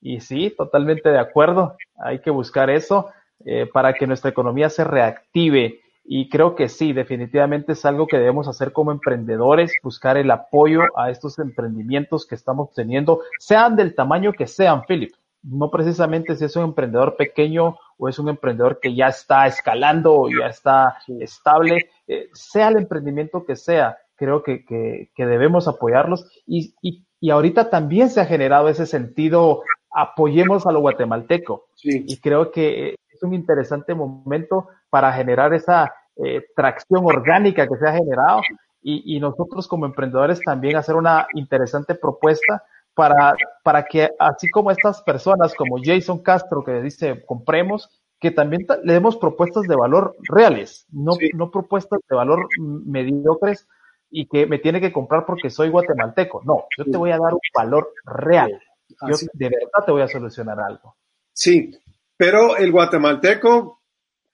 Y 0.00 0.20
sí, 0.20 0.54
totalmente 0.56 1.08
de 1.08 1.18
acuerdo. 1.18 1.76
Hay 1.96 2.20
que 2.20 2.30
buscar 2.30 2.68
eso 2.68 3.10
eh, 3.44 3.66
para 3.72 3.94
que 3.94 4.06
nuestra 4.06 4.30
economía 4.30 4.68
se 4.68 4.84
reactive. 4.84 5.80
Y 6.04 6.28
creo 6.28 6.54
que 6.54 6.68
sí, 6.68 6.92
definitivamente 6.92 7.72
es 7.72 7.86
algo 7.86 8.06
que 8.06 8.18
debemos 8.18 8.46
hacer 8.46 8.72
como 8.72 8.92
emprendedores, 8.92 9.72
buscar 9.82 10.18
el 10.18 10.30
apoyo 10.30 10.82
a 10.96 11.10
estos 11.10 11.38
emprendimientos 11.38 12.26
que 12.26 12.34
estamos 12.34 12.74
teniendo, 12.74 13.22
sean 13.38 13.74
del 13.74 13.94
tamaño 13.94 14.34
que 14.34 14.46
sean, 14.46 14.84
Philip 14.84 15.14
no 15.44 15.70
precisamente 15.70 16.36
si 16.36 16.44
es 16.44 16.56
un 16.56 16.64
emprendedor 16.64 17.16
pequeño 17.16 17.76
o 17.98 18.08
es 18.08 18.18
un 18.18 18.28
emprendedor 18.28 18.80
que 18.80 18.94
ya 18.94 19.08
está 19.08 19.46
escalando 19.46 20.14
o 20.14 20.28
ya 20.28 20.46
está 20.46 20.96
estable, 21.20 21.90
eh, 22.08 22.28
sea 22.32 22.68
el 22.68 22.78
emprendimiento 22.78 23.44
que 23.44 23.54
sea, 23.54 23.98
creo 24.16 24.42
que, 24.42 24.64
que, 24.64 25.10
que 25.14 25.26
debemos 25.26 25.68
apoyarlos. 25.68 26.26
Y, 26.46 26.74
y, 26.80 27.04
y, 27.20 27.30
ahorita 27.30 27.70
también 27.70 28.10
se 28.10 28.20
ha 28.20 28.26
generado 28.26 28.68
ese 28.68 28.86
sentido, 28.86 29.62
apoyemos 29.92 30.66
a 30.66 30.72
lo 30.72 30.80
guatemalteco. 30.80 31.66
Sí. 31.74 32.04
y 32.08 32.16
creo 32.18 32.50
que 32.50 32.94
es 33.10 33.22
un 33.22 33.34
interesante 33.34 33.94
momento 33.94 34.68
para 34.88 35.12
generar 35.12 35.52
esa 35.52 35.94
eh, 36.16 36.46
tracción 36.56 37.04
orgánica 37.04 37.68
que 37.68 37.76
se 37.76 37.86
ha 37.86 37.92
generado. 37.92 38.40
Y, 38.82 39.16
y 39.16 39.20
nosotros 39.20 39.68
como 39.68 39.86
emprendedores 39.86 40.40
también 40.40 40.76
hacer 40.76 40.94
una 40.94 41.26
interesante 41.34 41.94
propuesta 41.94 42.62
para, 42.94 43.34
para 43.62 43.84
que 43.84 44.10
así 44.18 44.48
como 44.48 44.70
estas 44.70 45.02
personas 45.02 45.54
como 45.54 45.76
Jason 45.82 46.22
Castro 46.22 46.62
que 46.64 46.80
dice 46.80 47.24
compremos, 47.26 47.90
que 48.20 48.30
también 48.30 48.66
le 48.84 48.92
demos 48.92 49.16
propuestas 49.16 49.64
de 49.64 49.76
valor 49.76 50.16
reales, 50.28 50.86
no, 50.90 51.12
sí. 51.12 51.30
no 51.34 51.50
propuestas 51.50 52.00
de 52.08 52.16
valor 52.16 52.48
mediocres 52.58 53.66
y 54.10 54.26
que 54.26 54.46
me 54.46 54.58
tiene 54.58 54.80
que 54.80 54.92
comprar 54.92 55.26
porque 55.26 55.50
soy 55.50 55.68
guatemalteco. 55.70 56.40
No, 56.44 56.66
yo 56.78 56.84
te 56.84 56.96
voy 56.96 57.10
a 57.10 57.18
dar 57.18 57.34
un 57.34 57.40
valor 57.52 57.92
real. 58.04 58.50
Yo 58.88 59.16
de 59.32 59.48
verdad 59.48 59.84
te 59.84 59.92
voy 59.92 60.02
a 60.02 60.08
solucionar 60.08 60.58
algo. 60.60 60.96
Sí, 61.32 61.76
pero 62.16 62.56
el 62.56 62.70
guatemalteco, 62.70 63.80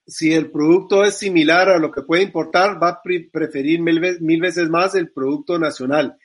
si 0.05 0.33
el 0.33 0.51
producto 0.51 1.03
es 1.03 1.17
similar 1.17 1.69
a 1.69 1.79
lo 1.79 1.91
que 1.91 2.03
puede 2.03 2.21
importar, 2.21 2.81
va 2.81 2.89
a 2.89 3.01
preferir 3.01 3.81
mil, 3.81 3.99
mil 4.21 4.39
veces 4.39 4.69
más 4.69 4.93
el 4.93 5.11
producto 5.11 5.57
nacional 5.57 6.15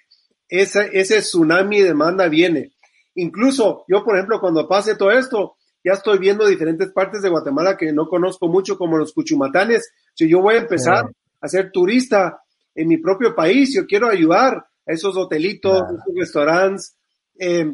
ese, 0.49 0.91
ese 0.93 1.21
tsunami 1.21 1.81
de 1.81 1.89
demanda 1.89 2.29
viene. 2.29 2.73
Incluso 3.15 3.85
yo, 3.89 4.05
por 4.05 4.17
ejemplo, 4.17 4.41
cuando 4.41 4.69
pase 4.69 4.97
todo 4.97 5.11
esto, 5.11 5.57
ya 5.83 5.93
estoy 5.93 6.19
viendo 6.19 6.47
diferentes 6.47 6.93
partes 6.93 7.23
de 7.23 7.29
Guatemala 7.29 7.77
que 7.77 7.93
no 7.93 8.09
conozco 8.09 8.49
mucho, 8.49 8.77
como 8.77 8.99
los 8.99 9.13
Cuchumatanes. 9.13 9.93
Si 10.15 10.29
yo 10.29 10.41
voy 10.41 10.57
a 10.57 10.59
empezar 10.59 11.11
a 11.41 11.49
ser 11.49 11.71
turista 11.71 12.41
en 12.75 12.89
mi 12.89 12.99
propio 12.99 13.35
país, 13.35 13.73
yo 13.75 13.87
quiero 13.87 14.09
ayudar 14.09 14.55
a 14.55 14.93
esos 14.93 15.17
hotelitos, 15.17 15.83
esos 15.83 16.15
restaurantes. 16.15 16.97
Eh, 17.39 17.73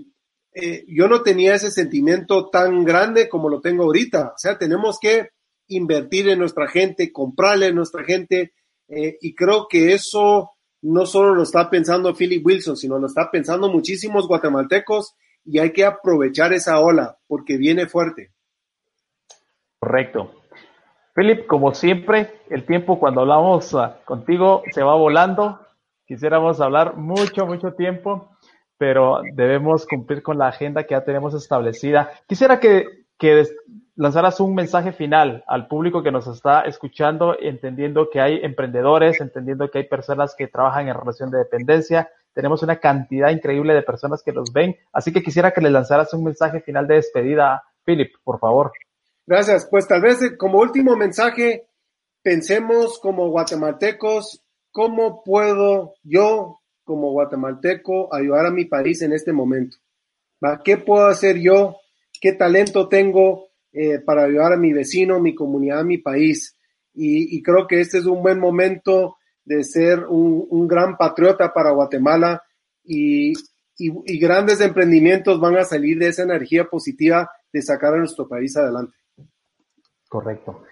eh, 0.55 0.85
yo 0.87 1.09
no 1.09 1.23
tenía 1.23 1.55
ese 1.55 1.71
sentimiento 1.71 2.51
tan 2.51 2.85
grande 2.85 3.29
como 3.29 3.49
lo 3.49 3.61
tengo 3.61 3.85
ahorita. 3.85 4.33
O 4.35 4.39
sea, 4.39 4.59
tenemos 4.59 4.99
que 5.01 5.31
invertir 5.69 6.29
en 6.29 6.39
nuestra 6.39 6.69
gente, 6.69 7.11
comprarle 7.11 7.67
a 7.67 7.73
nuestra 7.73 8.05
gente, 8.05 8.53
eh, 8.89 9.17
y 9.21 9.35
creo 9.35 9.67
que 9.69 9.95
eso 9.95 10.51
no 10.83 11.07
solo 11.07 11.35
lo 11.35 11.43
está 11.45 11.71
pensando 11.71 12.15
Philip 12.15 12.45
Wilson, 12.45 12.77
sino 12.77 12.99
lo 12.99 13.07
está 13.07 13.31
pensando 13.31 13.69
muchísimos 13.69 14.27
guatemaltecos 14.27 15.15
y 15.45 15.59
hay 15.59 15.73
que 15.73 15.85
aprovechar 15.85 16.53
esa 16.53 16.81
ola 16.81 17.19
porque 17.27 17.57
viene 17.57 17.87
fuerte. 17.87 18.33
Correcto. 19.79 20.33
Philip, 21.15 21.47
como 21.47 21.75
siempre, 21.75 22.41
el 22.49 22.65
tiempo 22.65 22.99
cuando 22.99 23.21
hablamos 23.21 23.73
uh, 23.75 23.91
contigo 24.05 24.63
se 24.73 24.83
va 24.83 24.95
volando. 24.95 25.61
Quisiéramos 26.07 26.61
hablar 26.61 26.97
mucho, 26.97 27.47
mucho 27.47 27.73
tiempo, 27.75 28.31
pero 28.79 29.21
debemos 29.35 29.87
cumplir 29.87 30.23
con 30.23 30.39
la 30.39 30.49
agenda 30.49 30.85
que 30.85 30.95
ya 30.95 31.05
tenemos 31.05 31.35
establecida. 31.35 32.11
Quisiera 32.27 32.59
que, 32.61 33.07
que 33.19 33.47
lanzaras 33.95 34.41
un 34.41 34.55
mensaje 34.55 34.93
final 34.93 35.45
al 35.47 35.69
público 35.69 36.03
que 36.03 36.11
nos 36.11 36.27
está 36.27 36.63
escuchando, 36.63 37.37
entendiendo 37.39 38.09
que 38.11 38.21
hay 38.21 38.41
emprendedores, 38.43 39.21
entendiendo 39.21 39.71
que 39.71 39.79
hay 39.79 39.89
personas 39.89 40.35
que 40.37 40.49
trabajan 40.49 40.89
en 40.89 40.95
relación 40.95 41.31
de 41.31 41.39
dependencia. 41.39 42.11
Tenemos 42.33 42.63
una 42.63 42.77
cantidad 42.77 43.31
increíble 43.31 43.75
de 43.75 43.83
personas 43.83 44.23
que 44.23 44.33
los 44.33 44.53
ven. 44.53 44.77
Así 44.93 45.13
que 45.13 45.23
quisiera 45.23 45.51
que 45.51 45.61
le 45.61 45.71
lanzaras 45.71 46.15
un 46.15 46.25
mensaje 46.25 46.61
final 46.61 46.87
de 46.87 46.97
despedida, 46.97 47.63
Philip, 47.85 48.13
por 48.25 48.39
favor. 48.39 48.73
Gracias. 49.27 49.69
Pues 49.71 49.87
tal 49.87 50.01
vez 50.01 50.19
como 50.39 50.59
último 50.59 50.97
mensaje, 50.97 51.69
pensemos 52.23 52.99
como 52.99 53.29
guatemaltecos, 53.29 54.43
¿cómo 54.71 55.23
puedo 55.23 55.95
yo 56.03 56.61
como 56.85 57.13
guatemalteco 57.13 58.13
ayudar 58.13 58.47
a 58.47 58.51
mi 58.51 58.65
país 58.65 59.03
en 59.03 59.13
este 59.13 59.33
momento? 59.33 59.77
¿Qué 60.65 60.77
puedo 60.77 61.07
hacer 61.07 61.39
yo? 61.39 61.77
¿Qué 62.21 62.33
talento 62.33 62.89
tengo? 62.89 63.52
Eh, 63.73 64.01
para 64.01 64.25
ayudar 64.25 64.53
a 64.53 64.57
mi 64.57 64.73
vecino, 64.73 65.21
mi 65.21 65.35
comunidad, 65.35 65.85
mi 65.85 65.99
país. 65.99 66.57
Y, 66.95 67.37
y, 67.37 67.43
creo 67.43 67.67
que 67.67 67.81
este 67.81 67.99
es 67.99 68.07
un 68.07 68.23
buen 68.23 68.39
momento 68.39 69.17
de 69.45 69.65
ser 69.65 70.01
un, 70.05 70.47
un 70.51 70.69
gran 70.69 70.97
patriota 70.97 71.53
para 71.53 71.71
Guatemala 71.71 72.43
y, 72.85 73.33
y, 73.79 73.93
y, 74.05 74.19
grandes 74.19 74.61
emprendimientos 74.61 75.41
van 75.41 75.57
a 75.57 75.65
salir 75.65 75.99
de 75.99 76.09
esa 76.09 76.23
energía 76.23 76.65
positiva 76.67 77.31
de 77.53 77.63
sacar 77.63 77.95
a 77.95 77.99
nuestro 77.99 78.29
país 78.29 78.57
adelante. 78.57 78.95
Correcto. 80.09 80.65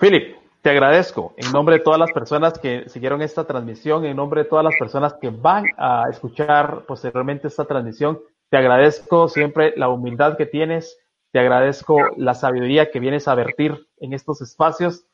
Philip, 0.00 0.36
te 0.66 0.70
agradezco 0.70 1.32
en 1.36 1.52
nombre 1.52 1.78
de 1.78 1.84
todas 1.84 2.00
las 2.00 2.10
personas 2.10 2.58
que 2.58 2.88
siguieron 2.88 3.22
esta 3.22 3.44
transmisión, 3.44 4.04
en 4.04 4.16
nombre 4.16 4.42
de 4.42 4.48
todas 4.48 4.64
las 4.64 4.74
personas 4.76 5.14
que 5.14 5.30
van 5.30 5.64
a 5.78 6.06
escuchar 6.10 6.84
posteriormente 6.88 7.46
esta 7.46 7.66
transmisión. 7.66 8.18
Te 8.50 8.56
agradezco 8.56 9.28
siempre 9.28 9.74
la 9.76 9.88
humildad 9.88 10.36
que 10.36 10.44
tienes, 10.44 10.98
te 11.36 11.40
agradezco 11.40 11.98
la 12.16 12.32
sabiduría 12.32 12.90
que 12.90 12.98
vienes 12.98 13.28
a 13.28 13.34
vertir 13.34 13.88
en 13.98 14.14
estos 14.14 14.40
espacios. 14.40 15.04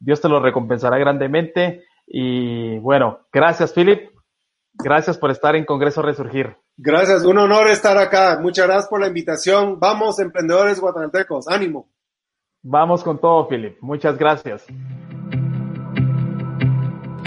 Dios 0.00 0.20
te 0.20 0.28
lo 0.28 0.40
recompensará 0.40 0.98
grandemente. 0.98 1.84
Y 2.04 2.78
bueno, 2.78 3.20
gracias, 3.32 3.72
Philip. 3.72 4.10
Gracias 4.72 5.16
por 5.18 5.30
estar 5.30 5.54
en 5.54 5.64
Congreso 5.64 6.02
Resurgir. 6.02 6.56
Gracias, 6.76 7.24
un 7.24 7.38
honor 7.38 7.68
estar 7.68 7.96
acá. 7.96 8.40
Muchas 8.42 8.66
gracias 8.66 8.88
por 8.88 9.00
la 9.00 9.06
invitación. 9.06 9.78
Vamos, 9.78 10.18
emprendedores 10.18 10.80
guatemaltecos, 10.80 11.46
ánimo. 11.46 11.88
Vamos 12.60 13.04
con 13.04 13.20
todo, 13.20 13.46
Philip. 13.46 13.76
Muchas 13.80 14.18
gracias. 14.18 14.66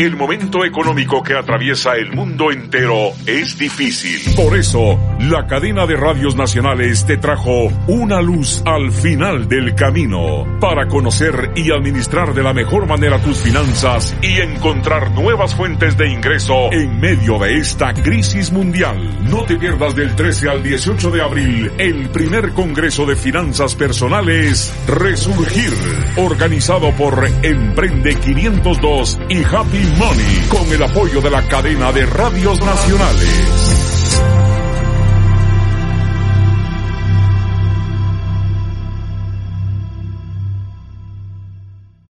El 0.04 0.16
momento 0.16 0.66
económico 0.66 1.22
que 1.22 1.36
atraviesa 1.36 1.95
el 1.95 2.12
mundo 2.12 2.52
entero 2.52 3.12
es 3.28 3.58
difícil. 3.60 4.34
Por 4.36 4.58
eso, 4.58 4.99
la 5.20 5.45
cadena 5.45 5.86
de 5.86 5.95
radios 5.95 6.36
nacionales 6.36 7.06
te 7.06 7.18
trajo 7.18 7.68
una 7.88 8.20
luz 8.20 8.64
al 8.66 8.91
final 8.91 9.47
del 9.47 9.76
camino 9.76 10.58
para 10.60 10.88
conocer 10.88 11.52
y 11.56 11.72
administrar 11.72 12.34
de 12.34 12.41
la 12.41 12.52
mejor 12.52 12.88
manera 12.88 13.22
tus 13.22 13.38
finanzas 13.38 14.16
y 14.24 14.39
encontrar 14.39 15.12
nuevas 15.12 15.54
fuentes 15.54 15.95
de 15.97 16.10
ingreso 16.10 16.72
en 16.72 16.99
medio 16.99 17.38
de 17.38 17.58
esta 17.58 17.93
crisis 17.93 18.52
mundial. 18.52 18.97
No 19.30 19.43
te 19.43 19.56
pierdas 19.58 19.95
del 19.95 20.16
13 20.16 20.49
al 20.49 20.64
18 20.64 21.12
de 21.12 21.22
abril 21.22 21.72
el 21.78 22.10
primer 22.10 22.54
Congreso 22.54 23.06
de 23.06 23.16
Finanzas 23.16 23.76
Personales 23.76 24.74
Resurgir, 24.88 25.74
organizado 26.18 26.91
por 26.93 27.24
Emprende 27.43 28.16
502 28.16 29.20
y 29.30 29.43
Happy 29.43 29.90
Money, 29.97 30.47
con 30.49 30.71
el 30.71 30.83
apoyo 30.83 31.21
de 31.21 31.29
la 31.29 31.47
cadena 31.47 31.91
de 31.91 32.05
radios 32.05 32.59
nacionales. 32.59 33.80